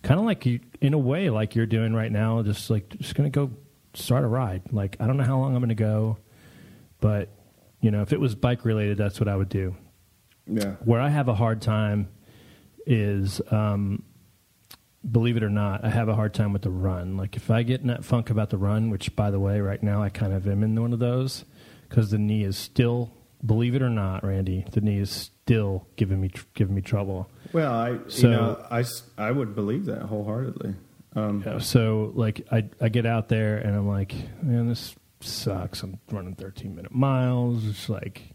kind 0.03 0.18
of 0.18 0.27
like 0.27 0.46
you, 0.46 0.61
in 0.81 0.94
a 0.94 0.99
way, 0.99 1.29
like 1.29 1.55
you're 1.55 1.66
doing 1.66 1.92
right 1.92 2.11
now. 2.11 2.42
Just 2.42 2.70
like 2.70 2.88
just 2.99 3.14
gonna 3.14 3.31
go 3.31 3.51
start 3.94 4.25
a 4.25 4.29
ride. 4.29 4.62
Like 4.73 4.96
I 5.01 5.07
don't 5.07 5.16
know 5.16 5.25
how 5.25 5.38
long 5.38 5.55
I'm 5.55 5.61
gonna 5.61 5.75
go, 5.75 6.18
but 7.01 7.29
you 7.81 7.90
know, 7.90 8.03
if 8.03 8.12
it 8.12 8.21
was 8.21 8.35
bike 8.35 8.64
related, 8.64 8.99
that's 8.99 9.19
what 9.21 9.29
I 9.29 9.37
would 9.37 9.49
do. 9.49 9.75
yeah. 10.47 10.75
Where 10.85 11.01
I 11.01 11.09
have 11.09 11.29
a 11.29 11.35
hard 11.35 11.61
time 11.62 12.09
is, 12.87 13.40
um, 13.51 14.03
believe 15.09 15.37
it 15.37 15.43
or 15.43 15.51
not, 15.51 15.85
I 15.85 15.90
have 15.90 16.09
a 16.09 16.14
hard 16.14 16.35
time 16.35 16.53
with 16.53 16.62
the 16.62 16.71
run. 16.71 17.16
Like 17.16 17.37
if 17.37 17.51
I 17.51 17.62
get 17.62 17.81
in 17.81 17.87
that 17.88 18.05
funk 18.05 18.31
about 18.31 18.51
the 18.51 18.59
run, 18.59 18.90
which 18.90 19.14
by 19.16 19.31
the 19.31 19.40
way, 19.40 19.61
right 19.61 19.83
now 19.83 20.03
I 20.03 20.09
kind 20.09 20.33
of 20.33 20.47
am 20.47 20.62
in 20.62 20.81
one 20.81 20.93
of 20.93 20.99
those 20.99 21.45
because 21.88 22.11
the 22.11 22.19
knee 22.19 22.45
is 22.45 22.57
still, 22.57 23.12
believe 23.45 23.75
it 23.75 23.83
or 23.83 23.90
not, 23.90 24.25
Randy, 24.25 24.64
the 24.73 24.81
knee 24.81 24.99
is 24.99 25.11
still 25.11 25.87
giving 25.97 26.21
me 26.21 26.29
tr- 26.29 26.45
giving 26.55 26.75
me 26.75 26.83
trouble. 26.83 27.31
Well, 27.53 27.73
I 27.73 27.99
So- 28.09 28.29
you 28.29 28.37
know 28.37 28.66
I, 28.71 28.85
I 29.19 29.31
would 29.31 29.55
believe 29.55 29.87
that 29.87 30.03
wholeheartedly. 30.03 30.75
Um, 31.16 31.43
Yeah, 31.45 31.59
so 31.59 32.12
like 32.14 32.47
I 32.53 32.69
I 32.81 32.88
get 32.88 33.05
out 33.07 33.29
there 33.29 33.57
and 33.59 33.75
I'm 33.75 33.88
like, 33.88 34.14
man, 34.43 34.69
this 34.69 34.95
sucks. 35.22 35.83
I'm 35.83 35.98
running 36.11 36.35
13 36.35 36.74
minute 36.74 36.92
miles. 36.92 37.66
It's 37.66 37.88
like 37.88 38.35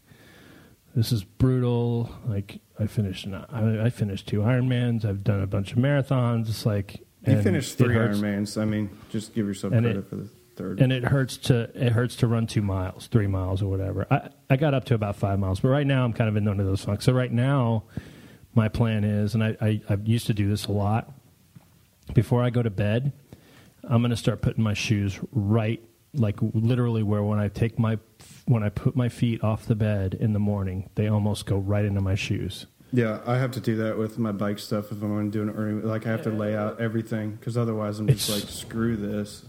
this 0.94 1.12
is 1.12 1.24
brutal. 1.24 2.10
Like 2.26 2.60
I 2.78 2.86
finished 2.86 3.26
an, 3.26 3.34
I, 3.34 3.86
I 3.86 3.90
finished 3.90 4.28
two 4.28 4.40
Ironmans. 4.40 5.04
I've 5.04 5.24
done 5.24 5.42
a 5.42 5.46
bunch 5.46 5.72
of 5.72 5.78
marathons. 5.78 6.48
It's 6.48 6.64
like 6.66 7.00
You 7.26 7.40
finished 7.42 7.76
three 7.78 7.94
Ironmans. 7.94 8.60
I 8.60 8.64
mean, 8.64 8.90
just 9.10 9.34
give 9.34 9.46
yourself 9.46 9.72
credit 9.72 9.96
it- 9.96 10.08
for 10.08 10.16
the 10.16 10.28
third. 10.56 10.80
and 10.80 10.90
it 10.92 11.04
hurts 11.04 11.36
to 11.36 11.68
it 11.74 11.92
hurts 11.92 12.16
to 12.16 12.26
run 12.26 12.46
two 12.46 12.62
miles, 12.62 13.08
three 13.08 13.26
miles, 13.26 13.62
or 13.62 13.66
whatever. 13.68 14.06
I 14.10 14.30
I 14.48 14.56
got 14.56 14.72
up 14.74 14.84
to 14.86 14.94
about 14.94 15.16
five 15.16 15.38
miles, 15.38 15.60
but 15.60 15.68
right 15.68 15.86
now 15.86 16.04
I'm 16.04 16.12
kind 16.12 16.28
of 16.30 16.36
in 16.36 16.44
one 16.44 16.60
of 16.60 16.66
those 16.66 16.84
funks. 16.84 17.04
So 17.04 17.12
right 17.12 17.32
now, 17.32 17.84
my 18.54 18.68
plan 18.68 19.04
is, 19.04 19.34
and 19.34 19.44
I 19.44 19.56
I, 19.60 19.80
I 19.90 19.96
used 20.04 20.26
to 20.28 20.34
do 20.34 20.48
this 20.48 20.66
a 20.66 20.72
lot. 20.72 21.12
Before 22.14 22.42
I 22.42 22.50
go 22.50 22.62
to 22.62 22.70
bed, 22.70 23.12
I'm 23.82 24.00
going 24.00 24.10
to 24.10 24.16
start 24.16 24.40
putting 24.40 24.62
my 24.62 24.74
shoes 24.74 25.18
right, 25.32 25.82
like 26.18 26.36
literally 26.40 27.02
where 27.02 27.22
when 27.22 27.38
I 27.38 27.48
take 27.48 27.78
my 27.78 27.98
when 28.46 28.62
I 28.62 28.68
put 28.68 28.94
my 28.96 29.08
feet 29.08 29.42
off 29.44 29.66
the 29.66 29.74
bed 29.74 30.14
in 30.14 30.32
the 30.32 30.38
morning, 30.38 30.88
they 30.94 31.08
almost 31.08 31.46
go 31.46 31.56
right 31.58 31.84
into 31.84 32.00
my 32.00 32.14
shoes. 32.14 32.66
yeah, 32.92 33.20
I 33.26 33.36
have 33.38 33.50
to 33.52 33.60
do 33.60 33.76
that 33.76 33.98
with 33.98 34.18
my 34.18 34.32
bike 34.32 34.58
stuff 34.58 34.86
if 34.92 35.02
I'm 35.02 35.08
going 35.08 35.30
to 35.30 35.38
do 35.38 35.42
an 35.42 35.50
early. 35.56 35.82
Like 35.82 36.06
I 36.06 36.10
have 36.10 36.22
to 36.22 36.30
lay 36.30 36.54
out 36.56 36.80
everything 36.80 37.32
because 37.32 37.56
otherwise 37.56 37.98
I'm 37.98 38.06
just 38.06 38.28
It's- 38.30 38.42
like 38.44 38.50
screw 38.52 38.96
this. 38.96 39.44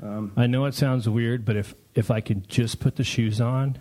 Um, 0.00 0.32
I 0.36 0.46
know 0.46 0.64
it 0.66 0.74
sounds 0.74 1.08
weird, 1.08 1.44
but 1.44 1.56
if 1.56 1.74
if 1.96 2.10
I 2.10 2.20
could 2.20 2.48
just 2.48 2.78
put 2.78 2.94
the 2.96 3.02
shoes 3.04 3.40
on, 3.40 3.78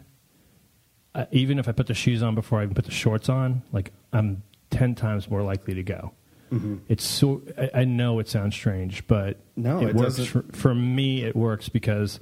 uh, 1.14 1.26
even 1.32 1.60
if 1.60 1.68
I 1.68 1.72
put 1.74 1.86
the 1.88 1.94
shoes 1.94 2.24
on 2.24 2.34
before 2.36 2.60
I 2.60 2.64
even 2.64 2.74
put 2.74 2.86
the 2.86 2.92
shorts 2.92 3.30
on, 3.30 3.62
like 3.72 3.92
I'm 4.12 4.42
ten 4.72 4.96
times 4.96 5.30
more 5.30 5.44
likely 5.44 5.76
to 5.76 5.84
go. 5.84 6.14
Mhm. 6.52 6.80
It's 6.88 7.04
so 7.04 7.42
I, 7.58 7.82
I 7.82 7.84
know 7.86 8.20
it 8.20 8.28
sounds 8.28 8.56
strange, 8.56 9.06
but 9.08 9.40
No, 9.56 9.80
it, 9.82 9.90
it 9.90 9.96
works 9.96 10.26
for, 10.26 10.44
for 10.54 10.74
me. 10.74 11.24
It 11.24 11.36
works 11.36 11.70
because 11.70 12.20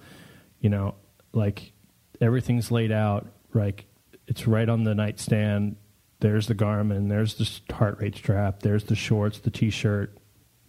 you 0.59 0.69
know, 0.69 0.95
like 1.33 1.73
everything's 2.21 2.71
laid 2.71 2.91
out. 2.91 3.27
Like 3.53 3.85
it's 4.27 4.47
right 4.47 4.67
on 4.67 4.83
the 4.83 4.95
nightstand. 4.95 5.75
There's 6.19 6.47
the 6.47 6.55
Garmin. 6.55 7.09
There's 7.09 7.35
the 7.35 7.73
heart 7.73 7.99
rate 7.99 8.15
strap. 8.15 8.61
There's 8.61 8.85
the 8.85 8.95
shorts, 8.95 9.39
the 9.39 9.51
t-shirt, 9.51 10.17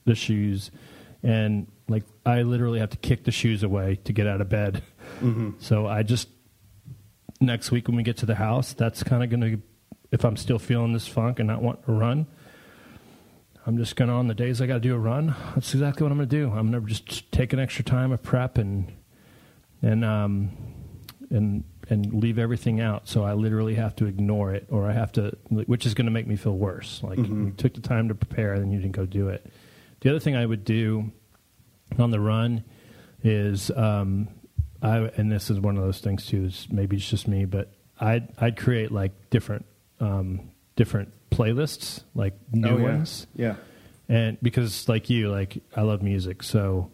the 0.05 0.15
shoes, 0.15 0.71
and 1.23 1.67
like 1.89 2.05
I 2.25 2.43
literally 2.43 2.81
have 2.81 2.91
to 2.91 2.97
kick 2.97 3.25
the 3.25 3.31
shoes 3.31 3.63
away 3.63 3.97
to 4.05 4.13
get 4.13 4.27
out 4.27 4.41
of 4.41 4.49
bed. 4.49 4.83
Mm-hmm. 5.21 5.51
So 5.61 5.87
I 5.87 6.03
just 6.03 6.29
next 7.41 7.71
week 7.71 7.89
when 7.89 7.97
we 7.97 8.03
get 8.03 8.19
to 8.19 8.27
the 8.27 8.35
house, 8.35 8.73
that's 8.73 9.03
kind 9.03 9.23
of 9.23 9.31
going 9.31 9.41
to 9.41 9.63
if 10.13 10.25
I'm 10.25 10.37
still 10.37 10.59
feeling 10.59 10.93
this 10.93 11.07
funk 11.07 11.39
and 11.39 11.49
not 11.49 11.63
wanting 11.63 11.85
to 11.85 11.93
run. 11.93 12.27
I'm 13.67 13.77
just 13.77 13.97
gonna 13.97 14.17
on 14.17 14.29
the 14.29 14.35
days 14.35 14.61
I 14.61 14.67
got 14.67 14.75
to 14.75 14.81
do 14.81 14.95
a 14.95 14.99
run. 14.99 15.35
That's 15.55 15.75
exactly 15.75 16.05
what 16.05 16.13
I'm 16.13 16.19
gonna 16.19 16.27
do. 16.27 16.51
I'm 16.51 16.71
gonna 16.71 16.87
just 16.87 17.31
take 17.33 17.53
an 17.53 17.59
extra 17.59 17.85
time 17.85 18.13
of 18.13 18.23
prep 18.23 18.59
and 18.59 18.93
and 19.83 20.05
um 20.05 20.51
and 21.31 21.65
and 21.89 22.13
leave 22.13 22.39
everything 22.39 22.81
out. 22.81 23.09
So 23.09 23.25
I 23.25 23.35
literally 23.35 23.75
have 23.75 23.95
to 23.97 24.07
ignore 24.07 24.53
it, 24.53 24.67
or 24.71 24.89
I 24.89 24.93
have 24.93 25.13
to, 25.13 25.37
which 25.51 25.87
is 25.87 25.95
going 25.95 26.07
to 26.07 26.11
make 26.11 26.27
me 26.27 26.37
feel 26.37 26.57
worse. 26.57 27.01
Like 27.03 27.19
you 27.19 27.53
took 27.57 27.75
the 27.75 27.81
time 27.81 28.09
to 28.09 28.15
prepare, 28.15 28.55
and 28.55 28.63
then 28.63 28.73
you 28.73 28.81
didn't 28.81 28.97
go 28.97 29.07
do 29.07 29.29
it. 29.29 29.47
The 30.01 30.11
other 30.11 30.19
thing 30.19 30.37
I 30.37 30.45
would 30.45 30.65
do 30.65 31.13
on 31.99 32.11
the 32.11 32.21
run 32.21 32.65
is, 33.23 33.71
um, 33.71 34.29
I 34.83 34.99
and 35.17 35.31
this 35.31 35.51
is 35.51 35.61
one 35.61 35.77
of 35.77 35.85
those 35.85 36.01
things 36.01 36.27
too. 36.27 36.45
Is 36.45 36.67
maybe 36.71 36.97
it's 36.97 37.09
just 37.09 37.29
me, 37.29 37.45
but 37.45 37.73
I'd 38.01 38.29
I'd 38.39 38.57
create 38.57 38.91
like 38.91 39.13
different 39.31 39.67
um, 40.01 40.51
different 40.75 41.13
playlists, 41.31 42.03
like 42.15 42.35
new 42.53 42.69
Oh, 42.69 42.77
yeah. 42.79 42.83
ones 42.85 43.27
Yeah. 43.35 43.55
and 44.09 44.39
because 44.43 44.89
like 44.89 45.11
you 45.11 45.31
like 45.31 45.63
i 45.75 45.83
love 45.83 46.01
music 46.03 46.43
so 46.43 46.91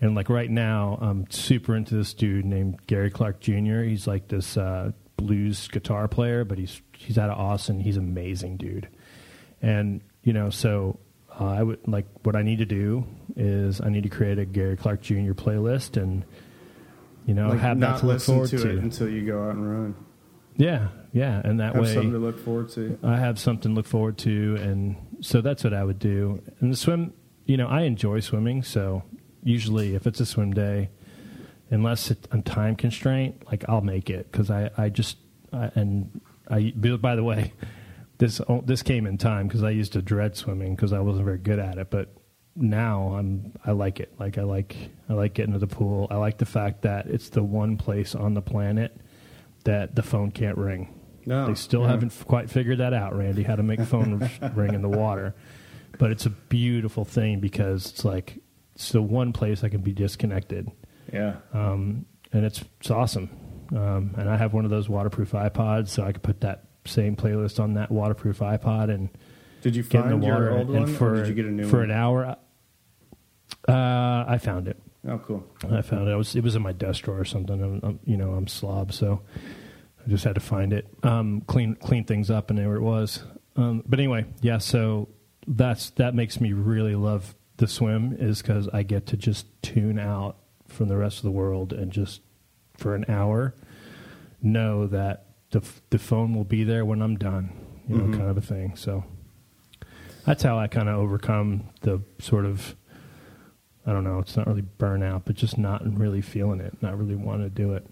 and 0.00 0.14
like 0.14 0.28
right 0.28 0.50
now 0.50 0.98
i'm 1.00 1.28
super 1.30 1.74
into 1.74 1.94
this 1.94 2.12
dude 2.14 2.44
named 2.44 2.78
gary 2.86 3.10
clark 3.10 3.40
jr 3.40 3.80
he's 3.80 4.06
like 4.06 4.28
this 4.28 4.56
uh, 4.58 4.92
blues 5.16 5.68
guitar 5.68 6.06
player 6.08 6.44
but 6.44 6.58
he's 6.58 6.82
he's 6.96 7.16
out 7.18 7.30
of 7.30 7.38
austin 7.38 7.80
he's 7.80 7.96
amazing 7.96 8.56
dude 8.58 8.88
and 9.62 10.02
you 10.22 10.32
know 10.34 10.50
so 10.50 10.98
uh, 11.40 11.46
i 11.46 11.62
would 11.62 11.80
like 11.88 12.06
what 12.22 12.36
i 12.36 12.42
need 12.42 12.58
to 12.58 12.66
do 12.66 13.06
is 13.36 13.80
i 13.80 13.88
need 13.88 14.02
to 14.02 14.08
create 14.10 14.38
a 14.38 14.44
gary 14.44 14.76
clark 14.76 15.00
jr 15.00 15.32
playlist 15.32 15.96
and 16.00 16.24
you 17.26 17.32
know 17.34 17.48
like 17.48 17.58
have 17.60 17.80
that 17.80 17.90
not 17.92 18.00
to 18.00 18.06
look 18.06 18.14
listen 18.14 18.34
forward 18.34 18.50
to, 18.50 18.58
to, 18.58 18.70
it 18.70 18.78
until 18.78 19.08
you 19.08 19.24
go 19.26 19.44
out 19.44 19.54
and 19.54 19.70
run. 19.70 19.94
Yeah 20.60 20.88
yeah 21.12 21.40
and 21.44 21.60
that 21.60 21.74
Have 21.74 21.82
way 21.82 21.94
something 21.94 22.12
to 22.12 22.18
look 22.18 22.38
forward 22.38 22.68
to. 22.70 22.98
I 23.02 23.16
have 23.16 23.38
something 23.38 23.72
to 23.72 23.76
look 23.76 23.86
forward 23.86 24.18
to, 24.18 24.56
and 24.60 24.96
so 25.20 25.40
that's 25.40 25.64
what 25.64 25.74
I 25.74 25.84
would 25.84 25.98
do. 25.98 26.42
And 26.60 26.72
the 26.72 26.76
swim, 26.76 27.12
you 27.46 27.56
know, 27.56 27.66
I 27.66 27.82
enjoy 27.82 28.20
swimming, 28.20 28.62
so 28.62 29.02
usually 29.42 29.94
if 29.94 30.06
it's 30.06 30.20
a 30.20 30.26
swim 30.26 30.52
day, 30.52 30.90
unless 31.70 32.10
it's 32.10 32.28
a 32.30 32.40
time 32.42 32.76
constraint, 32.76 33.42
like 33.46 33.64
I'll 33.68 33.80
make 33.80 34.10
it 34.10 34.30
because 34.30 34.50
I, 34.50 34.70
I 34.76 34.88
just 34.88 35.16
I, 35.52 35.70
and 35.74 36.20
I. 36.48 36.70
By 36.70 37.16
the 37.16 37.24
way, 37.24 37.52
this 38.18 38.40
oh, 38.48 38.62
this 38.64 38.82
came 38.82 39.06
in 39.06 39.18
time 39.18 39.48
because 39.48 39.62
I 39.62 39.70
used 39.70 39.92
to 39.94 40.02
dread 40.02 40.36
swimming 40.36 40.74
because 40.76 40.92
I 40.92 41.00
wasn't 41.00 41.24
very 41.24 41.38
good 41.38 41.58
at 41.58 41.78
it, 41.78 41.90
but 41.90 42.14
now 42.54 43.14
I'm 43.14 43.52
I 43.64 43.72
like 43.72 44.00
it. 44.00 44.12
Like 44.18 44.38
I 44.38 44.42
like 44.42 44.76
I 45.08 45.14
like 45.14 45.34
getting 45.34 45.54
to 45.54 45.58
the 45.58 45.66
pool. 45.66 46.06
I 46.10 46.16
like 46.16 46.38
the 46.38 46.46
fact 46.46 46.82
that 46.82 47.06
it's 47.06 47.30
the 47.30 47.42
one 47.42 47.76
place 47.76 48.14
on 48.14 48.34
the 48.34 48.42
planet 48.42 48.96
that 49.64 49.94
the 49.94 50.02
phone 50.02 50.30
can't 50.30 50.56
ring. 50.58 50.94
No, 51.26 51.46
they 51.46 51.54
still 51.54 51.84
haven't 51.84 52.12
f- 52.12 52.26
quite 52.26 52.48
figured 52.50 52.78
that 52.78 52.94
out, 52.94 53.14
Randy, 53.16 53.42
how 53.42 53.56
to 53.56 53.62
make 53.62 53.80
phone 53.82 54.28
ring 54.54 54.74
in 54.74 54.82
the 54.82 54.88
water. 54.88 55.34
But 55.98 56.10
it's 56.12 56.24
a 56.26 56.30
beautiful 56.30 57.04
thing 57.04 57.40
because 57.40 57.86
it's 57.90 58.04
like 58.04 58.38
it's 58.74 58.90
the 58.92 59.02
one 59.02 59.32
place 59.32 59.62
I 59.62 59.68
can 59.68 59.82
be 59.82 59.92
disconnected, 59.92 60.70
Yeah. 61.12 61.36
um, 61.52 62.06
and 62.32 62.44
it's 62.46 62.64
it's 62.80 62.90
awesome. 62.90 63.28
Um, 63.72 64.14
and 64.16 64.28
I 64.30 64.36
have 64.36 64.52
one 64.54 64.64
of 64.64 64.70
those 64.70 64.88
waterproof 64.88 65.32
iPods, 65.32 65.88
so 65.88 66.02
I 66.04 66.12
could 66.12 66.22
put 66.22 66.40
that 66.40 66.64
same 66.86 67.14
playlist 67.16 67.60
on 67.60 67.74
that 67.74 67.90
waterproof 67.92 68.38
iPod 68.38 68.90
and 68.92 69.10
Did 69.60 69.76
you 69.76 69.82
get 69.82 70.04
in 70.06 70.10
find 70.10 70.22
the 70.22 70.26
water. 70.26 70.44
your 70.44 70.52
old 70.58 70.68
and, 70.68 70.76
and 70.78 70.84
one, 70.86 70.94
for 70.94 71.12
or 71.12 71.16
did 71.18 71.28
you 71.28 71.34
get 71.34 71.44
a 71.44 71.50
new 71.50 71.68
for 71.68 71.80
one? 71.80 71.90
an 71.90 71.96
hour? 71.96 72.36
Uh, 73.68 74.24
I 74.26 74.38
found 74.38 74.68
it. 74.68 74.80
Oh, 75.08 75.18
cool. 75.18 75.44
I 75.70 75.80
found 75.82 76.08
it. 76.08 76.12
it 76.12 76.16
was 76.16 76.36
it 76.36 76.42
was 76.44 76.56
in 76.56 76.62
my 76.62 76.72
desk 76.72 77.04
drawer 77.04 77.18
or 77.20 77.24
something. 77.24 77.62
I'm, 77.62 77.80
I'm, 77.82 78.00
you 78.04 78.16
know, 78.16 78.32
I'm 78.32 78.46
slob, 78.46 78.92
so 78.92 79.22
I 80.04 80.08
just 80.10 80.24
had 80.24 80.34
to 80.34 80.40
find 80.40 80.72
it, 80.72 80.86
um, 81.02 81.42
clean 81.46 81.74
clean 81.76 82.04
things 82.04 82.30
up, 82.30 82.50
and 82.50 82.58
there 82.58 82.74
it 82.76 82.82
was. 82.82 83.22
Um, 83.56 83.82
but 83.86 83.98
anyway, 83.98 84.26
yeah. 84.42 84.58
So 84.58 85.08
that's 85.46 85.90
that 85.90 86.14
makes 86.14 86.40
me 86.40 86.52
really 86.52 86.94
love 86.96 87.34
the 87.56 87.66
swim 87.66 88.14
is 88.18 88.42
because 88.42 88.68
I 88.72 88.82
get 88.82 89.06
to 89.06 89.16
just 89.16 89.46
tune 89.62 89.98
out 89.98 90.36
from 90.68 90.88
the 90.88 90.96
rest 90.96 91.18
of 91.18 91.22
the 91.24 91.30
world 91.30 91.72
and 91.72 91.90
just 91.90 92.20
for 92.76 92.94
an 92.94 93.04
hour 93.08 93.54
know 94.42 94.86
that 94.86 95.26
the 95.50 95.62
the 95.90 95.98
phone 95.98 96.34
will 96.34 96.44
be 96.44 96.62
there 96.64 96.84
when 96.84 97.00
I'm 97.02 97.16
done. 97.16 97.50
You 97.88 97.96
know, 97.96 98.04
Mhm. 98.04 98.16
kind 98.18 98.30
of 98.30 98.36
a 98.36 98.40
thing. 98.42 98.76
So 98.76 99.04
that's 100.26 100.42
how 100.42 100.58
I 100.58 100.68
kind 100.68 100.88
of 100.88 100.96
overcome 100.96 101.64
the 101.80 102.02
sort 102.18 102.44
of 102.44 102.76
I 103.90 103.92
don't 103.92 104.04
know. 104.04 104.20
It's 104.20 104.36
not 104.36 104.46
really 104.46 104.64
burnout, 104.78 105.22
but 105.24 105.34
just 105.34 105.58
not 105.58 105.82
really 105.98 106.20
feeling 106.20 106.60
it, 106.60 106.80
not 106.80 106.96
really 106.96 107.16
wanting 107.16 107.48
to 107.48 107.50
do 107.50 107.74
it. 107.74 107.84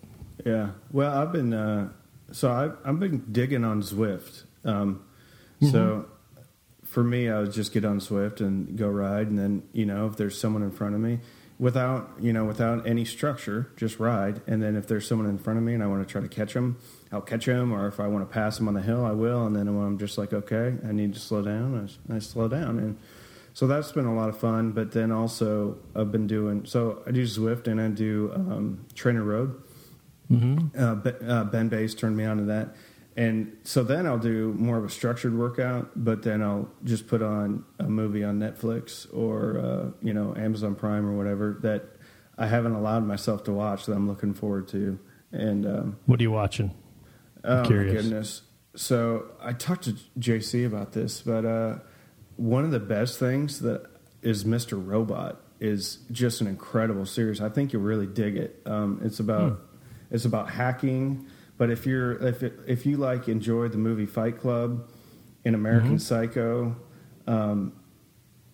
Yeah. 0.46 0.70
Well, 0.92 1.12
I've 1.12 1.32
been 1.32 1.52
uh, 1.52 1.88
so 2.30 2.52
I've 2.52 2.76
I've 2.84 3.00
been 3.00 3.24
digging 3.32 3.64
on 3.64 3.82
Zwift. 3.82 4.44
Um, 4.64 5.02
So 5.72 6.06
for 6.84 7.02
me, 7.02 7.28
I 7.28 7.40
would 7.40 7.52
just 7.52 7.72
get 7.72 7.84
on 7.84 7.98
Zwift 7.98 8.40
and 8.40 8.78
go 8.78 8.88
ride, 8.88 9.26
and 9.26 9.36
then 9.36 9.64
you 9.72 9.84
know 9.86 10.06
if 10.06 10.16
there's 10.16 10.38
someone 10.40 10.62
in 10.62 10.70
front 10.70 10.94
of 10.94 11.00
me, 11.00 11.18
without 11.58 12.10
you 12.20 12.32
know 12.32 12.44
without 12.44 12.86
any 12.86 13.04
structure, 13.04 13.72
just 13.76 13.98
ride. 13.98 14.40
And 14.46 14.62
then 14.62 14.76
if 14.76 14.86
there's 14.86 15.04
someone 15.04 15.28
in 15.28 15.36
front 15.36 15.58
of 15.58 15.64
me 15.64 15.74
and 15.74 15.82
I 15.82 15.88
want 15.88 16.06
to 16.06 16.10
try 16.10 16.20
to 16.20 16.28
catch 16.28 16.54
them, 16.54 16.76
I'll 17.10 17.20
catch 17.20 17.46
them. 17.46 17.72
Or 17.72 17.88
if 17.88 17.98
I 17.98 18.06
want 18.06 18.28
to 18.28 18.32
pass 18.32 18.58
them 18.58 18.68
on 18.68 18.74
the 18.74 18.82
hill, 18.82 19.04
I 19.04 19.12
will. 19.12 19.44
And 19.46 19.56
then 19.56 19.76
when 19.76 19.84
I'm 19.84 19.98
just 19.98 20.16
like, 20.16 20.32
okay, 20.32 20.76
I 20.88 20.92
need 20.92 21.14
to 21.14 21.20
slow 21.20 21.42
down, 21.42 21.90
I 22.08 22.20
slow 22.20 22.46
down. 22.46 22.78
And 22.78 22.98
so 23.58 23.66
that's 23.66 23.90
been 23.90 24.06
a 24.06 24.14
lot 24.14 24.28
of 24.28 24.38
fun. 24.38 24.70
But 24.70 24.92
then 24.92 25.10
also 25.10 25.78
I've 25.96 26.12
been 26.12 26.28
doing 26.28 26.64
so 26.64 27.02
I 27.08 27.10
do 27.10 27.24
Zwift 27.24 27.66
and 27.66 27.80
I 27.80 27.88
do 27.88 28.30
um, 28.34 28.86
TrainerRoad 28.94 29.50
Mm-hmm. 30.30 30.78
uh, 30.78 31.32
uh, 31.32 31.44
Ben 31.44 31.68
Bass 31.68 31.94
turned 31.94 32.16
me 32.16 32.24
on 32.24 32.36
to 32.36 32.44
that. 32.44 32.76
And 33.16 33.56
so 33.64 33.82
then 33.82 34.06
I'll 34.06 34.18
do 34.18 34.52
more 34.58 34.76
of 34.76 34.84
a 34.84 34.90
structured 34.90 35.36
workout, 35.36 35.90
but 35.96 36.22
then 36.22 36.42
I'll 36.42 36.68
just 36.84 37.08
put 37.08 37.22
on 37.22 37.64
a 37.78 37.84
movie 37.88 38.22
on 38.22 38.38
Netflix 38.38 39.06
or, 39.12 39.58
uh, 39.58 39.90
you 40.06 40.12
know, 40.12 40.36
Amazon 40.36 40.74
Prime 40.76 41.04
or 41.06 41.16
whatever 41.16 41.58
that 41.62 41.82
I 42.36 42.46
haven't 42.46 42.74
allowed 42.74 43.04
myself 43.06 43.42
to 43.44 43.52
watch 43.52 43.86
that 43.86 43.92
I'm 43.94 44.06
looking 44.06 44.34
forward 44.34 44.68
to. 44.68 44.98
And, 45.32 45.66
um, 45.66 45.96
What 46.06 46.20
are 46.20 46.22
you 46.22 46.30
watching? 46.30 46.74
oh 47.44 47.62
curious. 47.64 47.94
my 47.94 48.02
goodness. 48.02 48.42
So 48.76 49.30
I 49.40 49.52
talked 49.54 49.84
to 49.84 49.96
JC 50.20 50.64
about 50.66 50.92
this, 50.92 51.22
but 51.22 51.44
uh, 51.46 51.78
one 52.38 52.64
of 52.64 52.70
the 52.70 52.80
best 52.80 53.18
things 53.18 53.60
that 53.60 53.84
is 54.22 54.44
Mr. 54.44 54.82
Robot 54.82 55.40
is 55.60 55.98
just 56.10 56.40
an 56.40 56.46
incredible 56.46 57.04
series. 57.04 57.40
I 57.40 57.48
think 57.48 57.72
you'll 57.72 57.82
really 57.82 58.06
dig 58.06 58.36
it. 58.36 58.62
Um, 58.64 59.00
it's 59.04 59.20
about 59.20 59.60
it's 60.10 60.24
about 60.24 60.48
hacking, 60.48 61.26
but 61.58 61.70
if 61.70 61.84
you're 61.84 62.12
if 62.26 62.42
it, 62.42 62.58
if 62.66 62.86
you 62.86 62.96
like 62.96 63.28
enjoy 63.28 63.68
the 63.68 63.76
movie 63.76 64.06
Fight 64.06 64.40
Club, 64.40 64.88
in 65.44 65.54
American 65.54 65.98
Psycho, 65.98 66.76
um, 67.26 67.72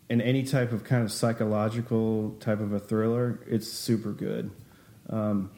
and 0.09 0.23
any 0.23 0.45
type 0.45 0.73
of 0.73 0.85
kind 0.85 1.03
of 1.03 1.13
psychological 1.13 2.37
type 2.41 2.61
of 2.61 2.73
a 2.73 2.79
thriller, 2.79 3.41
it's 3.47 3.69
super 3.69 4.13
good. 4.13 4.51
Um, 5.11 5.51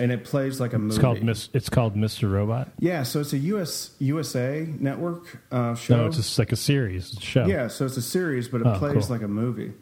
And 0.00 0.10
it 0.10 0.24
plays 0.24 0.58
like 0.60 0.72
a 0.72 0.78
movie. 0.78 0.94
It's 0.94 1.00
called 1.00 1.22
Miss. 1.22 1.48
It's 1.52 1.68
called 1.68 1.94
Mr. 1.94 2.30
Robot. 2.32 2.68
Yeah, 2.78 3.02
so 3.02 3.20
it's 3.20 3.32
a 3.34 3.38
US 3.38 3.90
USA 3.98 4.66
network 4.78 5.38
uh, 5.52 5.74
show. 5.74 5.96
No, 5.98 6.06
it's 6.06 6.16
just 6.16 6.38
like 6.38 6.52
a 6.52 6.56
series 6.56 7.16
a 7.16 7.20
show. 7.20 7.46
yeah, 7.46 7.68
so 7.68 7.84
it's 7.84 7.96
a 7.96 8.02
series, 8.02 8.48
but 8.48 8.62
it 8.62 8.66
Oh, 8.66 8.78
plays 8.78 9.06
cool. 9.06 9.16
like 9.16 9.22
a 9.22 9.28
movie, 9.28 9.72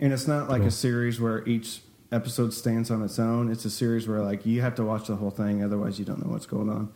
and 0.00 0.12
it's 0.12 0.26
not 0.26 0.48
like 0.48 0.60
Cool. 0.60 0.68
a 0.68 0.72
series 0.72 1.20
where 1.20 1.46
each 1.46 1.82
episode 2.10 2.52
stands 2.54 2.90
on 2.90 3.02
its 3.02 3.18
own. 3.18 3.50
It's 3.50 3.64
a 3.64 3.70
series 3.70 4.08
where 4.08 4.20
like 4.22 4.44
you 4.46 4.60
have 4.62 4.74
to 4.76 4.84
watch 4.84 5.06
the 5.08 5.16
whole 5.16 5.30
thing, 5.30 5.62
otherwise 5.62 5.98
you 5.98 6.04
don't 6.04 6.24
know 6.24 6.32
what's 6.32 6.46
going 6.46 6.68
on. 6.70 6.90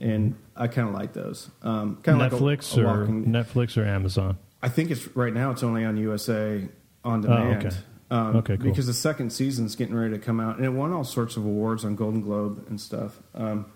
And 0.00 0.34
I 0.56 0.66
kind 0.68 0.88
of 0.88 0.94
like 0.94 1.12
those. 1.12 1.50
Um, 1.62 1.98
kind 2.02 2.20
of 2.22 2.32
Netflix 2.32 2.76
like 2.76 2.84
a, 2.84 2.88
a 2.88 2.92
or 2.94 2.98
walking, 3.00 3.24
Netflix 3.26 3.76
or 3.76 3.84
Amazon. 3.84 4.38
I 4.62 4.68
think 4.68 4.90
it's 4.90 5.14
right 5.16 5.32
now. 5.32 5.50
It's 5.52 5.62
only 5.62 5.84
on 5.84 5.96
USA 5.96 6.66
on 7.04 7.18
Oh, 7.20 7.22
demand. 7.22 7.66
okay. 7.66 7.76
Um, 8.10 8.36
Okay, 8.36 8.56
cool. 8.56 8.70
Because 8.70 8.86
the 8.86 8.92
second 8.94 9.30
season's 9.32 9.76
getting 9.76 9.94
ready 9.94 10.12
to 10.14 10.18
come 10.18 10.40
out, 10.40 10.56
and 10.56 10.64
it 10.64 10.70
won 10.70 10.92
all 10.92 11.04
sorts 11.04 11.36
of 11.36 11.44
awards 11.44 11.84
on 11.84 11.94
Golden 11.94 12.20
Globe 12.20 12.64
and 12.68 12.80
stuff. 12.80 13.20
Um, 13.34 13.66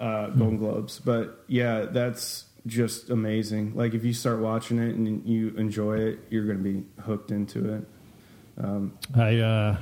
uh, 0.00 0.28
Hmm. 0.28 0.38
Golden 0.38 0.58
Globes, 0.58 0.98
but 1.00 1.44
yeah, 1.48 1.82
that's 1.86 2.44
just 2.66 3.10
amazing. 3.10 3.74
Like 3.74 3.94
if 3.94 4.04
you 4.04 4.12
start 4.12 4.38
watching 4.40 4.78
it 4.78 4.94
and 4.94 5.26
you 5.26 5.48
enjoy 5.56 5.98
it, 5.98 6.18
you're 6.30 6.44
going 6.44 6.58
to 6.58 6.64
be 6.64 6.84
hooked 7.02 7.30
into 7.30 7.74
it. 7.74 7.84
Um, 8.62 8.98
I 9.14 9.36
uh, 9.38 9.76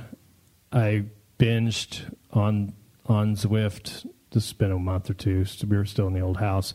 I 0.71 1.05
binged 1.39 2.01
on 2.31 2.73
on 3.05 3.35
Zwift. 3.35 4.05
This 4.31 4.45
has 4.45 4.53
been 4.53 4.71
a 4.71 4.79
month 4.79 5.09
or 5.09 5.13
two. 5.13 5.45
So 5.45 5.67
we 5.67 5.77
were 5.77 5.85
still 5.85 6.07
in 6.07 6.13
the 6.13 6.19
old 6.21 6.37
house, 6.37 6.73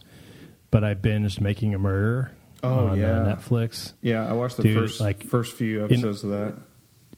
but 0.71 0.85
I 0.85 0.95
binged 0.95 1.41
Making 1.41 1.75
a 1.75 1.79
Murder 1.79 2.33
Oh, 2.62 2.87
on 2.87 2.90
uh, 2.90 2.94
yeah. 2.94 3.35
Netflix 3.35 3.92
yeah, 4.03 4.29
I 4.29 4.33
watched 4.35 4.57
the 4.57 4.62
Dude, 4.62 4.79
first 4.79 5.01
like, 5.01 5.25
first 5.25 5.57
few 5.57 5.85
episodes 5.85 6.22
of 6.22 6.31
that. 6.31 6.57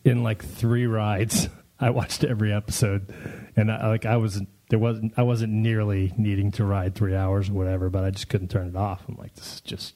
in 0.04 0.22
like 0.22 0.44
three 0.44 0.86
rides. 0.86 1.48
I 1.80 1.90
watched 1.90 2.24
every 2.24 2.52
episode, 2.52 3.12
and 3.56 3.70
I, 3.70 3.88
like 3.88 4.06
I 4.06 4.16
wasn't 4.16 4.48
there 4.70 4.78
wasn't 4.78 5.12
I 5.16 5.22
wasn't 5.22 5.52
nearly 5.52 6.12
needing 6.16 6.50
to 6.52 6.64
ride 6.64 6.94
three 6.94 7.14
hours 7.14 7.50
or 7.50 7.54
whatever, 7.54 7.90
but 7.90 8.04
I 8.04 8.10
just 8.10 8.28
couldn't 8.28 8.48
turn 8.48 8.68
it 8.68 8.76
off. 8.76 9.02
I'm 9.08 9.16
like, 9.16 9.34
this 9.34 9.54
is 9.54 9.60
just 9.60 9.94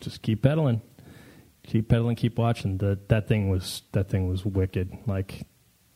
just 0.00 0.22
keep 0.22 0.42
pedaling, 0.42 0.80
keep 1.62 1.88
pedaling, 1.88 2.16
keep 2.16 2.38
watching. 2.38 2.78
That 2.78 3.08
that 3.08 3.28
thing 3.28 3.50
was 3.50 3.82
that 3.92 4.08
thing 4.08 4.28
was 4.28 4.44
wicked. 4.44 4.96
Like 5.06 5.46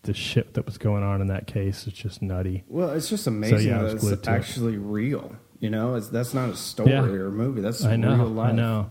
the 0.02 0.14
shit 0.14 0.54
that 0.54 0.66
was 0.66 0.78
going 0.78 1.02
on 1.02 1.20
in 1.20 1.28
that 1.28 1.46
case 1.46 1.86
is 1.86 1.92
just 1.92 2.22
nutty. 2.22 2.64
Well, 2.68 2.90
it's 2.90 3.08
just 3.08 3.26
amazing 3.26 3.68
yeah, 3.68 3.82
that 3.82 4.02
it's 4.02 4.28
actually 4.28 4.76
real. 4.76 5.36
You 5.62 5.70
know, 5.70 5.94
it's, 5.94 6.08
that's 6.08 6.34
not 6.34 6.48
a 6.50 6.56
story 6.56 6.90
Yeah. 6.90 7.02
or 7.02 7.28
a 7.28 7.30
movie. 7.30 7.60
That's 7.60 7.84
I 7.84 7.94
know, 7.94 8.16
real 8.16 8.26
life. 8.26 8.50
I 8.50 8.52
know. 8.52 8.90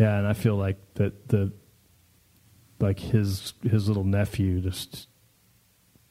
Yeah, 0.00 0.16
and 0.18 0.26
I 0.26 0.32
feel 0.32 0.56
like 0.56 0.78
that 0.94 1.28
the 1.28 1.52
like 2.80 2.98
his 2.98 3.52
his 3.62 3.86
little 3.86 4.02
nephew, 4.04 4.60
just 4.62 5.08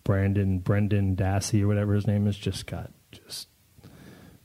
Brandon 0.03 0.59
Brendan 0.59 1.15
Dassey 1.15 1.63
or 1.63 1.67
whatever 1.67 1.93
his 1.95 2.05
name 2.07 2.27
is, 2.27 2.37
just 2.37 2.67
got 2.67 2.91
just 3.11 3.47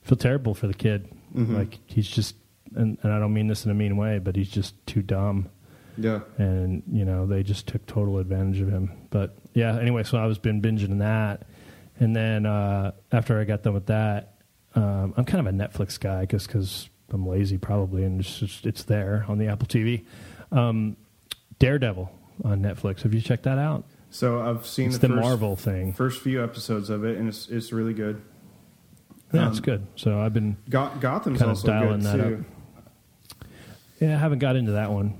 feel 0.01 0.17
terrible 0.17 0.55
for 0.55 0.67
the 0.67 0.75
kid. 0.75 1.09
Mhm. 1.35 1.57
Like 1.57 1.79
he's 1.85 2.09
just, 2.09 2.35
and, 2.75 2.97
and 3.03 3.13
I 3.13 3.19
don't 3.19 3.35
mean 3.35 3.49
this 3.49 3.65
in 3.67 3.71
a 3.71 3.75
mean 3.75 3.97
way, 3.99 4.19
but 4.19 4.35
he's 4.35 4.49
just 4.49 4.75
too 4.87 5.03
dumb, 5.03 5.51
Yeah. 5.99 6.21
and 6.39 6.83
you 6.91 7.05
know 7.05 7.27
they 7.27 7.43
just 7.43 7.67
took 7.67 7.85
total 7.87 8.17
advantage 8.19 8.61
of 8.61 8.69
him. 8.71 8.93
But 9.11 9.37
yeah, 9.53 9.79
anyway, 9.79 10.05
so 10.05 10.17
I 10.17 10.25
was 10.25 10.39
been 10.39 10.63
binging 10.63 11.01
that, 11.01 11.47
and 12.01 12.17
then 12.17 12.47
uh, 12.47 12.93
after 13.13 13.39
I 13.39 13.45
got 13.45 13.63
done 13.63 13.75
with 13.75 13.87
that, 13.87 14.38
um, 14.75 15.15
I'm 15.17 15.25
kind 15.25 15.47
of 15.47 15.53
a 15.53 15.57
Netflix 15.57 15.99
guy 15.99 16.25
just 16.27 16.47
because 16.47 16.89
I'm 17.13 17.27
lazy 17.27 17.59
probably, 17.59 18.05
and 18.05 18.21
it's 18.21 18.39
just 18.39 18.67
it's 18.67 18.85
there 18.85 19.25
on 19.29 19.39
the 19.39 19.47
Apple 19.49 19.67
TV. 19.67 20.05
Um, 20.53 20.97
Daredevil 21.59 22.11
on 22.45 22.61
Netflix. 22.63 23.03
Have 23.03 23.13
you 23.15 23.21
checked 23.21 23.45
that 23.45 23.59
out? 23.59 23.85
So 24.11 24.41
I've 24.41 24.65
seen 24.67 24.89
It's 24.89 24.99
the, 24.99 25.09
the 25.09 25.15
first, 25.15 25.23
Marvel 25.27 25.57
thing. 25.57 25.93
first 25.93 26.23
few 26.23 26.43
episodes 26.43 26.89
of 26.91 27.05
it, 27.05 27.19
and 27.19 27.29
it's 27.29 27.49
it's 27.49 27.73
really 27.73 27.95
good. 27.95 28.23
Yeah, 29.33 29.43
Um, 29.47 29.49
it's 29.51 29.61
good. 29.61 29.87
So 29.97 30.21
I've 30.21 30.33
been 30.33 30.57
Go- 30.71 30.91
Gotham's 31.01 31.43
also 31.43 31.67
dialing 31.67 32.01
good 32.01 32.03
that 32.03 32.17
too. 32.17 32.45
yeah, 34.01 34.15
I 34.15 34.19
haven't 34.19 34.39
got 34.39 34.57
into 34.57 34.73
that 34.73 34.91
one. 34.91 35.15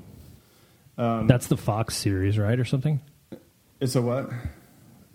Um, 0.97 1.27
That's 1.27 1.47
the 1.49 1.57
Fox 1.57 1.97
series, 1.97 2.39
right, 2.39 2.59
or 2.59 2.65
something? 2.65 3.01
it's 3.81 3.95
a 3.95 4.03
what? 4.03 4.31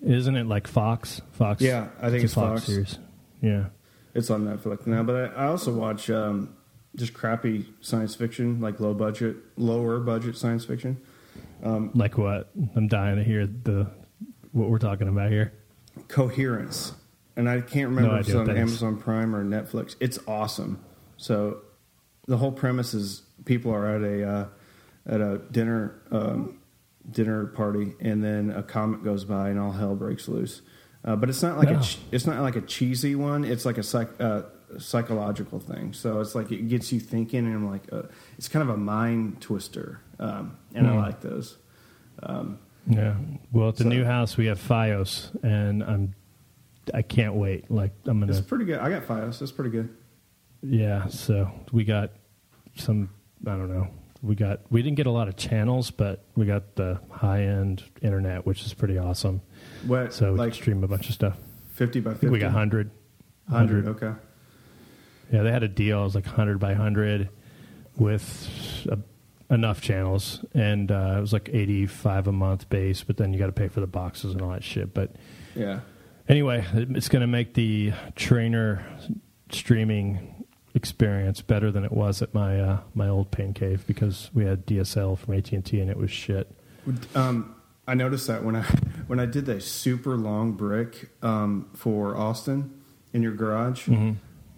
Isn't 0.02 0.36
it 0.36 0.46
like 0.48 0.68
Fox? 0.68 1.22
Fox. 1.34 1.62
Yeah, 1.62 1.88
I 2.00 2.10
think 2.10 2.22
a 2.22 2.26
it's 2.26 2.34
Fox. 2.34 2.64
series. 2.66 2.98
Yeah. 3.42 3.66
It's 4.14 4.30
on 4.30 4.46
Netflix 4.46 4.86
now, 4.86 5.04
but 5.04 5.16
I, 5.16 5.44
I 5.44 5.48
also 5.48 5.74
watch 5.74 6.10
um, 6.10 6.56
just 6.96 7.14
crappy 7.14 7.66
science 7.82 8.16
fiction, 8.16 8.62
like 8.62 8.80
low 8.80 8.94
budget, 8.94 9.38
lower 9.58 10.00
budget 10.00 10.38
science 10.38 10.66
fiction. 10.66 11.02
Like 11.96 12.18
what? 12.18 12.50
I'm 12.76 12.88
dying 12.88 13.16
to 13.16 13.24
hear 13.24 13.48
the 13.48 13.90
what 14.52 14.70
we're 14.70 14.80
talking 14.80 15.08
about 15.08 15.32
here. 15.32 15.54
Coherence, 16.08 16.94
and 17.36 17.50
I 17.50 17.62
can't 17.62 17.90
remember 17.90 18.10
No 18.10 18.16
if 18.16 18.28
it's 18.28 18.32
on 18.32 18.40
what 18.40 18.48
that 18.48 18.56
is. 18.56 18.62
Amazon 18.62 18.98
Prime 18.98 19.36
or 19.36 19.44
Netflix. 19.44 19.96
It's 20.00 20.20
awesome. 20.28 20.84
So 21.18 21.62
the 22.28 22.38
whole 22.38 22.52
premise 22.52 22.94
is 22.94 23.24
people 23.46 23.72
are 23.74 23.96
at 23.96 24.02
a 24.02 24.30
uh, 24.30 24.46
at 25.08 25.22
a 25.22 25.40
dinner 25.52 26.02
um, 26.12 26.60
dinner 27.10 27.48
party, 27.48 27.94
and 28.00 28.24
then 28.24 28.52
a 28.52 28.62
comet 28.62 29.04
goes 29.04 29.26
by, 29.26 29.50
and 29.50 29.60
all 29.60 29.72
hell 29.72 29.96
breaks 29.96 30.28
loose. 30.28 30.62
Uh, 31.06 31.16
but 31.18 31.30
it's 31.30 31.44
not 31.44 31.58
like 31.58 31.70
No. 31.70 31.80
a 31.80 31.84
it's 32.12 32.26
not 32.26 32.42
like 32.42 32.56
a 32.56 32.62
cheesy 32.62 33.16
one. 33.16 33.44
It's 33.44 33.66
like 33.66 33.78
a 33.78 33.84
psych, 33.84 34.10
uh, 34.22 34.44
psychological 34.78 35.60
thing. 35.60 35.94
So 35.94 36.22
it's 36.22 36.34
like 36.36 36.52
it 36.52 36.68
gets 36.70 36.92
you 36.94 37.00
thinking, 37.00 37.46
and 37.46 37.54
I'm 37.54 37.68
like, 37.70 37.84
uh, 37.92 38.04
it's 38.38 38.48
kind 38.48 38.64
of 38.68 38.74
a 38.74 38.78
mind 38.78 39.42
twister, 39.42 40.00
um, 40.20 40.58
and 40.74 40.88
I 40.88 40.92
Hmm. 40.94 40.98
like 41.00 41.22
those. 41.22 41.58
Um, 42.22 42.60
Yeah. 42.86 43.16
Well, 43.54 43.70
at 43.70 43.78
the 43.78 43.84
So- 43.84 43.90
new 43.90 44.04
house 44.04 44.36
we 44.38 44.48
have 44.48 44.60
FiOS, 44.60 45.32
and 45.44 45.84
I'm 45.84 46.14
I 46.94 47.02
can't 47.02 47.36
wait. 47.36 47.72
Like 47.72 47.94
I'm 48.06 48.20
gonna 48.20 48.32
It's 48.34 48.42
pretty 48.42 48.66
good. 48.66 48.80
I 48.80 48.90
got 48.90 49.04
FiOS. 49.08 49.42
It's 49.42 49.54
pretty 49.54 49.70
good. 49.72 49.90
yeah. 50.62 51.08
So 51.08 51.50
we 51.72 51.86
got 51.86 52.12
some. 52.76 53.10
I 53.48 53.52
don't 53.56 53.70
know. 53.70 53.88
We 54.22 54.36
got 54.36 54.62
we 54.70 54.82
didn't 54.82 54.98
get 54.98 55.08
a 55.08 55.12
lot 55.12 55.28
of 55.30 55.36
channels, 55.38 55.92
but 55.92 56.26
we 56.36 56.46
got 56.46 56.76
the 56.76 57.00
high 57.10 57.44
end 57.44 57.84
internet, 58.02 58.46
which 58.46 58.66
is 58.66 58.74
pretty 58.74 58.98
awesome. 58.98 59.42
What 59.88 60.14
So 60.14 60.34
we 60.34 60.40
like 60.40 60.54
stream 60.54 60.84
a 60.84 60.88
bunch 60.88 61.08
of 61.10 61.16
stuff. 61.16 61.38
fifty 61.74 62.00
by 62.00 62.12
fifty? 62.12 62.30
we 62.30 62.40
got 62.40 62.52
hundred. 62.52 62.92
hundred. 63.50 63.88
Okay. 63.88 64.14
Yeah, 65.32 65.44
they 65.44 65.52
had 65.52 65.64
a 65.64 65.68
deal. 65.68 66.02
It 66.02 66.04
was 66.06 66.16
like 66.16 66.26
hundred 66.26 66.60
by 66.60 66.74
hundred 66.74 67.30
with 67.98 68.86
a, 68.90 69.00
enough 69.54 69.82
channels, 69.82 70.44
and 70.54 70.92
uh, 70.92 71.16
it 71.18 71.22
was 71.22 71.34
like 71.34 71.50
eighty 71.54 71.86
five 71.86 72.28
a 72.28 72.32
month 72.32 72.70
base. 72.70 73.04
But 73.04 73.18
then 73.18 73.34
you 73.34 73.40
got 73.40 73.48
to 73.48 73.52
pay 73.52 73.68
for 73.68 73.80
the 73.80 73.88
boxes 73.88 74.34
and 74.34 74.42
all 74.42 74.52
that 74.52 74.64
shit. 74.64 74.94
But 74.94 75.12
Yeah. 75.56 75.80
Anyway, 76.30 76.66
it's 76.74 77.10
going 77.10 77.20
to 77.22 77.28
make 77.28 77.54
the 77.54 77.92
trainer 78.16 78.86
streaming 79.52 80.46
experience 80.76 81.42
better 81.42 81.72
than 81.72 81.84
it 81.84 81.92
was 81.92 82.22
at 82.22 82.34
my 82.34 82.60
uh, 82.60 82.80
my 82.96 83.08
old 83.10 83.30
pain 83.32 83.54
cave 83.54 83.84
because 83.88 84.32
we 84.34 84.46
had 84.46 84.66
DSL 84.66 85.18
from 85.18 85.34
AT 85.36 85.52
and 85.52 85.66
T 85.66 85.80
and 85.80 85.90
it 85.90 85.98
was 85.98 86.10
shit. 86.12 86.50
Um, 87.14 87.56
I 87.88 87.94
noticed 87.94 88.28
that 88.28 88.44
when 88.44 88.56
I 88.56 88.66
when 89.08 89.20
I 89.20 89.26
did 89.26 89.46
that 89.48 89.64
super 89.64 90.16
long 90.18 90.54
brick 90.54 91.10
um, 91.22 91.70
for 91.76 92.16
Austin 92.18 92.82
in 93.14 93.22
your 93.24 93.34
garage, 93.34 93.88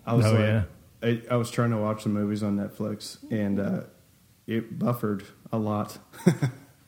I 0.05 0.13
was 0.13 0.25
Oh, 0.25 0.31
like, 0.31 0.39
yeah. 0.39 0.63
I, 1.03 1.21
I 1.31 1.35
was 1.35 1.51
trying 1.51 1.71
to 1.71 1.77
watch 1.77 2.03
some 2.03 2.13
movies 2.13 2.41
on 2.43 2.57
Netflix, 2.57 3.17
and 3.31 3.59
uh, 3.59 3.81
it 4.47 4.77
buffered 4.79 5.23
a 5.51 5.57
lot. 5.57 5.97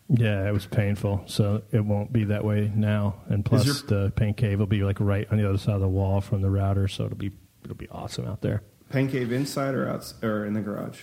Yeah, 0.10 0.48
it 0.48 0.54
was 0.54 0.66
painful. 0.66 1.24
So 1.26 1.64
it 1.74 1.84
won't 1.84 2.14
be 2.14 2.24
that 2.24 2.46
way 2.46 2.72
now. 2.74 3.16
And 3.28 3.44
plus, 3.44 3.66
your- 3.66 3.76
the 4.06 4.12
pain 4.12 4.34
cave 4.36 4.58
will 4.58 4.66
be 4.66 4.82
like 4.86 5.02
right 5.02 5.28
on 5.30 5.38
the 5.38 5.46
other 5.50 5.58
side 5.58 5.76
of 5.76 5.82
the 5.82 5.88
wall 5.90 6.22
from 6.22 6.42
the 6.42 6.50
router, 6.50 6.88
so 6.88 7.04
it'll 7.04 7.18
be 7.18 7.34
it'll 7.66 7.76
be 7.76 7.90
awesome 7.90 8.26
out 8.26 8.40
there. 8.42 8.64
Pain 8.90 9.10
cave 9.10 9.34
inside 9.34 9.76
or 9.76 9.90
out 9.90 10.14
or 10.24 10.46
in 10.46 10.54
the 10.54 10.62
garage? 10.62 11.02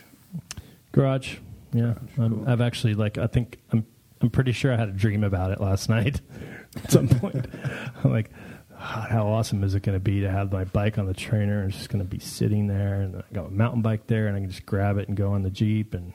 Garage, 0.92 1.36
yeah. 1.74 1.96
I'm, 2.18 2.34
cool. 2.34 2.48
I've 2.48 2.62
actually 2.62 2.94
like 2.94 3.18
I 3.18 3.26
think 3.26 3.58
I'm 3.72 3.84
I'm 4.20 4.30
pretty 4.30 4.52
sure 4.52 4.72
I 4.72 4.76
had 4.76 4.88
a 4.88 4.92
dream 4.92 5.24
about 5.24 5.50
it 5.50 5.60
last 5.60 5.88
night 5.90 6.20
at 6.76 6.90
some 6.90 7.08
point. 7.08 7.46
I'm 8.02 8.10
like, 8.12 8.30
"Ah, 8.74 9.06
how 9.10 9.26
awesome 9.28 9.62
is 9.64 9.74
it 9.74 9.82
going 9.82 9.96
to 9.96 10.00
be 10.00 10.20
to 10.20 10.30
have 10.30 10.50
my 10.52 10.64
bike 10.64 10.98
on 10.98 11.06
the 11.06 11.14
trainer 11.14 11.60
and 11.60 11.68
it's 11.70 11.78
just 11.78 11.90
going 11.90 12.02
to 12.04 12.08
be 12.08 12.18
sitting 12.18 12.66
there, 12.66 13.00
and 13.02 13.16
I 13.16 13.22
got 13.34 13.50
my 13.50 13.56
mountain 13.56 13.82
bike 13.82 14.06
there, 14.06 14.26
and 14.28 14.36
I 14.36 14.40
can 14.40 14.48
just 14.50 14.64
grab 14.66 14.96
it 14.98 15.08
and 15.08 15.16
go 15.16 15.32
on 15.32 15.42
the 15.42 15.50
jeep, 15.50 15.94
and 15.94 16.12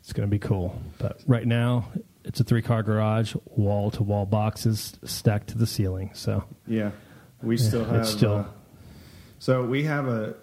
it's 0.00 0.12
going 0.12 0.28
to 0.28 0.30
be 0.30 0.38
cool. 0.38 0.80
But 0.98 1.20
right 1.26 1.46
now, 1.46 1.88
it's 2.24 2.40
a 2.40 2.44
three 2.44 2.62
car 2.62 2.82
garage, 2.82 3.34
wall 3.44 3.90
to 3.92 4.02
wall 4.02 4.24
boxes 4.26 4.98
stacked 5.04 5.48
to 5.48 5.58
the 5.58 5.66
ceiling. 5.66 6.10
So 6.14 6.44
Yeah, 6.66 6.92
we 7.42 7.56
still 7.58 7.82
it's 7.82 7.90
have. 7.90 8.06
still- 8.06 8.34
uh, 8.36 8.44
so 9.38 9.62
we 9.64 9.82
have 9.84 10.08
a. 10.08 10.36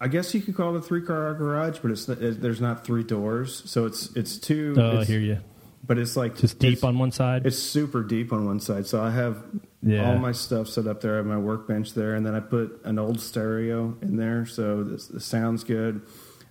I 0.00 0.08
guess 0.08 0.34
you 0.34 0.40
could 0.42 0.54
call 0.56 0.74
it 0.76 0.78
a 0.78 0.82
three 0.82 1.02
car 1.02 1.32
garage, 1.34 1.78
but 1.80 1.90
it's 1.90 2.08
it, 2.08 2.40
there's 2.40 2.60
not 2.60 2.84
three 2.86 3.02
doors, 3.02 3.62
so 3.66 3.84
it's 3.86 4.14
it's 4.16 4.38
two. 4.38 4.74
oh, 4.78 5.00
I 5.00 5.04
hear 5.04 5.20
you. 5.20 5.38
But 5.86 5.98
it's 5.98 6.16
like 6.16 6.36
Just 6.36 6.58
deep 6.58 6.82
on 6.84 6.98
one 6.98 7.12
side. 7.12 7.46
It's 7.46 7.58
super 7.58 8.02
deep 8.02 8.32
on 8.32 8.44
one 8.44 8.58
side. 8.60 8.86
So 8.86 9.00
I 9.02 9.10
have 9.10 9.42
Yeah. 9.82 10.10
all 10.10 10.18
my 10.18 10.32
stuff 10.32 10.68
set 10.68 10.86
up 10.86 11.00
there. 11.00 11.14
I 11.14 11.16
have 11.18 11.26
my 11.26 11.38
workbench 11.38 11.94
there, 11.94 12.14
and 12.14 12.26
then 12.26 12.34
I 12.34 12.40
put 12.40 12.80
an 12.84 12.98
old 12.98 13.20
stereo 13.20 13.96
in 14.02 14.16
there, 14.16 14.46
so 14.46 14.82
this, 14.82 15.06
the 15.06 15.20
sound's 15.20 15.62
good. 15.62 16.02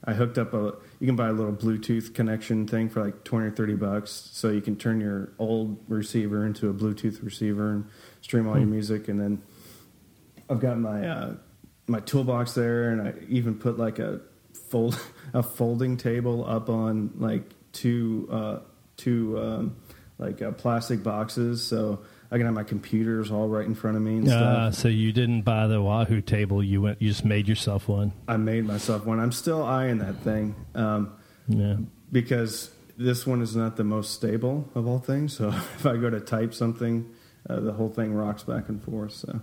I 0.07 0.13
hooked 0.13 0.37
up 0.37 0.53
a. 0.53 0.75
You 0.99 1.07
can 1.07 1.15
buy 1.15 1.29
a 1.29 1.33
little 1.33 1.51
Bluetooth 1.51 2.13
connection 2.13 2.67
thing 2.67 2.89
for 2.89 3.03
like 3.03 3.23
twenty 3.23 3.47
or 3.47 3.51
thirty 3.51 3.73
bucks, 3.73 4.29
so 4.31 4.49
you 4.51 4.61
can 4.61 4.75
turn 4.75 5.01
your 5.01 5.31
old 5.39 5.79
receiver 5.87 6.45
into 6.45 6.69
a 6.69 6.73
Bluetooth 6.73 7.23
receiver 7.23 7.71
and 7.71 7.85
stream 8.21 8.47
all 8.47 8.55
your 8.57 8.67
music. 8.67 9.07
And 9.07 9.19
then 9.19 9.41
I've 10.49 10.59
got 10.59 10.77
my 10.79 11.07
uh, 11.07 11.33
my 11.87 11.99
toolbox 12.01 12.53
there, 12.53 12.89
and 12.91 13.01
I 13.01 13.13
even 13.27 13.55
put 13.55 13.79
like 13.79 13.97
a 13.97 14.21
fold 14.69 14.97
a 15.33 15.41
folding 15.41 15.97
table 15.97 16.45
up 16.47 16.69
on 16.69 17.11
like 17.17 17.51
two 17.71 18.29
uh, 18.31 18.59
two 18.97 19.39
um, 19.39 19.75
like 20.17 20.41
uh, 20.41 20.51
plastic 20.51 21.03
boxes, 21.03 21.61
so 21.65 21.99
I 22.31 22.37
can 22.37 22.45
have 22.45 22.55
my 22.55 22.63
computers 22.63 23.31
all 23.31 23.47
right 23.47 23.65
in 23.65 23.75
front 23.75 23.97
of 23.97 24.03
me 24.03 24.17
and 24.17 24.27
Uh, 24.27 24.71
stuff. 24.71 24.81
so 24.81 24.87
you 24.87 25.11
didn't 25.11 25.41
buy 25.41 25.67
the 25.67 25.81
Wahoo 25.81 26.21
table. 26.21 26.63
You 26.63 26.81
went. 26.81 27.01
You 27.01 27.09
just 27.09 27.25
made 27.25 27.47
yourself 27.47 27.87
one. 27.87 28.13
I 28.27 28.37
made 28.37 28.65
myself 28.65 29.05
one. 29.05 29.19
I'm 29.19 29.31
still 29.31 29.63
eyeing 29.63 29.97
that 29.99 30.17
thing 30.21 30.55
um, 30.73 31.11
Yeah. 31.47 31.77
because 32.11 32.71
this 32.97 33.27
one 33.27 33.41
is 33.41 33.55
not 33.55 33.75
the 33.75 33.83
most 33.83 34.13
stable 34.13 34.69
of 34.73 34.87
all 34.87 34.99
things. 34.99 35.33
So 35.35 35.49
if 35.77 35.85
I 35.85 35.97
go 35.97 36.09
to 36.09 36.19
type 36.21 36.53
something, 36.53 37.05
uh, 37.49 37.59
the 37.59 37.73
whole 37.73 37.89
thing 37.89 38.13
rocks 38.13 38.43
back 38.43 38.69
and 38.69 38.81
forth. 38.81 39.11
So, 39.13 39.41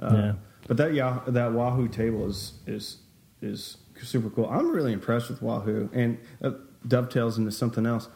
uh, 0.00 0.10
Yeah. 0.14 0.32
but 0.66 0.76
that 0.78 0.94
yeah, 0.94 1.20
that 1.28 1.52
Wahoo 1.52 1.88
table 1.88 2.26
is 2.26 2.54
is 2.66 2.96
is 3.42 3.76
super 4.02 4.30
cool. 4.30 4.48
I'm 4.48 4.72
really 4.72 4.92
impressed 4.94 5.28
with 5.28 5.42
Wahoo, 5.42 5.88
and 5.92 6.16
uh, 6.42 6.52
dovetails 6.88 7.36
into 7.38 7.52
something 7.52 7.84
else. 7.86 8.08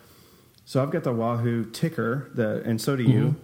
So 0.69 0.83
I've 0.83 0.91
got 0.91 1.03
the 1.03 1.15
Wahoo 1.15 1.65
Tickr, 1.65 2.35
the 2.35 2.61
and 2.63 2.79
so 2.79 2.95
do 2.95 3.03
you. 3.03 3.37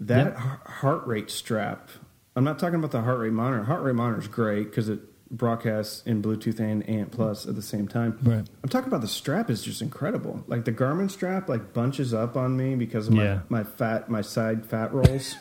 That 0.00 0.32
Yep. 0.32 0.36
heart 0.66 1.06
rate 1.06 1.30
strap. 1.30 1.90
I'm 2.34 2.42
not 2.42 2.58
talking 2.58 2.74
about 2.74 2.90
the 2.90 3.02
heart 3.02 3.20
rate 3.20 3.32
monitor. 3.32 3.62
Heart 3.62 3.84
rate 3.84 3.94
monitor 3.94 4.20
is 4.20 4.26
great 4.26 4.64
because 4.64 4.88
it 4.88 4.98
broadcasts 5.30 6.04
in 6.06 6.20
Bluetooth 6.20 6.58
and 6.58 6.82
Ant 6.88 7.12
Plus 7.12 7.46
at 7.46 7.54
the 7.54 7.62
same 7.62 7.86
time. 7.86 8.18
Right. 8.24 8.44
I'm 8.64 8.68
talking 8.68 8.88
about 8.88 9.00
the 9.00 9.06
strap 9.06 9.48
is 9.48 9.62
just 9.62 9.80
incredible. 9.80 10.42
Like 10.48 10.64
the 10.64 10.72
Garmin 10.72 11.08
strap, 11.08 11.48
like 11.48 11.72
bunches 11.72 12.12
up 12.12 12.36
on 12.36 12.56
me 12.56 12.74
because 12.74 13.06
of 13.06 13.14
my, 13.14 13.22
Yeah. 13.22 13.40
my 13.48 13.62
fat, 13.62 14.10
my 14.10 14.20
side 14.20 14.66
fat 14.66 14.92
rolls, 14.92 15.36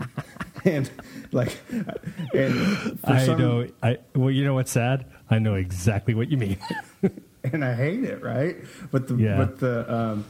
and 0.64 0.88
like, 1.32 1.58
and 2.32 2.96
I 3.02 3.26
some- 3.26 3.40
know. 3.40 3.66
I 3.82 3.98
well, 4.14 4.30
you 4.30 4.44
know 4.44 4.54
what's 4.54 4.70
sad? 4.70 5.06
I 5.28 5.40
know 5.40 5.54
exactly 5.56 6.14
what 6.14 6.30
you 6.30 6.36
mean. 6.36 6.58
and 7.42 7.64
I 7.64 7.74
hate 7.74 8.04
it, 8.04 8.22
right? 8.22 8.54
But 8.92 9.08
the 9.08 9.16
Yeah. 9.16 9.36
but 9.36 9.58
the 9.58 9.92
um, 9.92 10.24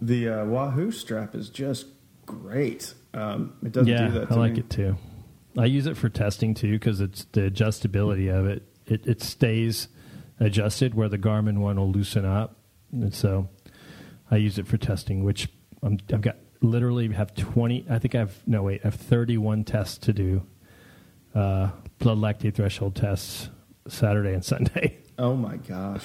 the 0.00 0.28
uh, 0.28 0.44
Wahoo 0.44 0.90
strap 0.90 1.34
is 1.34 1.50
just 1.50 1.86
great. 2.26 2.94
Um, 3.14 3.54
it 3.64 3.72
doesn't 3.72 3.92
yeah, 3.92 4.08
do 4.08 4.20
that. 4.20 4.32
I 4.32 4.34
like 4.34 4.52
me. 4.54 4.60
it 4.60 4.70
too. 4.70 4.96
I 5.56 5.64
use 5.64 5.86
it 5.86 5.96
for 5.96 6.08
testing 6.08 6.54
too 6.54 6.72
because 6.72 7.00
it's 7.00 7.24
the 7.32 7.50
adjustability 7.50 8.32
of 8.32 8.46
it. 8.46 8.62
It 8.86 9.06
it 9.06 9.22
stays 9.22 9.88
adjusted 10.38 10.94
where 10.94 11.08
the 11.08 11.18
Garmin 11.18 11.58
one 11.58 11.76
will 11.76 11.90
loosen 11.90 12.24
up, 12.24 12.56
and 12.92 13.12
so 13.12 13.48
I 14.30 14.36
use 14.36 14.58
it 14.58 14.66
for 14.66 14.76
testing. 14.76 15.24
Which 15.24 15.48
I'm, 15.82 15.98
I've 16.12 16.20
got 16.20 16.36
literally 16.60 17.12
have 17.12 17.34
twenty. 17.34 17.84
I 17.90 17.98
think 17.98 18.14
I 18.14 18.18
have 18.18 18.36
no 18.46 18.62
wait. 18.64 18.82
I 18.84 18.88
have 18.88 18.94
thirty 18.94 19.36
one 19.36 19.64
tests 19.64 19.98
to 19.98 20.12
do. 20.12 20.46
Uh, 21.34 21.70
blood 21.98 22.18
lactate 22.18 22.54
threshold 22.54 22.94
tests 22.94 23.48
Saturday 23.88 24.34
and 24.34 24.44
Sunday. 24.44 24.98
Oh 25.18 25.34
my 25.34 25.56
gosh! 25.56 26.04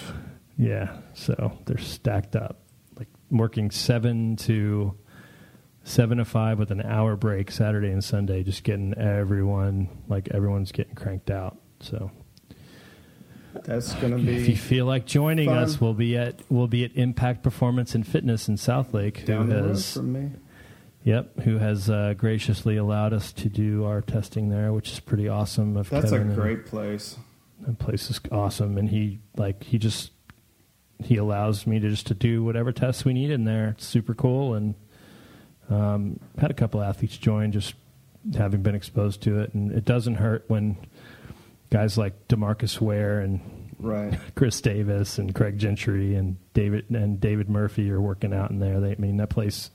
Yeah, 0.58 0.98
so 1.14 1.60
they're 1.66 1.78
stacked 1.78 2.36
up. 2.36 2.63
Working 3.34 3.72
seven 3.72 4.36
to 4.38 4.96
seven 5.84 6.20
to 6.20 6.26
five 6.26 6.60
with 6.60 6.72
an 6.72 6.82
hour 6.82 7.16
break 7.18 7.50
Saturday 7.52 7.90
and 7.92 8.02
Sunday, 8.04 8.44
just 8.44 8.64
getting 8.64 8.94
everyone 8.94 9.90
like 10.08 10.30
everyone's 10.30 10.72
getting 10.72 10.94
cranked 10.96 11.30
out. 11.32 11.58
So 11.82 12.12
That's 13.66 13.94
gonna 13.96 14.18
be. 14.18 14.36
if 14.38 14.48
you 14.50 14.56
feel 14.56 14.86
like 14.86 15.06
joining 15.06 15.50
fun. 15.50 15.58
us, 15.58 15.82
we'll 15.82 15.94
be 15.94 16.16
at 16.18 16.42
we'll 16.50 16.68
be 16.68 16.84
at 16.86 16.96
Impact 16.96 17.44
Performance 17.44 17.94
and 17.96 18.06
Fitness 18.06 18.48
in 18.48 18.56
Southlake. 18.56 19.26
down 19.26 19.48
who 19.48 19.54
the 19.54 19.62
road 19.62 19.70
has 19.70 19.94
from 19.94 20.14
me. 20.14 20.32
yep, 21.04 21.40
who 21.42 21.58
has 21.58 21.90
uh, 21.90 22.14
graciously 22.16 22.78
allowed 22.78 23.14
us 23.14 23.32
to 23.34 23.50
do 23.50 23.84
our 23.86 24.02
testing 24.02 24.50
there, 24.50 24.72
which 24.74 24.92
is 24.92 25.00
pretty 25.00 25.28
awesome. 25.28 25.76
Of 25.76 25.90
That's 25.90 26.12
a 26.12 26.18
Kevin 26.18 26.28
and- 26.30 26.36
great 26.40 26.66
place. 26.66 27.18
that 27.62 27.78
place 27.80 28.10
is 28.10 28.20
awesome 28.32 28.78
and 28.78 28.90
he 28.90 29.20
like 29.38 29.64
he 29.64 29.78
just 29.78 30.12
he 31.04 31.18
allows 31.18 31.66
me 31.68 31.80
to 31.80 31.90
just 31.90 32.08
to 32.08 32.14
do 32.14 32.44
whatever 32.44 32.72
tests 32.72 33.04
we 33.06 33.14
need 33.14 33.30
in 33.32 33.44
there 33.46 33.70
it's 33.70 33.86
super 33.86 34.14
cool 34.14 34.54
and 34.54 34.76
um, 35.70 36.20
had 36.38 36.52
a 36.52 36.54
couple 36.54 36.82
athletes 36.82 37.18
join 37.18 37.52
just 37.52 37.74
having 38.38 38.62
been 38.62 38.76
exposed 38.76 39.22
to 39.22 39.40
it 39.40 39.54
and 39.54 39.72
it 39.72 39.86
doesn't 39.86 40.16
hurt 40.16 40.44
when 40.48 40.78
guys 41.70 41.98
like 41.98 42.28
DeMarcus 42.28 42.80
Ware 42.82 43.20
and 43.20 43.42
Right. 43.80 44.18
Chris 44.36 44.62
Davis 44.62 45.18
and 45.18 45.34
Craig 45.36 45.58
Gentry 45.58 46.16
and 46.16 46.38
david 46.54 46.90
and 46.90 47.20
David 47.20 47.50
Murphy 47.50 47.90
are 47.92 48.00
working 48.00 48.34
out 48.34 48.50
in 48.52 48.60
there 48.60 48.80
they 48.80 48.92
i 48.92 48.96
mean 48.98 49.18
that 49.18 49.30
place 49.30 49.72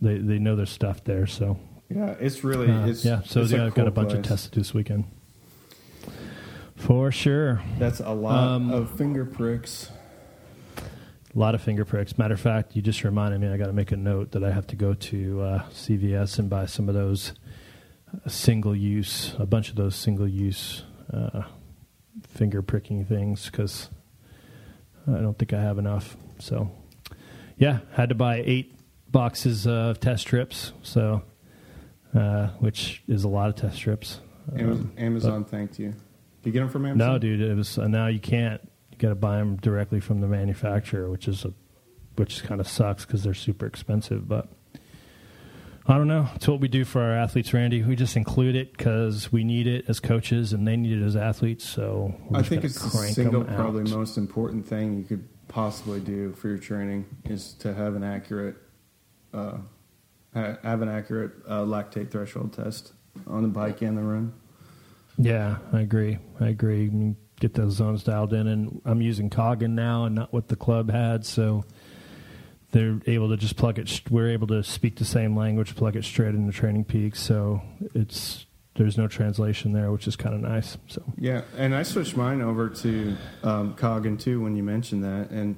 they 0.00 0.18
they 0.18 0.38
know 0.38 0.54
their 0.54 0.66
stuff 0.66 1.02
there 1.04 1.26
so 1.26 1.58
Yeah, 1.88 2.14
it's 2.20 2.44
really 2.44 2.70
uh, 2.70 2.86
it's 2.86 3.04
yeah, 3.04 3.22
so 3.22 3.40
it's 3.42 3.52
yeah, 3.52 3.64
I've 3.66 3.74
got 3.74 3.86
a 3.88 3.92
bunch 3.92 4.12
of 4.12 4.22
tests 4.22 4.46
to 4.48 4.52
do 4.52 4.60
this 4.60 4.74
weekend. 4.74 5.04
For 6.86 7.10
sure. 7.10 7.60
That's 7.78 7.98
a 7.98 8.10
lot 8.12 8.48
Um, 8.48 8.70
of 8.72 8.90
finger 8.96 9.24
pricks. 9.24 9.90
A 10.78 11.38
lot 11.38 11.54
of 11.56 11.60
finger 11.60 11.84
pricks. 11.84 12.16
Matter 12.16 12.34
of 12.34 12.40
fact, 12.40 12.76
you 12.76 12.80
just 12.82 13.02
reminded 13.02 13.40
me 13.40 13.48
I 13.48 13.56
got 13.56 13.66
to 13.66 13.72
make 13.72 13.90
a 13.90 13.96
note 13.96 14.30
that 14.30 14.44
I 14.44 14.52
have 14.52 14.68
to 14.68 14.76
go 14.76 14.94
to 14.94 15.40
uh, 15.42 15.62
CVS 15.70 16.38
and 16.38 16.48
buy 16.48 16.66
some 16.66 16.88
of 16.88 16.94
those 16.94 17.32
single 18.28 18.74
use, 18.74 19.34
a 19.38 19.46
bunch 19.46 19.68
of 19.68 19.74
those 19.74 19.96
single 19.96 20.28
use 20.28 20.84
uh, 21.12 21.42
finger 22.28 22.62
pricking 22.62 23.04
things 23.04 23.46
because 23.46 23.90
I 25.08 25.18
don't 25.18 25.36
think 25.36 25.52
I 25.52 25.60
have 25.60 25.78
enough. 25.78 26.16
So, 26.38 26.70
yeah, 27.58 27.80
had 27.92 28.10
to 28.10 28.14
buy 28.14 28.42
eight 28.46 28.78
boxes 29.10 29.66
of 29.66 29.98
test 29.98 30.22
strips. 30.22 30.72
So, 30.82 31.22
uh, 32.14 32.46
which 32.60 33.02
is 33.08 33.24
a 33.24 33.28
lot 33.28 33.48
of 33.48 33.56
test 33.56 33.74
strips. 33.76 34.20
Amazon, 34.56 34.92
Um, 34.96 35.04
Amazon 35.04 35.44
thanked 35.44 35.80
you. 35.80 35.92
You 36.46 36.52
get 36.52 36.60
them 36.60 36.68
from 36.68 36.86
Amazon? 36.86 37.12
no, 37.12 37.18
dude, 37.18 37.40
it 37.40 37.56
was 37.56 37.76
uh, 37.76 37.88
now 37.88 38.06
you 38.06 38.20
can't. 38.20 38.60
You 38.92 38.98
got 38.98 39.08
to 39.08 39.14
buy 39.16 39.36
them 39.38 39.56
directly 39.56 39.98
from 39.98 40.20
the 40.20 40.28
manufacturer, 40.28 41.10
which 41.10 41.26
is 41.26 41.44
a, 41.44 41.52
which 42.14 42.44
kind 42.44 42.60
of 42.60 42.68
sucks 42.68 43.04
because 43.04 43.24
they're 43.24 43.34
super 43.34 43.66
expensive. 43.66 44.28
But 44.28 44.48
I 45.88 45.96
don't 45.98 46.06
know. 46.06 46.28
It's 46.36 46.46
what 46.46 46.60
we 46.60 46.68
do 46.68 46.84
for 46.84 47.02
our 47.02 47.12
athletes, 47.18 47.52
Randy. 47.52 47.82
We 47.82 47.96
just 47.96 48.16
include 48.16 48.54
it 48.54 48.70
because 48.76 49.32
we 49.32 49.42
need 49.42 49.66
it 49.66 49.86
as 49.88 49.98
coaches 49.98 50.52
and 50.52 50.68
they 50.68 50.76
need 50.76 50.96
it 50.96 51.04
as 51.04 51.16
athletes. 51.16 51.68
So 51.68 52.14
we're 52.30 52.38
I 52.38 52.42
think 52.44 52.62
it's 52.62 52.80
the 52.80 52.90
single 52.90 53.42
'em 53.42 53.50
out. 53.50 53.56
probably 53.56 53.90
most 53.90 54.16
important 54.16 54.68
thing 54.68 54.96
you 54.98 55.04
could 55.04 55.28
possibly 55.48 55.98
do 55.98 56.32
for 56.34 56.46
your 56.46 56.58
training 56.58 57.06
is 57.24 57.54
to 57.54 57.74
have 57.74 57.96
an 57.96 58.04
accurate, 58.04 58.54
uh, 59.34 59.58
have 60.32 60.80
an 60.80 60.88
accurate 60.88 61.32
uh, 61.48 61.62
lactate 61.62 62.12
threshold 62.12 62.52
test 62.52 62.92
on 63.26 63.42
the 63.42 63.48
bike 63.48 63.82
and 63.82 63.98
the 63.98 64.02
run. 64.02 64.32
Yeah, 65.18 65.58
I 65.72 65.80
agree. 65.80 66.18
I 66.40 66.48
agree. 66.48 67.14
Get 67.40 67.54
those 67.54 67.74
zones 67.74 68.02
dialed 68.04 68.32
in, 68.32 68.46
and 68.46 68.80
I'm 68.84 69.00
using 69.02 69.28
Coggan 69.30 69.70
now, 69.74 70.04
and 70.04 70.14
not 70.14 70.32
what 70.32 70.48
the 70.48 70.56
club 70.56 70.90
had, 70.90 71.24
so 71.24 71.64
they're 72.72 73.00
able 73.06 73.28
to 73.28 73.36
just 73.36 73.56
plug 73.56 73.78
it. 73.78 74.02
We're 74.10 74.28
able 74.30 74.46
to 74.48 74.62
speak 74.62 74.96
the 74.96 75.04
same 75.04 75.36
language, 75.36 75.74
plug 75.76 75.96
it 75.96 76.04
straight 76.04 76.34
into 76.34 76.52
TrainingPeaks, 76.58 77.16
so 77.16 77.62
it's 77.94 78.46
there's 78.74 78.98
no 78.98 79.06
translation 79.08 79.72
there, 79.72 79.90
which 79.90 80.06
is 80.06 80.16
kind 80.16 80.34
of 80.34 80.40
nice. 80.42 80.76
So 80.86 81.02
Yeah, 81.18 81.42
and 81.56 81.74
I 81.74 81.82
switched 81.82 82.14
mine 82.16 82.42
over 82.42 82.68
to 82.68 83.16
um, 83.42 83.74
Coggan 83.74 84.18
too 84.20 84.42
when 84.42 84.54
you 84.56 84.62
mentioned 84.62 85.02
that, 85.04 85.30
and 85.30 85.56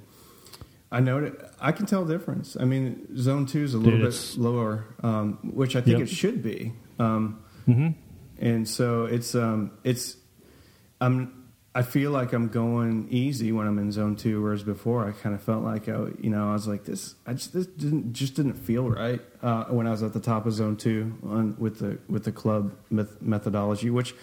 I 0.92 1.00
know 1.00 1.32
I 1.61 1.72
can 1.72 1.86
tell 1.86 2.04
difference. 2.04 2.56
I 2.59 2.64
mean, 2.64 3.16
Zone 3.16 3.46
Two 3.46 3.62
is 3.62 3.74
a 3.74 3.78
little 3.78 3.98
Dude, 4.00 4.11
bit 4.11 4.34
lower, 4.36 4.84
um, 5.02 5.38
which 5.42 5.74
I 5.76 5.80
think 5.80 5.98
Yep. 5.98 6.09
it 6.09 6.11
should 6.11 6.42
be, 6.42 6.72
um, 6.98 7.40
hmm 7.66 7.88
and 8.39 8.68
so 8.68 9.05
it's 9.07 9.34
um, 9.34 9.72
it's 9.84 10.16
I'm 11.01 11.51
I 11.74 11.82
feel 11.82 12.11
like 12.11 12.32
I'm 12.32 12.49
going 12.49 13.07
easy 13.11 13.53
when 13.53 13.66
I'm 13.66 13.78
in 13.78 13.93
Zone 13.93 14.16
Two, 14.16 14.43
whereas 14.43 14.62
before 14.62 15.07
I 15.09 15.12
kind 15.12 15.34
of 15.34 15.43
felt 15.43 15.62
like 15.62 15.89
I 15.89 16.07
you 16.20 16.30
know 16.30 16.51
I 16.51 16.53
was 16.53 16.66
like 16.66 16.84
this 16.84 17.14
I 17.26 17.34
just 17.34 17.53
this 17.53 17.66
didn't 17.66 18.12
just 18.12 18.34
didn't 18.34 18.55
feel 18.55 18.89
right 18.89 19.20
uh, 19.43 19.64
when 19.64 19.86
I 19.86 19.91
was 19.91 20.03
at 20.03 20.12
the 20.12 20.20
top 20.20 20.47
of 20.47 20.53
Zone 20.53 20.76
Two 20.76 21.16
on 21.24 21.57
with 21.59 21.78
the 21.78 21.99
with 22.09 22.24
the 22.24 22.32
club 22.32 22.72
meth- 22.91 23.20
methodology, 23.20 23.91
which 23.91 24.14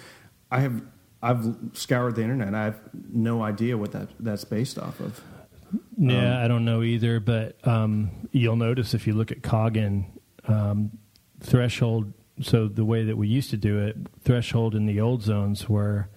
I 0.51 0.59
have. 0.59 0.81
I've 1.23 1.55
scoured 1.73 2.15
the 2.15 2.21
internet. 2.21 2.53
I 2.53 2.65
have 2.65 2.79
no 3.11 3.41
idea 3.41 3.77
what 3.77 3.93
that 3.93 4.09
that's 4.19 4.43
based 4.45 4.77
off 4.77 4.99
of. 4.99 5.19
Yeah, 5.97 6.37
Um, 6.37 6.43
I 6.43 6.47
don't 6.47 6.65
know 6.65 6.83
either, 6.83 7.19
but 7.19 7.55
um, 7.67 8.11
you'll 8.31 8.57
notice 8.57 8.93
if 8.93 9.07
you 9.07 9.13
look 9.13 9.31
at 9.31 9.41
Coggan 9.41 10.05
um, 10.47 10.91
threshold. 11.39 12.13
So 12.41 12.67
the 12.67 12.85
way 12.85 13.03
that 13.03 13.17
we 13.17 13.27
used 13.27 13.49
to 13.51 13.57
do 13.57 13.79
it, 13.79 13.95
threshold 14.23 14.75
in 14.75 14.85
the 14.85 14.99
old 14.99 15.21
zones 15.21 15.69
were 15.69 16.09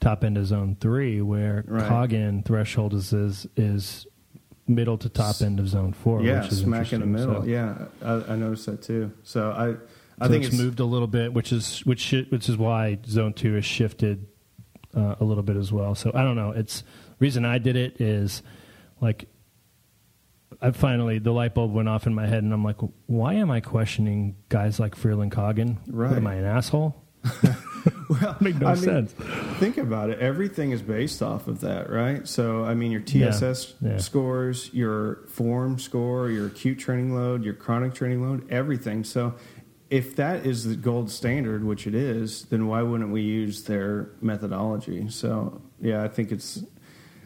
top 0.00 0.24
end 0.24 0.36
of 0.36 0.46
zone 0.46 0.76
three, 0.80 1.22
where 1.22 1.64
Right. 1.66 1.88
Coggan 1.88 2.44
threshold 2.44 2.92
is, 2.94 3.12
is 3.12 3.46
is 3.56 4.06
middle 4.68 4.98
to 4.98 5.08
top 5.08 5.40
end 5.40 5.58
of 5.58 5.68
zone 5.68 5.92
four. 5.92 6.22
yeah, 6.22 6.42
which 6.42 6.52
is 6.52 6.60
smack 6.60 6.92
in 6.92 7.00
the 7.00 7.06
middle. 7.06 7.42
So, 7.42 7.48
yeah, 7.48 7.86
I, 8.02 8.12
I 8.32 8.36
noticed 8.36 8.66
that 8.66 8.82
too. 8.82 9.12
So 9.22 9.50
I, 9.50 9.68
I 10.22 10.26
so 10.26 10.32
think 10.32 10.44
it's, 10.44 10.54
it's, 10.54 10.62
moved 10.62 10.80
a 10.80 10.84
little 10.84 11.06
bit, 11.08 11.32
which 11.32 11.52
is 11.52 11.80
which 11.86 12.12
which 12.28 12.48
is 12.48 12.56
why 12.56 12.98
zone 13.06 13.32
two 13.32 13.54
has 13.54 13.64
shifted 13.64 14.26
uh, 14.94 15.16
a 15.20 15.24
little 15.24 15.42
bit 15.42 15.56
as 15.56 15.72
well. 15.72 15.94
So 15.94 16.10
I 16.14 16.22
don't 16.22 16.36
know. 16.36 16.50
It's 16.50 16.84
reason 17.18 17.44
I 17.44 17.58
did 17.58 17.76
it 17.76 18.00
is 18.00 18.42
like 19.00 19.26
I 20.60 20.70
finally 20.72 21.18
the 21.18 21.32
light 21.32 21.54
bulb 21.54 21.72
went 21.72 21.88
off 21.88 22.06
in 22.06 22.14
my 22.14 22.26
head, 22.26 22.42
and 22.42 22.52
I'm 22.52 22.64
like, 22.64 22.76
why 23.06 23.34
am 23.34 23.50
I 23.50 23.60
questioning 23.60 24.36
guys 24.48 24.78
like 24.80 24.94
Friel 24.96 25.22
and 25.22 25.30
Coggan? 25.32 25.78
What, 25.88 26.12
am 26.16 26.26
I 26.26 26.34
an 26.34 26.44
asshole? 26.44 26.96
well, 28.08 28.36
Make 28.40 28.56
no 28.56 28.66
I 28.68 28.74
mean, 28.74 28.82
sense. 28.82 29.12
Think 29.58 29.78
about 29.78 30.10
it. 30.10 30.18
Everything 30.18 30.72
is 30.72 30.82
based 30.82 31.22
off 31.22 31.46
of 31.48 31.60
that, 31.60 31.90
right? 31.90 32.26
So, 32.26 32.64
I 32.64 32.74
mean, 32.74 32.90
your 32.90 33.02
Yeah, 33.06 33.30
TSS 33.30 33.74
yeah. 33.80 33.96
scores, 33.98 34.70
your 34.72 35.20
form 35.28 35.78
score, 35.78 36.30
your 36.30 36.46
acute 36.46 36.78
training 36.78 37.14
load, 37.14 37.44
your 37.44 37.54
chronic 37.54 37.94
training 37.94 38.22
load, 38.22 38.50
everything. 38.50 39.04
So, 39.04 39.34
if 39.90 40.16
that 40.16 40.46
is 40.46 40.64
the 40.64 40.74
gold 40.74 41.10
standard, 41.10 41.64
which 41.64 41.86
it 41.86 41.94
is, 41.94 42.44
then 42.46 42.66
why 42.66 42.82
wouldn't 42.82 43.10
we 43.10 43.20
use 43.22 43.64
their 43.64 44.08
methodology? 44.22 45.08
So, 45.10 45.60
yeah, 45.80 46.02
I 46.02 46.08
think 46.08 46.32
it's, 46.32 46.64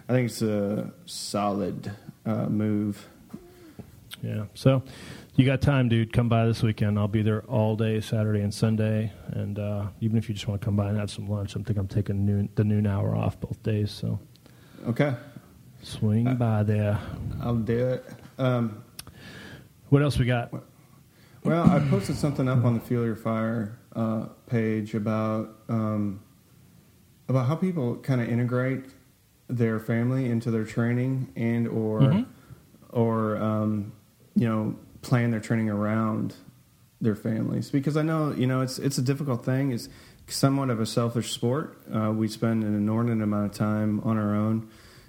I 0.08 0.12
think 0.12 0.30
it's 0.30 0.42
a 0.42 0.92
solid 1.04 1.92
uh, 2.24 2.46
move. 2.46 3.06
Yeah. 4.26 4.44
So 4.54 4.82
you 5.36 5.44
got 5.46 5.60
time, 5.60 5.88
dude. 5.88 6.12
Come 6.12 6.28
by 6.28 6.46
this 6.46 6.62
weekend. 6.62 6.98
I'll 6.98 7.06
be 7.06 7.22
there 7.22 7.42
all 7.42 7.76
day, 7.76 8.00
Saturday 8.00 8.40
and 8.40 8.52
Sunday. 8.52 9.12
And 9.28 9.58
uh, 9.58 9.86
even 10.00 10.18
if 10.18 10.28
you 10.28 10.34
just 10.34 10.48
want 10.48 10.60
to 10.60 10.64
come 10.64 10.74
by 10.76 10.88
and 10.88 10.98
have 10.98 11.10
some 11.10 11.28
lunch, 11.28 11.56
I 11.56 11.62
think 11.62 11.78
I'm 11.78 11.86
taking 11.86 12.26
noon, 12.26 12.48
the 12.56 12.64
noon 12.64 12.86
hour 12.86 13.14
off 13.14 13.38
both 13.38 13.62
days. 13.62 13.90
So 13.92 14.18
Okay, 14.88 15.14
swing 15.82 16.34
by 16.36 16.62
there. 16.64 16.98
I'll 17.40 17.54
do 17.56 17.88
it. 17.88 18.04
Um, 18.38 18.82
What 19.90 20.02
else 20.02 20.18
we 20.18 20.26
got? 20.26 20.52
Well, 21.44 21.70
I 21.70 21.78
posted 21.88 22.16
something 22.16 22.48
up 22.48 22.64
on 22.64 22.74
the 22.74 22.80
Fuel 22.80 23.04
Your 23.04 23.14
Fire 23.16 23.78
uh, 23.94 24.26
page 24.48 24.94
about 24.94 25.54
um, 25.68 26.20
about 27.28 27.46
how 27.46 27.54
people 27.54 27.96
kind 27.96 28.20
of 28.20 28.28
integrate 28.28 28.86
their 29.48 29.78
family 29.78 30.26
into 30.26 30.50
their 30.50 30.64
training 30.64 31.32
and 31.36 31.68
or 31.68 32.00
Mhm. 32.00 32.26
or 32.90 33.36
um, 33.36 33.92
you 34.36 34.46
know 34.48 34.76
plan 35.02 35.30
their 35.32 35.40
training 35.40 35.70
around 35.70 36.34
their 37.00 37.14
families 37.16 37.70
because 37.70 37.96
I 37.96 38.02
know 38.02 38.32
you 38.32 38.46
know 38.46 38.60
it's 38.60 38.78
it's 38.78 38.98
a 38.98 39.02
difficult 39.02 39.44
thing. 39.44 39.72
It's 39.72 39.88
somewhat 40.28 40.70
of 40.70 40.80
a 40.80 40.86
selfish 40.86 41.32
sport. 41.32 41.78
Uh, 41.92 42.12
we 42.12 42.28
spend 42.28 42.62
an 42.64 42.74
inordinate 42.74 43.22
amount 43.22 43.46
of 43.46 43.52
time 43.52 44.00
on 44.00 44.16
our 44.18 44.34
own, 44.34 44.68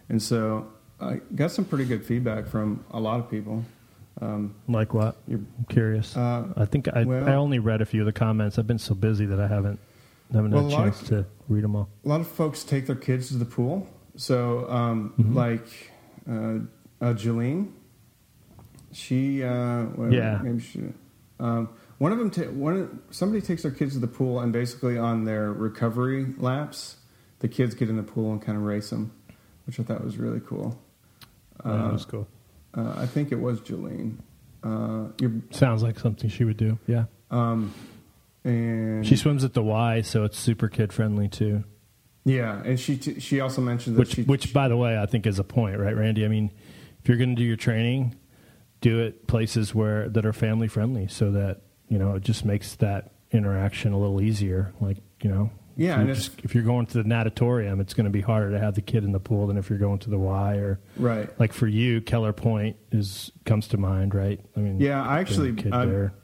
and 0.10 0.22
so 0.22 0.68
I 1.00 1.22
got 1.36 1.52
some 1.52 1.66
pretty 1.66 1.86
good 1.86 2.06
feedback 2.06 2.48
from 2.48 2.84
a 2.92 3.00
lot 3.00 3.20
of 3.20 3.30
people. 3.30 3.64
Um, 4.20 4.56
Like 4.68 4.94
what? 4.96 5.18
you're 5.28 5.38
I'm 5.40 5.66
curious. 5.70 6.18
uh, 6.18 6.48
I 6.58 6.66
think 6.66 6.88
I, 6.88 7.04
well- 7.04 7.28
I 7.30 7.34
only 7.36 7.60
read 7.60 7.82
a 7.82 7.86
few 7.86 8.02
of 8.02 8.08
the 8.08 8.14
comments. 8.14 8.58
I've 8.58 8.66
been 8.66 8.80
so 8.80 8.96
busy 8.96 9.26
that 9.28 9.40
I 9.40 9.48
haven't 9.48 9.80
haven't 10.34 10.52
Well, 10.52 10.64
had 10.70 10.72
a 10.74 10.76
chance 10.76 11.02
of- 11.04 11.08
to 11.10 11.26
read 11.50 11.64
them 11.64 11.76
all. 11.76 11.88
a 12.04 12.08
lot 12.10 12.20
of 12.22 12.28
folks 12.28 12.64
take 12.64 12.88
their 12.88 12.96
kids 12.96 13.28
to 13.30 13.36
the 13.38 13.46
pool. 13.46 13.88
So, 14.16 14.68
um, 14.72 15.14
Mhm. 15.20 15.36
like 15.36 15.68
uh, 16.28 16.34
uh, 17.06 17.14
Jolene, 17.14 17.70
she, 18.92 19.44
uh, 19.44 19.86
well, 19.96 20.14
Yeah. 20.14 20.40
maybe 20.44 20.60
she, 20.60 20.82
um, 21.40 21.70
one 21.98 22.12
of 22.12 22.18
them, 22.20 22.30
ta- 22.30 22.44
one 22.52 23.00
somebody 23.10 23.42
takes 23.42 23.64
their 23.64 23.72
kids 23.72 23.94
to 23.94 24.00
the 24.00 24.08
pool, 24.08 24.40
and 24.40 24.54
basically 24.54 24.98
on 24.98 25.26
their 25.26 25.52
recovery 25.52 26.34
laps, 26.38 26.98
the 27.40 27.48
kids 27.48 27.74
get 27.76 27.90
in 27.90 27.98
the 27.98 28.04
pool 28.04 28.32
and 28.32 28.42
kind 28.42 28.58
of 28.58 28.64
race 28.64 28.90
them, 28.90 29.12
which 29.66 29.80
I 29.80 29.84
thought 29.84 30.04
was 30.04 30.18
really 30.18 30.40
cool. 30.46 30.80
that 31.64 31.72
Uh, 31.72 31.92
was 31.92 32.06
cool. 32.06 32.28
uh, 32.76 32.94
I 32.98 33.06
think 33.08 33.32
it 33.32 33.40
was 33.40 33.60
Jolene. 33.62 34.18
Uh, 34.64 35.08
Sounds 35.52 35.82
like 35.84 36.00
something 36.00 36.30
she 36.30 36.44
would 36.44 36.58
do. 36.58 36.78
Yeah. 36.88 37.06
um, 37.32 37.72
and 38.44 39.06
She 39.06 39.16
swims 39.16 39.44
at 39.44 39.54
the 39.54 39.64
Y, 39.64 40.02
so 40.02 40.24
it's 40.24 40.38
super 40.38 40.68
kid 40.70 40.94
friendly 40.94 41.28
too. 41.28 41.64
yeah, 42.26 42.62
and 42.64 42.80
she 42.80 42.98
t- 42.98 43.20
she 43.20 43.40
also 43.40 43.62
mentioned 43.62 43.96
that 43.96 44.00
Which, 44.00 44.14
she 44.16 44.24
which, 44.24 44.54
by 44.54 44.68
the 44.68 44.78
way, 44.78 44.98
I 44.98 45.06
think 45.06 45.26
is 45.26 45.40
a 45.40 45.44
point, 45.44 45.80
right, 45.80 45.96
Randy? 45.96 46.26
I 46.26 46.28
mean, 46.28 46.52
if 47.02 47.08
you're 47.10 47.18
going 47.18 47.36
to 47.36 47.36
do 47.36 47.44
your 47.44 47.58
training, 47.58 48.16
do 48.82 49.00
it 49.00 49.28
places 49.28 49.74
where 49.74 50.10
that 50.10 50.26
are 50.26 50.34
family 50.34 50.68
friendly, 50.68 51.08
so 51.08 51.32
that 51.32 51.62
you 51.90 51.98
know 51.98 52.16
it 52.16 52.24
just 52.24 52.46
makes 52.46 52.76
that 52.76 53.12
interaction 53.32 53.94
a 53.94 54.00
little 54.00 54.22
easier. 54.22 54.74
Like 54.80 54.98
you 55.22 55.30
know, 55.30 55.50
Yeah, 55.76 55.94
if, 55.94 55.98
and 55.98 56.08
you're, 56.08 56.16
just, 56.16 56.40
if 56.44 56.56
you're 56.56 56.64
going 56.64 56.86
to 56.88 57.02
the 57.02 57.08
natatorium, 57.08 57.80
it's 57.80 57.94
going 57.94 58.06
to 58.06 58.12
be 58.12 58.22
harder 58.22 58.52
to 58.52 58.60
have 58.60 58.76
the 58.76 58.82
kid 58.82 59.04
in 59.04 59.12
the 59.12 59.20
pool 59.20 59.48
than 59.48 59.58
if 59.58 59.70
you're 59.70 59.80
going 59.80 60.00
to 60.00 60.10
the 60.10 60.18
Y 60.18 60.56
or 60.56 60.80
right. 60.98 61.30
like 61.40 61.54
for 61.54 61.68
you, 61.68 62.02
Keller 62.02 62.34
Pointe 62.34 62.78
is 62.92 63.32
comes 63.46 63.68
to 63.70 63.78
mind, 63.78 64.14
right? 64.14 64.40
I 64.56 64.60
mean, 64.60 64.80
Yeah, 64.80 65.04
I 65.04 65.20
actually 65.20 65.52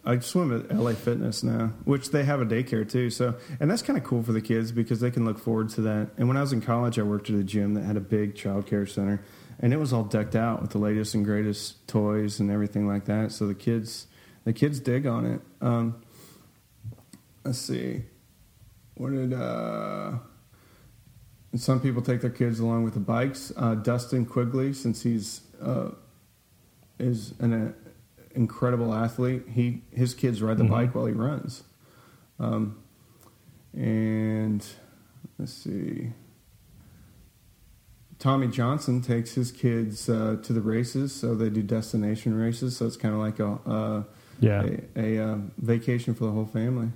I. 0.06 0.14
I 0.14 0.20
swim 0.20 0.56
at 0.56 0.76
LA 0.76 0.93
Fitness 0.93 1.43
now, 1.43 1.74
which 1.86 2.12
they 2.12 2.24
have 2.24 2.41
a 2.41 2.45
daycare 2.45 2.88
too. 2.89 3.10
So, 3.10 3.36
and 3.60 3.70
that's 3.70 3.82
kind 3.82 3.97
of 3.97 4.04
cool 4.04 4.24
for 4.24 4.32
the 4.32 4.41
kids 4.41 4.72
because 4.72 4.99
they 4.99 5.12
can 5.12 5.26
look 5.26 5.39
forward 5.39 5.70
to 5.70 5.82
that. 5.82 6.10
And 6.18 6.28
when 6.28 6.38
I 6.38 6.41
was 6.41 6.54
in 6.54 6.62
college, 6.62 6.99
I 6.99 7.04
worked 7.04 7.30
at 7.30 7.36
a 7.36 7.43
gym 7.43 7.74
that 7.74 7.84
had 7.84 7.97
a 7.97 8.01
big 8.01 8.36
child 8.36 8.68
care 8.68 8.86
center, 8.86 9.24
and 9.60 9.74
it 9.74 9.78
was 9.78 9.93
all 9.93 10.04
decked 10.04 10.36
out 10.36 10.62
with 10.62 10.72
the 10.72 10.78
latest 10.78 11.14
and 11.16 11.24
greatest 11.26 11.88
toys 11.88 12.39
and 12.39 12.49
everything 12.51 12.88
like 12.88 13.06
that. 13.06 13.32
So 13.32 13.47
the 13.47 13.56
kids, 13.56 14.08
the 14.45 14.54
kids 14.54 14.80
dig 14.80 15.06
on 15.06 15.26
it. 15.26 15.41
Um, 15.62 16.01
let's 17.43 17.60
see, 17.60 18.04
what 18.95 19.12
did 19.12 19.34
uh, 19.34 20.14
some 21.56 21.80
people 21.80 22.01
take 22.01 22.22
their 22.22 22.30
kids 22.30 22.60
along 22.60 22.84
with 22.84 22.93
the 22.95 22.99
bikes. 22.99 23.51
Uh, 23.56 23.76
Dustin 23.76 24.26
Quigley, 24.26 24.74
since 24.74 25.04
he's 25.04 25.41
uh, 25.62 25.91
is 26.99 27.34
an 27.39 27.54
uh, 27.54 27.72
incredible 28.36 28.93
athlete, 28.93 29.43
he 29.49 29.84
his 29.91 30.14
kids 30.14 30.41
ride 30.41 30.58
the 30.58 30.64
Mhm. 30.64 30.70
bike 30.72 30.95
while 30.95 31.06
he 31.06 31.14
runs. 31.14 31.64
Um, 32.39 32.78
and 33.74 34.66
let's 35.38 35.54
see. 35.54 36.14
Tommy 38.24 38.47
Johnson 38.47 39.01
takes 39.01 39.34
his 39.34 39.51
kids 39.51 40.07
uh, 40.07 40.38
to 40.43 40.53
the 40.53 40.61
races, 40.61 41.13
so 41.13 41.36
they 41.36 41.49
do 41.49 41.61
destination 41.61 42.34
races. 42.34 42.78
So 42.78 42.86
it's 42.86 42.95
kind 42.95 43.13
of 43.13 43.19
like 43.19 43.39
a 43.39 43.69
uh, 43.69 44.03
Yeah, 44.39 44.65
a, 44.95 45.17
a 45.17 45.24
uh, 45.26 45.38
vacation 45.57 46.15
for 46.15 46.24
the 46.24 46.32
whole 46.32 46.45
family. 46.45 46.88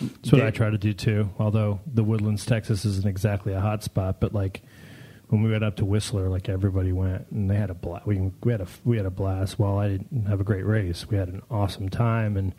that's 0.00 0.32
what 0.32 0.40
I 0.40 0.50
try 0.50 0.70
to 0.70 0.78
do 0.78 0.94
too. 0.94 1.28
Although 1.38 1.80
the 1.86 2.02
Woodlands, 2.02 2.46
Texas, 2.46 2.86
isn't 2.86 3.06
exactly 3.06 3.52
a 3.52 3.60
hot 3.60 3.82
spot, 3.82 4.18
but 4.18 4.32
like 4.32 4.62
when 5.28 5.42
we 5.42 5.50
went 5.50 5.62
up 5.62 5.76
to 5.76 5.84
Whistler, 5.84 6.30
like 6.30 6.48
everybody 6.48 6.92
went 6.92 7.26
and 7.30 7.50
they 7.50 7.56
had 7.56 7.68
a 7.68 7.74
blast. 7.74 8.06
We, 8.06 8.32
we 8.42 8.52
had 8.52 8.62
a 8.62 8.66
we 8.86 8.96
had 8.96 9.04
a 9.04 9.10
blast. 9.10 9.58
While 9.58 9.76
I 9.76 9.88
didn't 9.88 10.24
have 10.28 10.40
a 10.40 10.44
great 10.44 10.64
race, 10.64 11.06
we 11.06 11.18
had 11.18 11.28
an 11.28 11.42
awesome 11.50 11.90
time, 11.90 12.38
and 12.38 12.54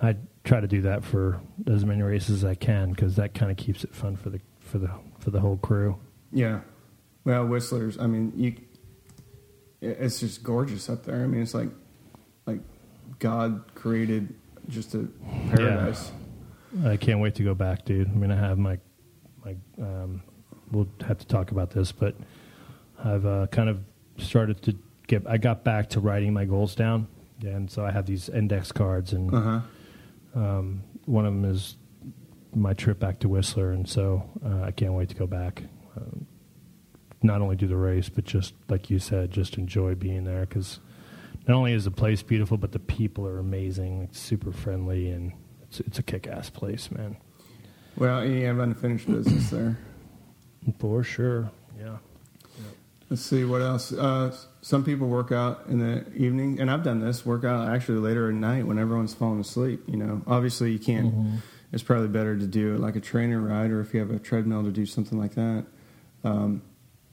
I 0.00 0.16
try 0.44 0.60
to 0.60 0.66
do 0.66 0.80
that 0.80 1.04
for 1.04 1.42
as 1.66 1.84
many 1.84 2.00
races 2.00 2.42
as 2.42 2.44
I 2.46 2.54
can 2.54 2.92
because 2.92 3.16
that 3.16 3.34
kind 3.34 3.50
of 3.50 3.58
keeps 3.58 3.84
it 3.84 3.94
fun 3.94 4.16
for 4.16 4.30
the 4.30 4.40
for 4.60 4.78
the 4.78 4.90
for 5.18 5.30
the 5.30 5.40
whole 5.40 5.58
crew. 5.58 5.98
Yeah. 6.32 6.60
Well, 7.26 7.44
Whistler's. 7.44 7.98
I 7.98 8.06
mean, 8.06 8.32
you. 8.36 8.54
It's 9.82 10.20
just 10.20 10.42
gorgeous 10.42 10.88
up 10.88 11.04
there. 11.04 11.22
I 11.22 11.26
mean, 11.26 11.42
it's 11.42 11.52
like, 11.54 11.68
like 12.46 12.60
God 13.18 13.62
created 13.74 14.34
just 14.68 14.94
a 14.94 15.06
paradise. 15.50 16.10
I 16.84 16.96
can't 16.96 17.20
wait 17.20 17.34
to 17.34 17.42
go 17.42 17.52
back, 17.54 17.84
dude. 17.84 18.08
I 18.08 18.12
mean, 18.12 18.30
gonna 18.30 18.36
have 18.36 18.58
my 18.58 18.78
my. 19.44 19.56
Um, 19.78 20.22
we'll 20.70 20.88
have 21.06 21.18
to 21.18 21.26
talk 21.26 21.50
about 21.50 21.70
this, 21.70 21.90
but 21.92 22.14
I've 23.04 23.26
uh, 23.26 23.48
kind 23.48 23.68
of 23.68 23.80
started 24.18 24.62
to 24.62 24.78
get. 25.08 25.26
I 25.28 25.36
got 25.36 25.64
back 25.64 25.90
to 25.90 26.00
writing 26.00 26.32
my 26.32 26.44
goals 26.44 26.76
down, 26.76 27.08
and 27.42 27.68
so 27.70 27.84
I 27.84 27.90
have 27.90 28.06
these 28.06 28.28
index 28.28 28.70
cards, 28.70 29.12
and 29.12 29.34
Uh 29.34 29.40
huh. 30.34 30.40
um, 30.40 30.82
one 31.06 31.26
of 31.26 31.32
them 31.34 31.44
is 31.44 31.76
my 32.54 32.72
trip 32.72 33.00
back 33.00 33.18
to 33.20 33.28
Whistler, 33.28 33.72
and 33.72 33.88
so 33.88 34.22
uh, 34.44 34.62
I 34.62 34.70
can't 34.70 34.92
wait 34.94 35.08
to 35.08 35.14
go 35.16 35.26
back. 35.26 35.62
Um, 35.96 36.26
not 37.26 37.42
only 37.42 37.56
do 37.56 37.66
the 37.66 37.76
race, 37.76 38.08
but 38.08 38.24
just 38.24 38.54
like 38.68 38.88
you 38.88 38.98
said, 38.98 39.30
just 39.30 39.58
enjoy 39.58 39.94
being 39.94 40.24
there 40.24 40.46
because 40.46 40.80
not 41.46 41.56
only 41.56 41.72
is 41.72 41.84
the 41.84 41.90
place 41.90 42.22
beautiful, 42.22 42.56
but 42.56 42.72
the 42.72 42.78
people 42.78 43.26
are 43.26 43.38
amazing. 43.38 44.02
It's 44.02 44.18
super 44.18 44.52
friendly, 44.52 45.10
and 45.10 45.32
it's 45.62 45.80
it's 45.80 45.98
a 45.98 46.02
kick-ass 46.02 46.50
place, 46.50 46.90
man. 46.90 47.16
Well, 47.96 48.24
you 48.24 48.46
have 48.46 48.58
unfinished 48.58 49.06
business 49.06 49.50
there. 49.50 49.78
For 50.78 51.02
sure, 51.04 51.50
yeah. 51.78 51.98
Let's 53.08 53.22
see 53.22 53.44
what 53.44 53.62
else. 53.62 53.92
Uh, 53.92 54.36
some 54.62 54.82
people 54.82 55.06
work 55.06 55.30
out 55.30 55.66
in 55.68 55.78
the 55.78 56.12
evening, 56.14 56.58
and 56.60 56.68
I've 56.68 56.82
done 56.82 56.98
this. 56.98 57.24
Work 57.24 57.44
out 57.44 57.68
actually 57.68 57.98
later 57.98 58.28
at 58.28 58.34
night 58.34 58.66
when 58.66 58.80
everyone's 58.80 59.14
falling 59.14 59.38
asleep. 59.38 59.84
You 59.86 59.96
know, 59.96 60.22
obviously 60.26 60.72
you 60.72 60.80
can't. 60.80 61.14
Mm-hmm. 61.14 61.36
It's 61.72 61.84
probably 61.84 62.08
better 62.08 62.36
to 62.36 62.46
do 62.46 62.74
it 62.74 62.80
like 62.80 62.96
a 62.96 63.00
trainer 63.00 63.40
ride, 63.40 63.70
or 63.70 63.80
if 63.80 63.94
you 63.94 64.00
have 64.00 64.10
a 64.10 64.18
treadmill, 64.18 64.64
to 64.64 64.72
do 64.72 64.86
something 64.86 65.18
like 65.18 65.34
that. 65.34 65.66
Um, 66.24 66.62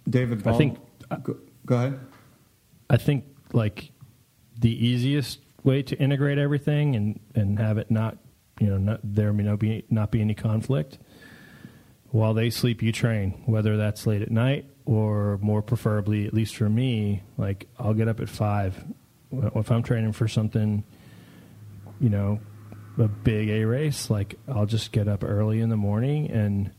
David, 0.09 0.45
I 0.47 0.57
think- 0.57 0.77
Go, 1.23 1.37
go 1.65 1.75
ahead. 1.75 1.99
I 2.89 2.97
think 2.97 3.25
like 3.53 3.91
the 4.59 4.71
easiest 4.85 5.39
way 5.63 5.83
to 5.83 5.95
integrate 5.97 6.37
everything 6.37 6.95
and, 6.95 7.19
and 7.35 7.59
have 7.59 7.77
it 7.77 7.89
not 7.91 8.17
you 8.59 8.67
know 8.67 8.77
not 8.77 8.99
there 9.03 9.31
may 9.33 9.43
not 9.43 9.59
be 9.59 9.83
not 9.89 10.11
be 10.11 10.21
any 10.21 10.33
conflict. 10.33 10.97
While 12.09 12.33
they 12.35 12.49
sleep, 12.49 12.81
you 12.83 12.91
train. 12.91 13.31
Whether 13.45 13.77
that's 13.77 14.05
late 14.05 14.21
at 14.21 14.29
night 14.31 14.65
or 14.85 15.39
more 15.41 15.61
preferably, 15.63 16.25
at 16.27 16.33
least 16.33 16.55
for 16.55 16.69
me, 16.69 17.21
like 17.37 17.67
I'll 17.79 17.93
get 17.95 18.07
up 18.07 18.19
at 18.19 18.29
five 18.29 18.83
if 19.31 19.71
I'm 19.71 19.83
training 19.83 20.11
for 20.13 20.27
something. 20.27 20.83
You 21.99 22.09
know, 22.09 22.39
a 22.97 23.07
big 23.07 23.49
A 23.49 23.65
race, 23.65 24.09
like 24.09 24.35
I'll 24.47 24.65
just 24.67 24.91
get 24.91 25.07
up 25.07 25.23
early 25.23 25.59
in 25.59 25.69
the 25.69 25.77
morning 25.77 26.29
and 26.31 26.71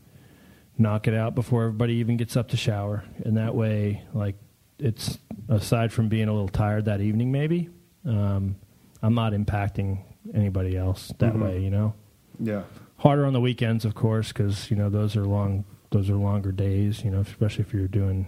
knock 0.77 1.07
it 1.07 1.13
out 1.13 1.35
before 1.35 1.63
everybody 1.63 1.95
even 1.95 2.17
gets 2.17 2.35
up 2.35 2.49
to 2.49 2.57
shower, 2.57 3.03
and 3.23 3.37
that 3.37 3.55
way, 3.55 4.03
like 4.13 4.35
it's 4.79 5.17
aside 5.47 5.93
from 5.93 6.09
being 6.09 6.27
a 6.27 6.33
little 6.33 6.49
tired 6.49 6.85
that 6.85 6.99
evening, 7.01 7.31
maybe 7.31 7.69
um, 8.05 8.55
I'm 9.01 9.13
not 9.15 9.33
impacting 9.33 9.99
anybody 10.33 10.75
else 10.77 11.13
that 11.19 11.33
Mhm. 11.33 11.43
way. 11.43 11.63
You 11.63 11.69
know, 11.71 11.93
Yeah. 12.39 12.63
harder 12.97 13.25
on 13.25 13.33
the 13.33 13.39
weekends, 13.41 13.85
of 13.85 13.95
course, 13.95 14.29
because 14.29 14.69
you 14.69 14.75
know 14.77 14.89
those 14.89 15.15
are 15.15 15.25
long, 15.25 15.63
those 15.91 16.09
are 16.09 16.15
longer 16.15 16.51
days. 16.51 17.03
You 17.05 17.11
know, 17.11 17.19
especially 17.21 17.63
if 17.63 17.73
you're 17.73 17.87
doing 17.87 18.27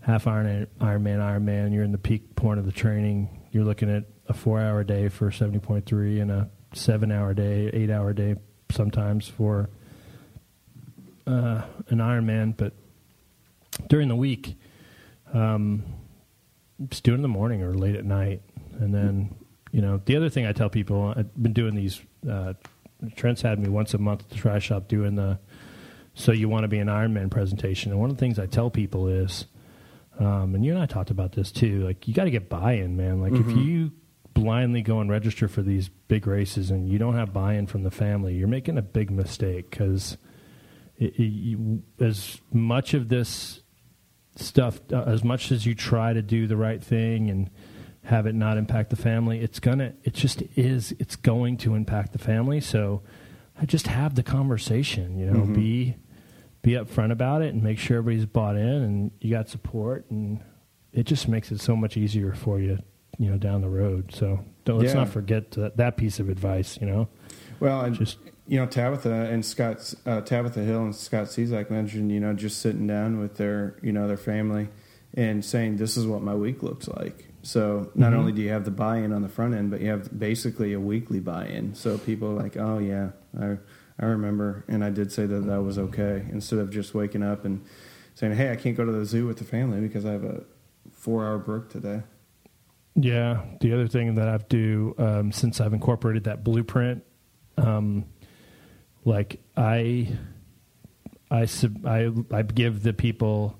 half 0.00 0.26
Iron 0.26 0.66
Ironman, 0.80 1.18
Ironman, 1.18 1.72
you're 1.74 1.84
in 1.84 1.92
the 1.92 1.98
peak 1.98 2.34
point 2.34 2.58
of 2.58 2.64
the 2.66 2.72
training. 2.72 3.28
You're 3.52 3.64
looking 3.64 3.90
at 3.90 4.04
a 4.28 4.32
four-hour 4.34 4.84
day 4.84 5.08
for 5.08 5.30
seventy 5.30 5.58
point 5.58 5.84
three 5.86 6.20
and 6.20 6.30
a 6.30 6.48
seven-hour 6.72 7.34
day, 7.34 7.68
eight-hour 7.72 8.12
day 8.14 8.36
sometimes 8.70 9.28
for 9.28 9.68
uh, 11.28 11.62
an 11.88 11.98
Ironman. 11.98 12.56
But 12.56 12.72
during 13.88 14.08
the 14.08 14.16
week, 14.16 14.56
um, 15.32 15.84
just 16.88 17.04
do 17.04 17.12
it 17.12 17.16
in 17.16 17.22
the 17.22 17.28
morning 17.28 17.62
or 17.62 17.74
late 17.74 17.94
at 17.94 18.04
night, 18.04 18.42
and 18.80 18.94
then 18.94 19.34
you 19.72 19.82
know 19.82 20.00
the 20.04 20.16
other 20.16 20.28
thing 20.28 20.46
I 20.46 20.52
tell 20.52 20.70
people 20.70 21.14
I've 21.16 21.34
been 21.40 21.52
doing 21.52 21.74
these. 21.74 22.00
Uh, 22.28 22.54
Trent's 23.14 23.42
had 23.42 23.60
me 23.60 23.68
once 23.68 23.94
a 23.94 23.98
month 23.98 24.22
at 24.22 24.30
the 24.30 24.34
Try 24.36 24.58
Shop 24.58 24.88
doing 24.88 25.14
the 25.14 25.38
so 26.14 26.32
you 26.32 26.48
want 26.48 26.64
to 26.64 26.68
be 26.68 26.78
an 26.78 26.88
Ironman 26.88 27.30
presentation, 27.30 27.92
and 27.92 28.00
one 28.00 28.10
of 28.10 28.16
the 28.16 28.20
things 28.20 28.40
I 28.40 28.46
tell 28.46 28.70
people 28.70 29.06
is, 29.06 29.46
um, 30.18 30.56
and 30.56 30.64
you 30.64 30.72
and 30.72 30.82
I 30.82 30.86
talked 30.86 31.10
about 31.10 31.32
this 31.32 31.52
too, 31.52 31.84
like 31.84 32.08
you 32.08 32.14
got 32.14 32.24
to 32.24 32.30
get 32.30 32.48
buy-in, 32.48 32.96
man. 32.96 33.20
Like 33.20 33.34
if 33.34 33.56
you 33.56 33.92
blindly 34.34 34.82
go 34.82 35.00
and 35.00 35.08
register 35.08 35.46
for 35.46 35.62
these 35.62 35.88
big 36.08 36.26
races 36.26 36.70
and 36.70 36.88
you 36.88 36.98
don't 36.98 37.14
have 37.14 37.32
buy-in 37.32 37.68
from 37.68 37.84
the 37.84 37.90
family, 37.90 38.34
you're 38.34 38.48
making 38.48 38.78
a 38.78 38.82
big 38.82 39.12
mistake 39.12 39.70
because 39.70 40.16
as 41.00 42.40
much 42.52 42.94
of 42.94 43.08
this 43.08 43.62
stuff, 44.36 44.80
uh, 44.92 45.02
as 45.02 45.24
much 45.24 45.50
as 45.52 45.66
you 45.66 45.74
try 45.74 46.12
to 46.12 46.22
do 46.22 46.46
the 46.46 46.56
right 46.56 46.82
thing 46.82 47.30
and 47.30 47.50
have 48.04 48.26
it 48.26 48.34
not 48.34 48.56
impact 48.56 48.90
the 48.90 48.96
family, 48.96 49.40
it's 49.40 49.60
gonna, 49.60 49.92
it 50.04 50.14
just 50.14 50.42
is, 50.56 50.92
it's 50.98 51.16
going 51.16 51.56
to 51.58 51.74
impact 51.74 52.12
the 52.12 52.18
family. 52.18 52.60
So 52.60 53.02
I 53.60 53.66
just 53.66 53.86
have 53.88 54.14
the 54.14 54.22
conversation, 54.22 55.18
you 55.18 55.26
know, 55.26 55.40
Mhm. 55.40 55.54
be 55.54 55.96
be 56.60 56.72
upfront 56.72 57.12
about 57.12 57.40
it 57.40 57.54
and 57.54 57.62
make 57.62 57.78
sure 57.78 57.98
everybody's 57.98 58.26
bought 58.26 58.56
in 58.56 58.66
and 58.66 59.10
you 59.20 59.30
got 59.30 59.48
support 59.48 60.04
and 60.10 60.40
it 60.92 61.04
just 61.04 61.28
makes 61.28 61.52
it 61.52 61.60
so 61.60 61.76
much 61.76 61.96
easier 61.96 62.32
for 62.34 62.58
you, 62.58 62.76
you 63.16 63.30
know, 63.30 63.38
down 63.38 63.60
the 63.60 63.68
road. 63.68 64.12
So 64.12 64.40
don't, 64.64 64.78
let's 64.80 64.90
Yeah. 64.92 65.00
not 65.00 65.08
forget 65.08 65.52
that, 65.52 65.76
that 65.76 65.96
piece 65.96 66.18
of 66.18 66.28
advice, 66.28 66.76
you 66.80 66.86
know. 66.88 67.08
Well, 67.60 67.82
and 67.82 67.94
Just- 67.94 68.18
you 68.48 68.58
know, 68.58 68.66
Tabitha 68.66 69.12
and 69.12 69.44
Scott, 69.44 69.94
uh, 70.06 70.22
Tabitha 70.22 70.60
Hill 70.60 70.82
and 70.84 70.94
Scott 70.96 71.26
Cezak 71.26 71.70
mentioned, 71.70 72.10
you 72.10 72.18
know, 72.18 72.32
just 72.32 72.58
sitting 72.60 72.86
down 72.86 73.20
with 73.20 73.36
their, 73.36 73.76
you 73.82 73.92
know, 73.92 74.08
their 74.08 74.16
family 74.16 74.68
and 75.14 75.44
saying, 75.44 75.76
"This 75.76 75.96
is 75.98 76.06
what 76.06 76.22
my 76.22 76.34
week 76.34 76.62
looks 76.62 76.88
like." 76.88 77.26
So 77.42 77.90
not 77.94 78.12
Mhm. 78.12 78.16
only 78.16 78.32
do 78.32 78.40
you 78.42 78.48
have 78.48 78.64
the 78.64 78.70
buy-in 78.70 79.12
on 79.12 79.22
the 79.22 79.28
front 79.28 79.54
end, 79.54 79.70
but 79.70 79.80
you 79.80 79.90
have 79.90 80.18
basically 80.18 80.72
a 80.72 80.80
weekly 80.80 81.20
buy-in. 81.20 81.74
So 81.74 81.98
people 81.98 82.28
are 82.30 82.34
like, 82.42 82.56
"Oh 82.56 82.78
yeah, 82.78 83.10
I 83.38 83.58
I 84.00 84.06
remember," 84.06 84.64
and 84.68 84.82
I 84.84 84.90
did 84.90 85.12
say 85.12 85.26
that 85.26 85.40
that 85.46 85.62
was 85.62 85.76
okay. 85.78 86.24
Instead 86.30 86.58
of 86.60 86.70
just 86.70 86.94
waking 86.94 87.22
up 87.22 87.44
and 87.44 87.60
saying, 88.14 88.34
"Hey, 88.34 88.50
I 88.50 88.56
can't 88.56 88.76
go 88.76 88.84
to 88.84 88.92
the 88.92 89.04
zoo 89.04 89.26
with 89.26 89.36
the 89.38 89.44
family 89.44 89.80
because 89.80 90.06
I 90.06 90.12
have 90.12 90.24
a 90.24 90.42
four-hour 90.92 91.38
break 91.38 91.68
today." 91.68 92.02
Yeah. 92.94 93.42
The 93.60 93.72
other 93.72 93.86
thing 93.88 94.14
that 94.16 94.28
I've 94.28 94.48
do 94.48 94.94
um, 94.98 95.32
since 95.32 95.60
I've 95.60 95.72
incorporated 95.74 96.24
that 96.24 96.42
blueprint, 96.44 97.02
um, 97.56 98.04
like 99.04 99.40
I, 99.56 100.08
I 101.30 101.44
sub, 101.46 101.86
I 101.86 102.10
I 102.32 102.42
give 102.42 102.82
the 102.82 102.92
people 102.92 103.58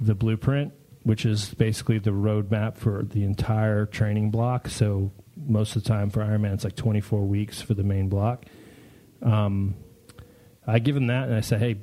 the 0.00 0.14
blueprint, 0.14 0.72
which 1.02 1.24
is 1.24 1.54
basically 1.54 1.98
the 1.98 2.10
roadmap 2.10 2.76
for 2.76 3.02
the 3.04 3.24
entire 3.24 3.86
training 3.86 4.30
block. 4.30 4.68
So 4.68 5.12
most 5.36 5.76
of 5.76 5.82
the 5.82 5.88
time 5.88 6.10
for 6.10 6.20
Ironman, 6.20 6.54
it's 6.54 6.64
like 6.64 6.76
24 6.76 7.22
weeks 7.26 7.60
for 7.60 7.74
the 7.74 7.82
main 7.84 8.08
block. 8.08 8.44
Um, 9.22 9.74
I 10.66 10.78
give 10.78 10.94
them 10.94 11.08
that, 11.08 11.28
and 11.28 11.34
I 11.34 11.40
say, 11.40 11.58
hey, 11.58 11.76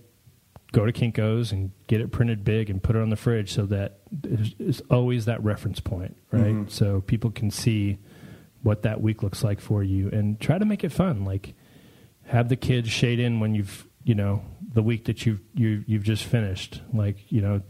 go 0.71 0.85
to 0.85 0.91
Kinko's 0.93 1.51
and 1.51 1.71
get 1.87 2.01
it 2.01 2.11
printed 2.11 2.43
big 2.43 2.69
and 2.69 2.81
put 2.81 2.95
it 2.95 3.01
on 3.01 3.09
the 3.09 3.15
fridge 3.15 3.51
so 3.51 3.65
that 3.67 3.99
there's 4.11 4.81
always 4.89 5.25
that 5.25 5.43
reference 5.43 5.79
point, 5.79 6.15
right? 6.31 6.53
Mhm. 6.53 6.69
So 6.69 7.01
people 7.01 7.29
can 7.29 7.51
see 7.51 7.97
what 8.63 8.83
that 8.83 9.01
week 9.01 9.21
looks 9.23 9.43
like 9.43 9.59
for 9.59 9.83
you 9.83 10.09
and 10.09 10.39
try 10.39 10.57
to 10.57 10.65
make 10.65 10.83
it 10.83 10.91
fun. 10.91 11.25
Like 11.25 11.53
have 12.32 12.47
the 12.47 12.55
kids 12.55 12.89
shade 12.89 13.19
in 13.19 13.41
when 13.41 13.53
you've, 13.53 13.86
you 14.05 14.15
know, 14.15 14.41
the 14.73 14.82
week 14.82 15.03
that 15.03 15.25
you've, 15.25 15.41
you, 15.53 15.84
you've 15.86 16.03
just 16.03 16.23
finished. 16.23 16.82
Like, 16.93 17.29
you 17.29 17.41
know, 17.41 17.61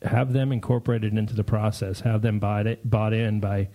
have 0.00 0.32
them 0.32 0.50
incorporated 0.50 1.12
into 1.12 1.34
the 1.34 1.44
process, 1.44 2.00
have 2.00 2.22
them 2.22 2.38
bought, 2.38 2.66
it, 2.66 2.88
bought 2.88 3.12
in 3.12 3.38
by, 3.38 3.68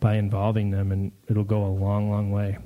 by 0.00 0.14
involving 0.14 0.70
them, 0.70 0.90
and 0.90 1.12
it'll 1.28 1.44
go 1.44 1.66
a 1.66 1.68
long, 1.68 2.10
long 2.10 2.30
way. 2.30 2.56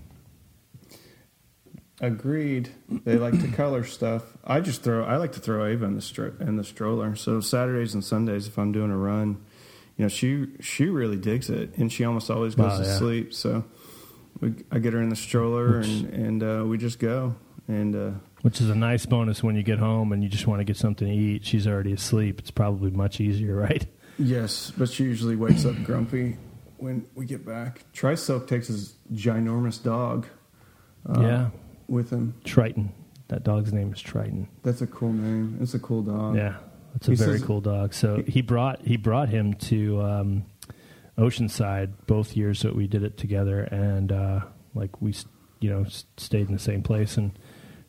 Agreed. 2.01 2.68
They 2.89 3.16
like 3.16 3.41
to 3.41 3.49
color 3.49 3.82
stuff. 3.82 4.22
I 4.45 4.61
just 4.61 4.84
throw. 4.84 5.05
I 5.05 5.16
like 5.16 5.32
to 5.32 5.41
throw 5.41 5.66
Ava 5.66 5.87
in 5.87 5.95
the 5.95 6.01
stro- 6.03 6.41
in 6.41 6.57
the 6.57 6.62
stroller. 6.62 7.16
So 7.16 7.41
Saturdays 7.41 7.95
and 7.95 8.05
Sundays, 8.05 8.47
if 8.47 8.59
I'm 8.59 8.70
doing 8.70 8.91
a 8.91 8.97
run, 8.97 9.43
you 9.97 10.05
know, 10.05 10.09
she 10.09 10.47
she 10.61 10.87
really 10.87 11.16
digs 11.16 11.49
it, 11.49 11.74
and 11.78 11.91
she 11.91 12.05
almost 12.05 12.30
always 12.30 12.55
goes 12.55 12.72
Wow, 12.72 12.78
to 12.78 12.84
sleep. 12.84 13.32
So 13.32 13.64
we, 14.41 14.55
I 14.70 14.78
get 14.78 14.93
her 14.93 15.01
in 15.03 15.09
the 15.09 15.16
stroller, 15.16 15.78
Which- 15.78 15.89
and 15.89 16.11
and 16.14 16.43
uh, 16.43 16.64
we 16.66 16.78
just 16.78 16.99
go. 16.99 17.34
And 17.68 17.97
uh, 17.97 18.11
Which 18.43 18.61
is 18.61 18.70
a 18.70 18.76
nice 18.76 19.07
bonus 19.07 19.43
when 19.43 19.57
you 19.57 19.64
get 19.64 19.80
home 19.80 20.12
and 20.12 20.22
you 20.22 20.28
just 20.28 20.47
want 20.47 20.61
to 20.61 20.64
get 20.64 20.76
something 20.76 21.09
to 21.09 21.12
eat. 21.12 21.45
She's 21.45 21.66
already 21.66 21.93
asleep. 21.93 22.39
It's 22.39 22.53
probably 22.53 22.93
much 22.93 23.20
easier, 23.20 23.57
right? 23.68 23.84
yes, 24.18 24.72
but 24.78 24.89
she 24.89 25.03
usually 25.05 25.34
wakes 25.34 25.64
up 25.66 25.74
grumpy 25.82 26.37
when 26.76 27.05
we 27.16 27.26
get 27.26 27.45
back. 27.45 27.82
Tri-Silk 27.93 28.47
takes 28.47 28.68
his 28.68 28.95
ginormous 29.12 29.82
dog. 29.82 30.26
uh, 31.09 31.20
yeah. 31.20 31.51
with 31.89 32.11
him. 32.11 32.34
Triton. 32.45 32.93
That 33.28 33.43
dog's 33.43 33.72
name 33.72 33.93
is 33.93 34.01
Triton. 34.01 34.49
That's 34.62 34.80
a 34.82 34.87
cool 34.87 35.12
name. 35.12 35.59
It's 35.61 35.74
a 35.74 35.80
cool 35.80 36.03
dog. 36.03 36.37
Yeah, 36.37 36.55
it's 36.95 37.09
a 37.09 37.11
He 37.11 37.16
very 37.16 37.39
says- 37.39 37.47
cool 37.47 37.61
dog. 37.61 37.93
So 37.95 38.22
he 38.28 38.43
brought 38.43 38.80
he 38.87 38.97
brought 38.97 39.28
him 39.28 39.55
to 39.55 40.01
um, 40.03 40.45
Oceanside 41.19 41.93
both 42.07 42.37
years 42.37 42.62
that 42.62 42.75
we 42.77 42.87
did 42.87 43.03
it 43.03 43.17
together, 43.17 43.61
and 43.61 44.12
uh, 44.12 44.41
like 44.75 45.01
we 45.01 45.14
you 45.61 45.71
know 45.71 45.85
stayed 46.17 46.47
in 46.49 46.53
the 46.53 46.59
same 46.59 46.83
place, 46.83 47.17
and 47.17 47.39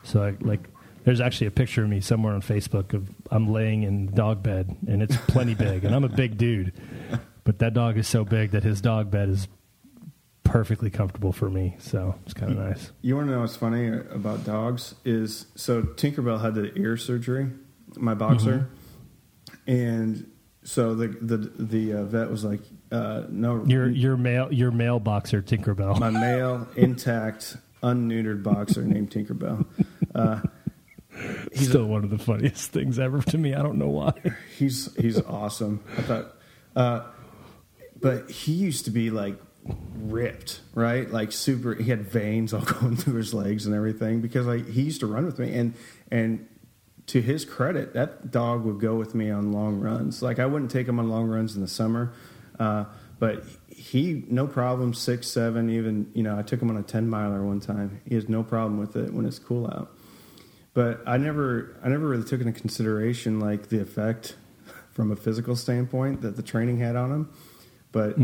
so 0.04 0.24
I, 0.24 0.36
like 0.40 0.70
there's 1.04 1.20
actually 1.22 1.48
a 1.48 1.52
picture 1.52 1.84
of 1.84 1.90
me 1.90 2.00
somewhere 2.02 2.34
on 2.34 2.42
Facebook 2.42 2.94
of 2.94 3.10
I'm 3.32 3.52
laying 3.52 3.84
in 3.84 4.08
dog 4.14 4.44
bed, 4.44 4.76
and 4.88 5.04
it's 5.04 5.16
plenty 5.28 5.56
big, 5.56 5.84
and 5.84 5.94
I'm 5.94 6.04
a 6.06 6.10
big 6.10 6.38
dude, 6.38 6.74
but 7.44 7.60
that 7.60 7.74
dog 7.74 7.98
is 7.98 8.08
so 8.08 8.24
big 8.24 8.52
that 8.52 8.64
his 8.64 8.80
dog 8.82 9.12
bed 9.12 9.28
is 9.30 9.48
perfectly 10.46 10.90
comfortable 10.90 11.34
for 11.34 11.50
me. 11.50 11.76
So 11.80 12.16
it's 12.24 12.34
kind 12.34 12.54
of 12.54 12.58
nice. 12.58 12.92
You 13.02 13.18
want 13.18 13.28
to 13.28 13.34
know 13.34 13.42
what's 13.42 13.58
funny 13.58 13.88
about 13.90 14.46
dogs 14.46 14.96
is 15.04 15.48
so 15.56 15.82
Tinkerbell 15.82 16.42
had 16.42 16.56
the 16.56 16.74
ear 16.78 16.96
surgery, 16.96 17.50
my 17.98 18.14
boxer, 18.14 18.70
Mm-hmm. 19.50 19.72
and 19.72 20.32
so 20.64 20.96
the 20.96 21.08
the 21.08 21.38
the 21.38 21.94
uh, 21.94 22.04
vet 22.06 22.30
was 22.30 22.44
like, 22.46 22.62
uh, 22.92 23.24
"No, 23.30 23.64
Your 23.66 23.90
your 23.90 24.18
male 24.18 24.52
your 24.52 24.72
male 24.72 25.00
boxer 25.00 25.42
Tinkerbell. 25.42 26.00
my 26.00 26.10
male 26.10 26.68
intact 26.76 27.58
unneutered 27.84 28.44
boxer 28.44 28.84
named 28.84 29.12
Tinkerbell." 29.12 29.66
Uh, 30.16 30.42
He's 31.52 31.70
still 31.70 31.86
one 31.86 32.04
of 32.04 32.12
the 32.12 32.20
funniest 32.20 32.72
things 32.72 33.00
ever 33.00 33.22
to 33.24 33.38
me. 33.40 33.56
I 33.56 33.64
don't 33.64 33.78
know 33.80 33.90
why. 33.90 34.14
he's 34.58 34.94
he's 34.98 35.20
awesome. 35.20 35.84
I 35.98 36.02
thought, 36.04 36.36
uh, 36.76 37.02
but 38.00 38.30
he 38.30 38.52
used 38.54 38.86
to 38.86 38.92
be 38.92 39.10
like 39.10 39.36
ripped, 39.96 40.62
right? 40.76 41.10
Like 41.10 41.32
super. 41.32 41.74
He 41.74 41.90
had 41.90 42.02
veins 42.02 42.54
all 42.54 42.62
going 42.82 42.96
through 42.98 43.16
his 43.16 43.34
legs 43.34 43.66
and 43.66 43.74
everything 43.74 44.22
because 44.22 44.46
like 44.46 44.68
he 44.70 44.84
used 44.84 45.00
to 45.00 45.08
run 45.08 45.26
with 45.26 45.40
me, 45.40 45.54
and 45.58 45.74
and 46.12 46.48
to 47.08 47.20
his 47.22 47.46
credit, 47.46 47.94
that 47.94 48.30
dog 48.30 48.64
would 48.66 48.80
go 48.80 48.96
with 48.96 49.16
me 49.16 49.32
on 49.32 49.52
long 49.52 49.80
runs. 49.80 50.22
Like 50.22 50.38
I 50.38 50.46
wouldn't 50.46 50.70
take 50.70 50.88
him 50.88 51.00
on 51.00 51.10
long 51.10 51.28
runs 51.28 51.56
in 51.56 51.62
the 51.64 51.68
summer, 51.68 52.14
uh, 52.60 52.86
but 53.20 53.44
he 53.70 54.24
no 54.30 54.48
problem 54.48 54.94
six 54.94 55.28
seven 55.28 55.70
even. 55.70 56.12
You 56.14 56.24
know, 56.24 56.38
I 56.38 56.42
took 56.42 56.62
him 56.62 56.70
on 56.70 56.78
a 56.78 56.84
ten 56.84 57.10
miler 57.10 57.44
one 57.44 57.60
time. 57.60 58.02
He 58.08 58.16
has 58.16 58.28
no 58.28 58.44
problem 58.44 58.80
with 58.80 58.96
it 58.96 59.14
when 59.14 59.26
it's 59.26 59.40
cool 59.40 59.66
out 59.68 59.92
but 60.78 61.02
I 61.08 61.18
never 61.18 61.76
I 61.84 61.90
never 61.90 62.08
really 62.08 62.24
took 62.24 62.40
into 62.40 62.54
consideration 62.54 63.40
like 63.40 63.70
the 63.70 63.82
effect 63.82 64.36
from 64.92 65.12
a 65.12 65.16
physical 65.16 65.56
standpoint 65.56 66.22
that 66.22 66.36
the 66.36 66.44
training 66.44 66.78
had 66.78 66.96
on 66.96 67.12
him. 67.12 67.30
But 67.92 68.20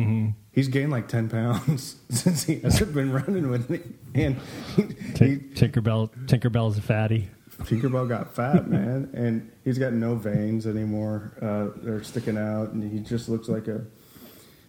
he's 0.51 0.67
gained 0.67 0.91
like 0.91 1.07
ten 1.07 1.29
pounds 1.29 1.95
since 2.11 2.43
he 2.43 2.59
hasn't 2.59 2.93
been 2.93 3.11
running 3.11 3.49
with 3.49 3.71
me, 3.71 3.79
and 4.13 4.39
he, 4.75 4.83
he, 4.83 5.37
Tinkerbell 5.37 6.11
Tinkerbell's 6.27 6.77
a 6.77 6.81
fatty. 6.83 7.31
Tinkerbell 7.63 8.07
got 8.07 8.35
fat, 8.35 8.67
man, 8.67 9.09
and 9.15 9.51
he's 9.63 9.79
got 9.79 9.93
no 9.93 10.13
veins 10.13 10.67
anymore. 10.67 11.35
Uh, 11.41 11.69
they're 11.83 12.03
sticking 12.03 12.37
out, 12.37 12.69
and 12.69 12.83
he 12.83 12.99
just 12.99 13.29
looks 13.29 13.47
like 13.47 13.67
a. 13.67 13.83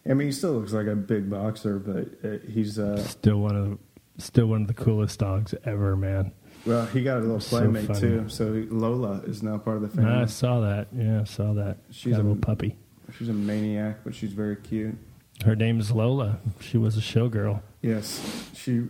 I 0.09 0.15
mean, 0.15 0.29
he 0.29 0.33
still 0.33 0.53
looks 0.53 0.73
like 0.73 0.87
a 0.87 0.95
big 0.95 1.31
boxer, 1.31 1.79
but 1.79 2.09
uh, 2.29 2.37
he's 2.47 2.79
uh, 2.79 3.03
Still 3.05 3.39
one 3.39 3.57
of 3.57 3.79
still 4.23 4.47
one 4.47 4.63
of 4.63 4.69
the 4.69 4.75
coolest 4.75 5.19
dogs 5.19 5.55
ever, 5.65 5.97
man. 5.97 6.33
well. 6.67 6.85
He 6.87 7.03
got 7.03 7.19
a 7.19 7.21
little 7.21 7.41
playmate 7.41 7.87
funny. 7.87 8.01
too. 8.01 8.29
So 8.29 8.65
Lola 8.71 9.23
is 9.27 9.43
now 9.43 9.57
part 9.59 9.77
of 9.77 9.83
the 9.83 9.89
family. 9.89 10.13
I 10.23 10.27
saw 10.27 10.61
that. 10.61 10.89
Yeah, 10.95 11.23
I 11.23 11.25
saw 11.25 11.55
that. 11.55 11.79
She's 11.91 12.13
Got 12.13 12.19
a 12.21 12.23
a- 12.23 12.29
little 12.29 12.41
puppy. 12.43 12.77
She's 13.19 13.29
a 13.29 13.33
maniac, 13.33 13.99
but 14.05 14.15
she's 14.15 14.33
very 14.33 14.57
cute. 14.57 14.97
Her 15.45 15.55
name's 15.57 15.91
Lola. 15.91 16.39
She 16.61 16.79
was 16.79 16.97
a 16.97 17.01
showgirl. 17.01 17.61
Yes, 17.83 18.51
she 18.55 18.85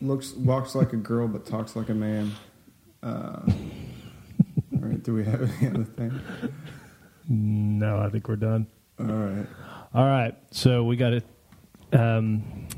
looks 0.00 0.32
walks 0.34 0.74
like 0.74 0.92
a 0.92 0.96
girl 0.96 1.26
but 1.28 1.46
talks 1.46 1.74
like 1.76 1.88
a 1.88 1.94
man. 1.94 2.32
Uh, 3.02 3.40
all 3.46 3.52
right, 4.80 5.02
do 5.02 5.14
we 5.14 5.24
have 5.24 5.42
any 5.60 5.68
other 5.70 5.84
thing? 5.84 6.20
No, 7.28 7.98
I 7.98 8.08
think 8.10 8.28
we're 8.28 8.36
done. 8.36 8.66
All 8.98 9.06
right, 9.06 9.46
All 9.96 10.04
right, 10.04 10.34
so 10.50 10.84
we 10.84 10.96
got 10.96 11.08
to 11.08 11.22
um, 11.98 12.68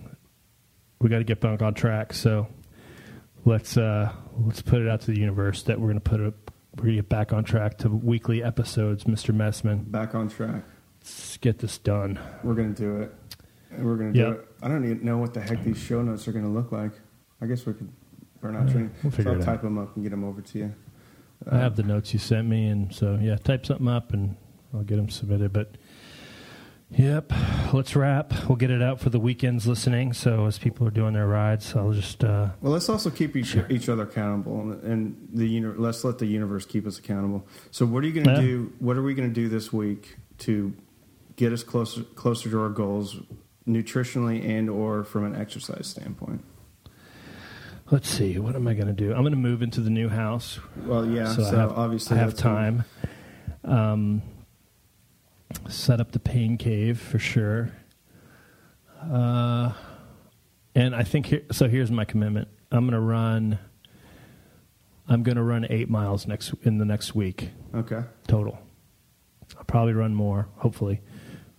we 1.01 1.11
got 1.11 1.19
to 1.19 1.25
get 1.25 1.41
Bunk 1.41 1.63
on 1.63 1.75
track. 1.75 2.13
So 2.13 2.47
let's 3.45 3.77
uh, 3.77 4.13
let's 4.47 4.63
put 4.63 4.81
it 4.81 4.89
out 4.89 5.01
to 5.01 5.11
the 5.11 5.19
universe 5.19 5.65
that 5.65 5.81
we're 5.81 5.89
going 5.89 6.01
to 6.01 6.09
put 6.09 6.21
it. 6.21 6.33
We're 6.77 6.85
going 6.85 6.95
to 6.95 7.03
get 7.03 7.09
back 7.09 7.33
on 7.33 7.43
track 7.43 7.79
to 7.79 7.89
weekly 7.89 8.41
episodes, 8.45 9.03
Mr. 9.03 9.35
Messman. 9.35 9.91
back 9.91 10.15
on 10.15 10.29
track. 10.29 10.63
Let's 11.01 11.39
get 11.39 11.59
this 11.59 11.77
done. 11.79 12.21
We're 12.45 12.55
gonna 12.55 12.69
do 12.69 13.01
it. 13.01 13.13
And 13.73 13.85
We're 13.85 13.97
gonna 13.97 14.13
do 14.13 14.31
it. 14.31 14.49
I 14.63 14.69
don't 14.69 14.85
even 14.85 15.05
know 15.05 15.19
what 15.19 15.35
the 15.35 15.41
heck 15.41 15.65
these 15.65 15.79
show 15.79 16.01
notes 16.03 16.29
are 16.29 16.33
gonna 16.33 16.49
look 16.49 16.71
like. 16.71 16.93
I 17.41 17.47
guess 17.47 17.67
we 17.67 17.73
could 17.73 17.91
burn 18.41 18.55
out 18.55 18.71
training. 18.71 18.95
we'll 19.03 19.11
figure 19.11 19.33
so 19.33 19.39
I'll 19.39 19.45
type 19.45 19.63
them 19.63 19.77
up 19.77 19.97
and 19.97 20.05
get 20.05 20.11
them 20.11 20.23
over 20.23 20.41
to 20.41 20.59
you. 20.59 20.75
I 21.51 21.59
have 21.59 21.75
the 21.75 21.83
notes 21.83 22.13
you 22.13 22.21
sent 22.21 22.47
me, 22.47 22.69
and 22.69 22.95
so 22.95 23.19
yeah, 23.21 23.35
type 23.39 23.67
something 23.67 23.89
up 23.89 24.13
and 24.13 24.37
I'll 24.73 24.85
get 24.85 24.97
them 24.97 25.09
submitted. 25.09 25.53
But 25.53 25.77
yep, 26.91 27.33
let's 27.73 27.95
wrap. 27.95 28.33
We'll 28.49 28.57
get 28.57 28.71
it 28.71 28.83
out 28.83 29.01
for 29.01 29.11
the 29.11 29.19
weekends 29.21 29.67
listening. 29.67 30.13
So 30.13 30.47
as 30.47 30.59
people 30.59 30.87
are 30.87 30.91
doing 30.91 31.13
their 31.15 31.27
rides, 31.27 31.75
I'll 31.77 31.93
just 31.93 32.25
uh, 32.25 32.51
Well, 32.61 32.73
let's 32.73 32.89
also 32.89 33.11
keep 33.11 33.37
each, 33.37 33.57
each 33.69 33.89
other 33.89 34.03
accountable, 34.05 34.61
and, 34.61 34.83
and 34.83 35.29
the 35.33 35.47
uni- 35.47 35.75
let's 35.77 36.05
let 36.05 36.19
the 36.19 36.27
universe 36.27 36.65
keep 36.67 36.87
us 36.87 36.99
accountable. 36.99 37.47
So, 37.71 37.87
what 37.87 38.03
are 38.05 38.07
you 38.07 38.13
going 38.15 38.27
to 38.27 38.33
Yeah. 38.43 38.49
do? 38.49 38.73
What 38.79 38.97
are 38.97 39.03
we 39.03 39.15
going 39.15 39.29
to 39.29 39.35
do 39.35 39.49
this 39.49 39.73
week 39.73 40.17
to 40.39 40.75
get 41.37 41.53
us 41.53 41.63
closer 41.63 42.03
closer 42.03 42.51
to 42.51 42.61
our 42.61 42.69
goals, 42.71 43.17
nutritionally 43.67 44.45
and 44.49 44.69
or 44.71 45.05
from 45.05 45.25
an 45.25 45.35
exercise 45.41 45.87
standpoint? 45.87 46.45
let's 47.91 48.07
see. 48.11 48.39
What 48.39 48.55
am 48.55 48.69
I 48.69 48.75
going 48.75 48.89
to 48.89 48.93
do? 48.93 49.13
I'm 49.15 49.23
going 49.23 49.33
to 49.33 49.39
move 49.39 49.63
into 49.63 49.81
the 49.81 49.89
new 49.89 50.11
house. 50.11 50.59
Well, 50.85 51.07
yeah. 51.07 51.33
So, 51.33 51.43
I 51.43 51.59
have, 51.59 51.73
obviously, 51.73 52.19
I 52.19 52.21
have 52.21 52.35
time. 52.35 52.85
Um, 53.65 54.21
set 55.69 56.01
up 56.01 56.13
the 56.13 56.19
pain 56.19 56.57
cave 56.59 57.01
for 57.01 57.19
sure. 57.19 57.71
Uh, 59.03 59.73
and 60.75 60.95
I 60.95 61.03
think 61.03 61.27
here, 61.27 61.43
so. 61.53 61.69
Here's 61.69 61.91
my 61.91 62.05
commitment. 62.05 62.49
I'm 62.71 62.81
going 62.85 62.93
to 62.95 63.01
run. 63.01 63.59
I'm 65.09 65.23
going 65.23 65.37
to 65.37 65.43
run 65.43 65.67
eight 65.71 65.89
miles 65.89 66.27
next 66.27 66.53
in 66.65 66.79
the 66.79 66.85
next 66.85 67.15
week 67.15 67.51
Okay. 67.75 68.03
total. 68.27 68.59
I'll 69.57 69.65
probably 69.65 69.95
run 69.95 70.15
more, 70.15 70.49
hopefully, 70.57 71.01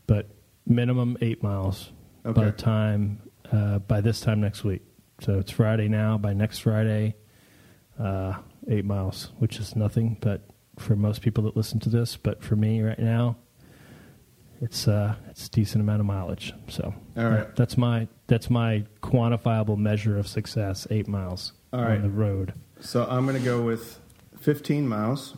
but 0.05 0.29
minimum 0.67 1.17
eight 1.21 1.41
miles 1.41 1.89
by 2.23 2.45
the 2.45 2.51
time 2.51 3.19
uh, 3.51 3.79
by 3.79 4.01
this 4.01 4.19
time 4.21 4.39
next 4.41 4.63
week. 4.63 4.83
So 5.21 5.39
it's 5.39 5.51
Friday 5.51 5.87
now. 5.87 6.17
By 6.19 6.33
next 6.33 6.59
Friday, 6.59 7.15
uh, 7.97 8.33
eight 8.67 8.85
miles, 8.85 9.31
which 9.39 9.57
is 9.59 9.75
nothing, 9.75 10.17
but 10.21 10.47
for 10.77 10.95
most 10.95 11.21
people 11.23 11.43
that 11.45 11.57
listen 11.57 11.79
to 11.79 11.89
this, 11.89 12.15
but 12.17 12.43
for 12.43 12.55
me 12.55 12.81
right 12.81 12.99
now, 12.99 13.35
it's 14.61 14.87
uh, 14.87 15.15
it's 15.29 15.47
a 15.47 15.49
decent 15.51 15.81
amount 15.81 15.99
of 16.01 16.05
mileage. 16.05 16.53
So 16.67 16.93
All 17.17 17.23
right. 17.23 17.37
that- 17.39 17.55
that's 17.55 17.77
my 17.77 18.07
that's 18.27 18.49
my 18.49 18.85
quantifiable 19.01 19.77
measure 19.77 20.17
of 20.17 20.27
success. 20.27 20.85
Eight 20.91 21.07
miles 21.07 21.53
All 21.73 21.79
on 21.79 21.85
right. 21.85 22.01
the 22.01 22.09
road. 22.09 22.53
So 22.79 23.05
I'm 23.09 23.25
going 23.25 23.37
to 23.37 23.43
go 23.43 23.61
with 23.61 23.99
15 24.39 24.87
miles 24.87 25.35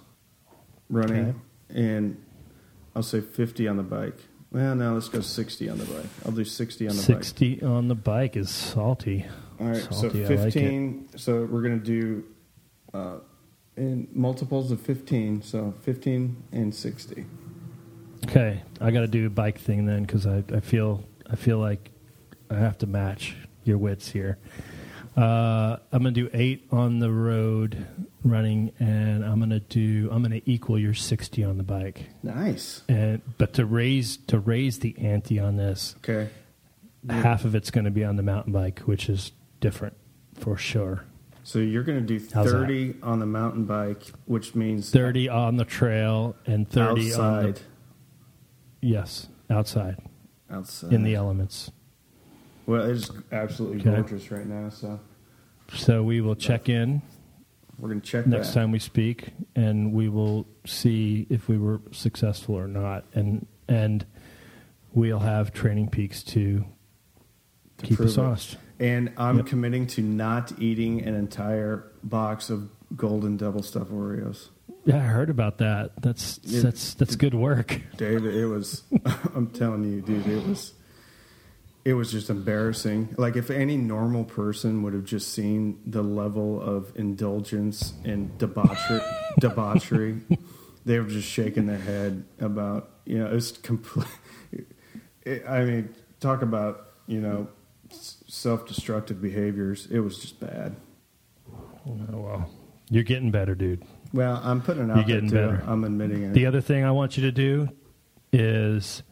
running, 0.89 1.41
and 1.69 2.23
I'll 2.95 3.01
say 3.03 3.21
50 3.21 3.67
on 3.67 3.77
the 3.77 3.83
bike. 3.83 4.17
Well, 4.51 4.75
no, 4.75 4.93
let's 4.93 5.07
go 5.07 5.21
60 5.21 5.69
on 5.69 5.77
the 5.77 5.85
bike. 5.85 6.05
I'll 6.25 6.33
do 6.33 6.43
60 6.43 6.87
on 6.89 6.95
the 6.95 7.01
bike. 7.01 7.05
Sixty 7.23 7.63
on 7.63 7.87
the 7.87 7.95
bike 7.95 8.35
is 8.35 8.49
salty. 8.49 9.25
All 9.59 9.67
right, 9.67 9.77
Salty, 9.91 10.25
so 10.25 10.33
like 10.33 10.53
15. 10.53 11.09
so 11.15 11.45
we're 11.45 11.61
going 11.61 11.79
to 11.79 11.85
do 11.85 12.23
uh, 12.93 13.17
in 13.77 14.07
multiples 14.11 14.71
of 14.71 14.81
15. 14.81 15.41
So 15.43 15.73
15 15.83 16.43
and 16.51 16.75
60. 16.75 17.25
Okay, 18.25 18.61
I 18.79 18.91
got 18.91 19.01
to 19.01 19.07
do 19.07 19.27
a 19.27 19.29
bike 19.29 19.59
thing 19.59 19.85
then 19.85 20.03
because 20.03 20.27
I, 20.27 20.43
I 20.53 20.59
feel 20.59 21.03
I 21.29 21.35
feel 21.35 21.57
like 21.59 21.89
I 22.49 22.55
have 22.55 22.77
to 22.79 22.87
match 22.87 23.35
your 23.63 23.77
wits 23.77 24.09
here. 24.09 24.37
Uh, 25.17 25.77
I'm 25.91 26.03
gonna 26.03 26.11
do 26.11 26.29
eight 26.33 26.67
on 26.71 26.99
the 26.99 27.11
road 27.11 27.85
running, 28.23 28.71
and 28.79 29.25
I'm 29.25 29.39
gonna 29.39 29.59
do 29.59 30.07
I'm 30.11 30.21
gonna 30.21 30.41
equal 30.45 30.79
your 30.79 30.93
60 30.93 31.43
on 31.43 31.57
the 31.57 31.63
bike. 31.63 32.05
Nice. 32.23 32.83
And 32.87 33.21
but 33.37 33.53
to 33.55 33.65
raise 33.65 34.17
to 34.27 34.39
raise 34.39 34.79
the 34.79 34.95
ante 34.99 35.37
on 35.39 35.57
this, 35.57 35.95
Okay. 35.97 36.29
half 37.09 37.43
of 37.43 37.55
it's 37.55 37.71
going 37.71 37.85
to 37.85 37.91
be 37.91 38.05
on 38.05 38.15
the 38.15 38.23
mountain 38.23 38.53
bike, 38.53 38.79
which 38.81 39.09
is 39.09 39.31
different 39.59 39.95
for 40.35 40.55
sure. 40.55 41.03
So 41.43 41.59
you're 41.59 41.83
going 41.83 41.99
to 41.99 42.19
do 42.19 42.23
How's 42.33 42.45
that? 42.45 42.51
30 42.51 42.95
on 43.01 43.19
the 43.19 43.25
mountain 43.25 43.65
bike, 43.65 44.03
which 44.25 44.53
means 44.55 44.91
30 44.91 45.27
on 45.27 45.57
the 45.57 45.65
trail 45.65 46.35
and 46.45 46.69
30 46.69 47.13
on 47.15 47.19
outside. 47.45 47.61
Yes, 48.81 49.27
outside 49.49 49.97
outside. 50.49 50.91
in 50.93 51.03
the 51.03 51.15
elements. 51.15 51.71
well, 52.65 52.83
it's 52.89 53.11
absolutely 53.31 53.79
Okay. 53.79 53.91
gorgeous 54.01 54.31
right 54.31 54.45
now. 54.45 54.69
So 54.69 54.99
So 55.73 56.03
we 56.03 56.19
will 56.21 56.35
check 56.35 56.67
in 56.69 57.01
we're 57.79 57.89
going 57.89 58.01
to 58.01 58.05
check 58.07 58.27
next 58.27 58.49
that. 58.49 58.53
time 58.59 58.71
we 58.71 58.77
speak 58.79 59.29
and 59.55 59.91
we 59.93 60.07
will 60.09 60.45
see 60.67 61.25
if 61.29 61.47
we 61.47 61.57
were 61.57 61.81
successful 61.91 62.55
or 62.55 62.67
not 62.67 63.05
and 63.13 63.47
and 63.67 64.05
we'll 64.93 65.19
have 65.19 65.53
TrainingPeaks 65.53 66.23
to, 66.25 66.65
To 67.77 67.85
keep 67.85 67.99
us 68.01 68.17
it. 68.17 68.19
honest. 68.19 68.57
And 68.79 69.11
I'm 69.17 69.37
Yep. 69.37 69.45
committing 69.45 69.87
to 69.87 70.01
not 70.01 70.59
eating 70.59 71.01
an 71.03 71.13
entire 71.15 71.85
box 72.03 72.49
of 72.49 72.69
golden 72.97 73.37
double 73.37 73.63
stuff 73.63 73.87
Oreos. 73.89 74.49
Yeah, 74.85 74.97
I 74.97 74.99
heard 74.99 75.29
about 75.29 75.59
that. 75.59 75.91
That's 76.01 76.39
Yeah. 76.43 76.61
that's 76.61 76.93
that's 76.95 77.15
good 77.15 77.33
work. 77.33 77.81
Dave, 77.97 78.25
it 78.25 78.45
was. 78.45 78.83
I'm 79.35 79.47
telling 79.47 79.83
you, 79.83 80.01
dude, 80.01 80.25
it 80.27 80.47
was. 80.47 80.73
It 81.83 81.93
was 81.93 82.11
just 82.11 82.29
embarrassing. 82.29 83.15
Like 83.17 83.35
if 83.35 83.49
any 83.49 83.75
normal 83.77 84.23
person 84.23 84.83
would 84.83 84.93
have 84.93 85.05
just 85.05 85.33
seen 85.33 85.79
the 85.85 86.03
level 86.03 86.61
of 86.61 86.91
indulgence 86.95 87.93
and 88.03 88.37
debauchery, 88.37 89.01
debauchery, 89.39 90.21
they 90.85 90.99
were 90.99 91.07
just 91.07 91.27
shaking 91.27 91.65
their 91.67 91.79
head 91.79 92.23
about. 92.39 92.89
You 93.05 93.19
know, 93.19 93.27
it's 93.35 93.51
complete. 93.51 94.07
It, 95.23 95.43
I 95.47 95.63
mean, 95.65 95.93
talk 96.19 96.41
about 96.41 96.93
you 97.05 97.21
know 97.21 97.47
self-destructive 97.91 99.21
behaviors. 99.21 99.87
It 99.91 99.99
was 99.99 100.17
just 100.17 100.39
bad. 100.39 100.75
Oh, 101.87 101.99
well, 102.09 102.49
you're 102.89 103.03
getting 103.03 103.29
better, 103.29 103.53
dude. 103.53 103.83
Well, 104.13 104.41
I'm 104.43 104.61
putting 104.61 104.83
it 104.83 104.87
You're 104.87 104.97
out 104.97 105.07
there 105.07 105.15
getting 105.15 105.29
too. 105.29 105.35
better. 105.35 105.63
I'm 105.67 105.83
admitting 105.83 106.23
it. 106.23 106.33
The 106.33 106.45
other 106.45 106.61
thing 106.61 106.83
I 106.83 106.91
want 106.91 107.17
you 107.17 107.23
to 107.23 107.31
do 107.31 107.69
is, 108.33 109.03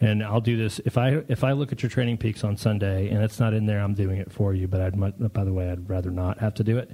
and 0.00 0.22
I'll 0.22 0.40
do 0.40 0.56
this 0.56 0.80
if 0.84 0.98
I 0.98 1.22
if 1.28 1.44
I 1.44 1.52
look 1.52 1.72
at 1.72 1.82
your 1.82 1.90
TrainingPeaks 1.90 2.44
on 2.44 2.56
Sunday 2.56 3.08
and 3.10 3.22
it's 3.22 3.38
not 3.40 3.54
in 3.54 3.66
there, 3.66 3.80
I'm 3.80 3.94
doing 3.94 4.18
it 4.18 4.32
for 4.32 4.52
you. 4.54 4.66
But 4.68 4.80
I'd 4.80 4.96
mu- 4.96 5.12
by 5.28 5.44
the 5.44 5.52
way, 5.52 5.70
I'd 5.70 5.88
rather 5.88 6.10
not 6.10 6.38
have 6.40 6.54
to 6.54 6.64
do 6.64 6.78
it. 6.78 6.90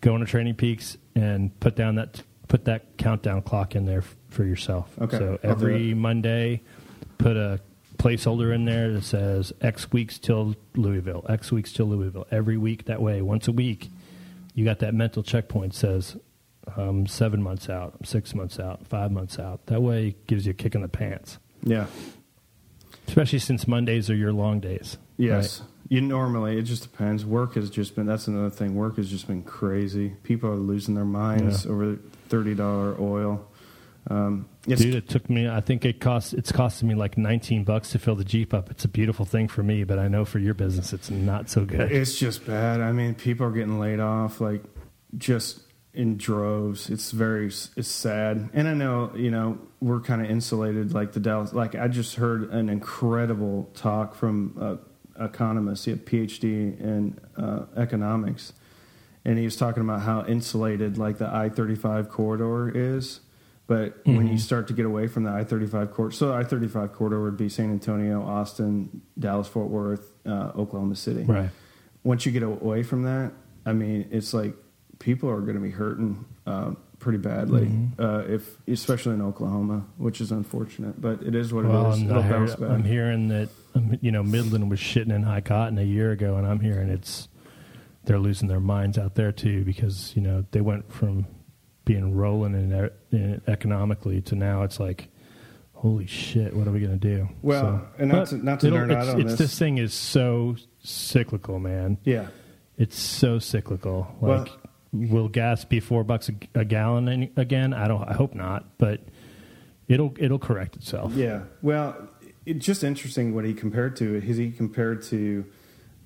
Go 0.00 0.14
into 0.16 0.26
TrainingPeaks 0.26 0.96
and 1.14 1.58
put 1.60 1.76
down 1.76 1.96
that 1.96 2.22
put 2.48 2.64
that 2.64 2.96
countdown 2.96 3.42
clock 3.42 3.76
in 3.76 3.84
there 3.86 3.98
f- 3.98 4.16
for 4.28 4.44
yourself. 4.44 4.90
Okay, 5.00 5.18
So 5.18 5.38
do 5.42 5.48
every 5.48 5.90
it. 5.90 5.96
Monday, 5.96 6.62
put 7.18 7.36
a 7.36 7.60
placeholder 7.98 8.52
in 8.54 8.64
there 8.64 8.90
that 8.94 9.04
says 9.04 9.52
X 9.60 9.92
weeks 9.92 10.18
till 10.18 10.56
Louisville, 10.74 11.24
X 11.28 11.52
weeks 11.52 11.72
till 11.72 11.86
Louisville. 11.86 12.26
Every 12.30 12.56
week 12.56 12.86
that 12.86 13.00
way, 13.02 13.20
once 13.22 13.46
a 13.46 13.52
week, 13.52 13.90
you 14.54 14.64
got 14.64 14.78
that 14.80 14.94
mental 14.94 15.22
checkpoint 15.22 15.74
says 15.74 16.16
um, 16.76 17.06
seven 17.06 17.42
months 17.42 17.68
out, 17.68 17.94
six 18.06 18.34
months 18.34 18.58
out, 18.58 18.86
five 18.86 19.10
months 19.10 19.38
out. 19.38 19.66
That 19.66 19.82
way, 19.82 20.08
it 20.08 20.26
gives 20.26 20.46
you 20.46 20.50
a 20.50 20.54
kick 20.54 20.74
in 20.74 20.82
the 20.82 20.88
pants. 20.88 21.38
yeah. 21.62 21.86
Especially 23.08 23.40
since 23.40 23.66
Mondays 23.66 24.08
are 24.08 24.14
your 24.14 24.32
long 24.32 24.60
days. 24.60 24.96
Yes. 25.16 25.62
You 25.88 26.00
normally 26.00 26.56
it 26.58 26.62
just 26.62 26.82
depends. 26.84 27.24
Work 27.24 27.54
has 27.54 27.68
just 27.68 27.96
been 27.96 28.06
that's 28.06 28.28
another 28.28 28.50
thing. 28.50 28.76
Work 28.76 28.96
has 28.98 29.10
just 29.10 29.26
been 29.26 29.42
crazy. 29.42 30.10
People 30.22 30.48
are 30.50 30.54
losing 30.56 30.94
their 30.94 31.04
minds 31.04 31.64
Yeah. 31.64 31.72
over 31.72 31.96
thirty 32.28 32.54
dollar 32.54 32.94
oil. 33.00 33.44
Um, 34.08 34.48
Dude, 34.62 34.94
it 34.94 35.08
took 35.08 35.28
me. 35.28 35.48
I 35.48 35.60
think 35.60 35.84
it 35.84 35.98
cost. 36.00 36.34
It's 36.34 36.52
costing 36.52 36.86
me 36.88 36.94
like 36.94 37.18
nineteen 37.18 37.64
bucks 37.64 37.90
to 37.90 37.98
fill 37.98 38.14
the 38.14 38.24
Jeep 38.24 38.54
up. 38.54 38.70
It's 38.70 38.84
a 38.84 38.88
beautiful 38.88 39.24
thing 39.24 39.48
for 39.48 39.64
me, 39.64 39.82
but 39.82 39.98
I 39.98 40.06
know 40.06 40.24
for 40.24 40.38
your 40.38 40.54
business, 40.54 40.92
it's 40.92 41.10
not 41.10 41.50
so 41.50 41.64
good. 41.64 41.90
it's 41.90 42.16
just 42.16 42.46
bad. 42.46 42.80
I 42.80 42.92
mean, 42.92 43.16
people 43.16 43.46
are 43.46 43.50
getting 43.50 43.80
laid 43.80 43.98
off 43.98 44.40
like 44.40 44.62
just 45.18 45.60
in 45.92 46.16
droves. 46.16 46.88
It's 46.88 47.10
very 47.10 47.46
it's 47.46 47.88
sad. 47.88 48.50
And 48.52 48.68
I 48.68 48.74
know 48.74 49.12
you 49.16 49.30
know 49.30 49.58
we're 49.80 50.00
kind 50.00 50.24
of 50.24 50.30
insulated 50.30 50.92
like 50.92 51.12
the 51.12 51.20
Dallas. 51.20 51.52
Like 51.52 51.74
I 51.74 51.88
just 51.88 52.16
heard 52.16 52.50
an 52.50 52.68
incredible 52.68 53.70
talk 53.74 54.14
from 54.14 54.56
a 55.18 55.24
economist. 55.24 55.84
He 55.84 55.90
had 55.90 56.00
a 56.00 56.02
PhD 56.02 56.80
in 56.80 57.18
uh, 57.36 57.66
economics, 57.76 58.52
and 59.24 59.38
he 59.38 59.44
was 59.44 59.56
talking 59.56 59.82
about 59.82 60.02
how 60.02 60.24
insulated 60.26 60.98
like 60.98 61.18
the 61.18 61.32
I 61.32 61.48
thirty 61.48 61.74
five 61.74 62.08
corridor 62.08 62.70
is. 62.74 63.20
But 63.66 64.00
when 64.04 64.26
you 64.26 64.36
start 64.36 64.66
to 64.66 64.74
get 64.74 64.84
away 64.84 65.06
from 65.06 65.22
the 65.22 65.30
I 65.30 65.44
thirty 65.44 65.66
five 65.66 65.92
corridor, 65.92 66.16
so 66.16 66.32
I 66.32 66.42
thirty 66.42 66.66
five 66.66 66.92
corridor 66.92 67.22
would 67.22 67.36
be 67.36 67.48
San 67.48 67.70
Antonio, 67.70 68.20
Austin, 68.20 69.02
Dallas, 69.16 69.46
Fort 69.46 69.68
Worth, 69.68 70.12
uh, 70.26 70.50
Oklahoma 70.56 70.96
City 70.96 71.22
right. 71.22 71.50
once 72.02 72.26
you 72.26 72.32
get 72.32 72.42
away 72.42 72.82
from 72.82 73.04
that, 73.04 73.32
I 73.64 73.72
mean, 73.72 74.08
it's 74.10 74.34
like 74.34 74.56
people 75.00 75.28
are 75.28 75.40
going 75.40 75.56
to 75.56 75.60
be 75.60 75.70
hurting 75.70 76.24
uh, 76.46 76.72
pretty 77.00 77.18
badly, 77.18 77.62
Mm-hmm. 77.66 78.00
uh, 78.00 78.18
if 78.32 78.56
especially 78.68 79.14
in 79.14 79.22
Oklahoma, 79.22 79.84
which 79.96 80.20
is 80.20 80.30
unfortunate, 80.30 81.00
but 81.00 81.22
it 81.22 81.34
is 81.34 81.52
what 81.52 81.64
Well, 81.64 81.92
it 81.92 81.96
is. 81.96 82.02
It'll 82.02 82.22
bounce 82.22 82.54
back. 82.54 82.70
I'm 82.70 82.84
hearing 82.84 83.28
that 83.28 83.48
um, 83.74 83.98
you 84.00 84.12
know 84.12 84.22
Midland 84.22 84.70
was 84.70 84.78
shitting 84.78 85.12
in 85.12 85.22
high 85.24 85.40
cotton 85.40 85.78
a 85.78 85.82
year 85.82 86.12
ago, 86.12 86.36
and 86.36 86.46
I'm 86.46 86.60
hearing 86.60 86.88
it's 86.90 87.26
they're 88.04 88.18
losing 88.18 88.48
their 88.48 88.60
minds 88.60 88.96
out 88.98 89.14
there 89.16 89.32
too 89.32 89.64
because 89.64 90.12
you 90.14 90.22
know 90.22 90.44
they 90.52 90.60
went 90.60 90.92
from 90.92 91.26
being 91.84 92.14
rolling 92.14 92.54
in, 92.54 92.90
in 93.12 93.40
economically 93.48 94.20
to 94.22 94.34
now 94.36 94.62
it's 94.62 94.78
like 94.78 95.08
holy 95.72 96.06
shit 96.06 96.54
what 96.54 96.68
are 96.68 96.72
we 96.72 96.80
going 96.80 96.98
to 96.98 97.08
do 97.16 97.26
Well, 97.42 97.86
and 97.98 98.10
not 98.10 98.28
to- 98.28 98.36
not 98.44 98.60
to 98.60 98.66
nerd 98.68 98.92
out 98.94 99.08
on 99.08 99.20
it's, 99.22 99.30
this. 99.32 99.38
this 99.38 99.58
thing 99.58 99.78
is 99.78 99.92
so 99.94 100.56
cyclical 100.82 101.58
man 101.58 101.96
yeah, 102.04 102.28
it's 102.76 102.98
so 102.98 103.38
cyclical 103.38 104.14
Well- 104.20 104.40
like 104.40 104.50
will 104.92 105.28
gas 105.28 105.64
be 105.64 105.78
four 105.80 106.02
bucks 106.04 106.28
a, 106.28 106.60
a 106.60 106.64
gallon 106.64 107.08
any, 107.08 107.30
again 107.36 107.72
i 107.72 107.86
don't 107.86 108.08
i 108.08 108.12
hope 108.14 108.34
not 108.34 108.76
but 108.78 109.00
it'll 109.88 110.12
it'll 110.18 110.38
correct 110.38 110.76
itself 110.76 111.12
yeah. 111.14 111.42
Well, 111.62 112.08
it's 112.46 112.64
just 112.64 112.82
interesting 112.82 113.34
what 113.34 113.44
he 113.44 113.52
compared 113.54 113.96
to. 113.96 114.16
Is 114.16 114.36
he 114.36 114.50
compared 114.50 115.02
to 115.04 115.44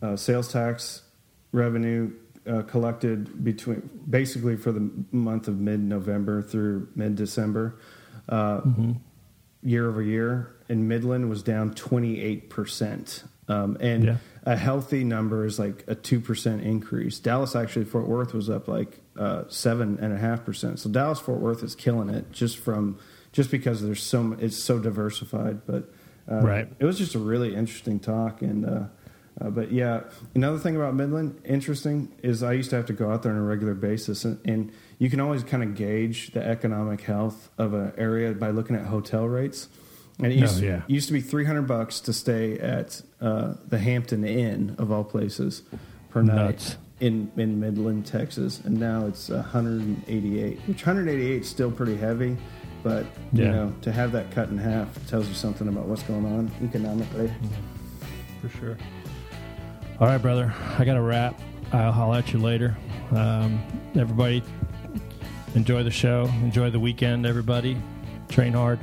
uh, 0.02 0.16
sales 0.16 0.50
tax 0.52 1.02
revenue 1.52 2.10
uh, 2.46 2.62
collected 2.62 3.42
between 3.44 3.88
basically 4.10 4.56
for 4.56 4.72
the 4.72 4.90
month 5.12 5.48
of 5.48 5.58
mid 5.60 5.80
November 5.80 6.42
through 6.42 6.88
mid 6.94 7.14
December. 7.16 7.78
Uh, 8.28 8.60
Mm-hmm. 8.62 8.92
year 9.62 9.88
over 9.88 10.02
year, 10.02 10.56
and 10.68 10.88
Midland 10.88 11.28
was 11.30 11.42
down 11.42 11.72
28%. 11.74 13.24
Um, 13.48 13.76
and 13.80 14.04
Yeah. 14.04 14.16
A 14.44 14.56
healthy 14.56 15.04
number 15.04 15.46
is 15.46 15.58
like 15.58 15.84
a 15.88 15.96
2% 15.96 16.62
increase. 16.62 17.18
Dallas, 17.18 17.56
actually, 17.56 17.86
Fort 17.86 18.06
Worth 18.06 18.34
was 18.34 18.50
up 18.50 18.68
like 18.68 19.00
uh, 19.18 19.44
7.5%. 19.44 20.78
So 20.78 20.90
Dallas, 20.90 21.18
Fort 21.18 21.40
Worth 21.40 21.62
is 21.62 21.74
killing 21.74 22.10
it 22.10 22.30
just 22.30 22.58
from, 22.58 22.98
just 23.32 23.50
because 23.50 23.82
there's 23.82 24.02
so, 24.02 24.36
it's 24.38 24.56
so 24.56 24.78
diversified. 24.78 25.66
But 25.66 25.90
uh, 26.30 26.40
Right. 26.40 26.68
it 26.78 26.84
was 26.84 26.98
just 26.98 27.14
a 27.14 27.18
really 27.18 27.54
interesting 27.54 27.98
talk. 27.98 28.42
And, 28.42 28.66
uh, 28.66 28.84
uh, 29.40 29.50
but 29.50 29.72
yeah, 29.72 30.02
another 30.34 30.58
thing 30.58 30.76
about 30.76 30.94
Midland, 30.94 31.40
interesting, 31.44 32.12
is 32.22 32.42
I 32.42 32.52
used 32.52 32.70
to 32.70 32.76
have 32.76 32.86
to 32.86 32.92
go 32.92 33.10
out 33.10 33.22
there 33.22 33.32
on 33.32 33.38
a 33.38 33.42
regular 33.42 33.74
basis, 33.74 34.24
and, 34.24 34.38
and 34.44 34.72
you 34.98 35.10
can 35.10 35.20
always 35.20 35.42
kind 35.42 35.62
of 35.62 35.74
gauge 35.74 36.32
the 36.32 36.46
economic 36.46 37.00
health 37.00 37.50
of 37.58 37.74
an 37.74 37.92
area 37.96 38.32
by 38.32 38.50
looking 38.50 38.76
at 38.76 38.86
hotel 38.86 39.26
rates. 39.26 39.68
And 40.22 40.32
it 40.32 40.36
used, 40.38 40.62
Oh, 40.62 40.66
yeah. 40.66 40.82
used 40.86 41.08
to 41.08 41.12
be 41.12 41.20
three 41.20 41.44
hundred 41.44 41.62
bucks 41.62 42.00
to 42.00 42.12
stay 42.12 42.58
at 42.58 43.02
uh, 43.20 43.54
the 43.66 43.78
Hampton 43.78 44.24
Inn 44.24 44.76
of 44.78 44.92
all 44.92 45.02
places 45.04 45.62
per 46.10 46.22
night 46.22 46.36
Nuts. 46.36 46.76
in 47.00 47.30
in 47.36 47.58
Midland, 47.58 48.06
Texas, 48.06 48.60
and 48.64 48.78
now 48.78 49.06
it's 49.06 49.28
one 49.28 49.40
hundred 49.42 49.80
and 49.82 50.02
eighty 50.06 50.40
eight. 50.42 50.60
Which 50.66 50.86
one 50.86 50.96
hundred 50.96 51.10
eighty 51.10 51.32
eight 51.32 51.42
is 51.42 51.48
still 51.48 51.70
pretty 51.70 51.96
heavy, 51.96 52.36
but 52.84 53.06
you 53.32 53.44
know 53.46 53.74
to 53.82 53.90
have 53.90 54.12
that 54.12 54.30
cut 54.30 54.50
in 54.50 54.58
half 54.58 54.88
tells 55.08 55.26
you 55.26 55.34
something 55.34 55.66
about 55.66 55.86
what's 55.86 56.04
going 56.04 56.24
on 56.26 56.50
economically. 56.62 57.32
for 58.40 58.48
sure. 58.50 58.78
All 60.00 60.06
right, 60.06 60.18
brother. 60.18 60.54
I 60.78 60.84
got 60.84 60.94
to 60.94 61.02
wrap. 61.02 61.40
I'll 61.72 61.90
holler 61.92 62.18
at 62.18 62.32
you 62.32 62.38
later. 62.38 62.76
Um, 63.10 63.60
everybody, 63.96 64.42
enjoy 65.56 65.82
the 65.82 65.90
show. 65.90 66.26
Enjoy 66.42 66.70
the 66.70 66.78
weekend, 66.80 67.26
everybody. 67.26 67.76
Train 68.28 68.52
hard. 68.52 68.78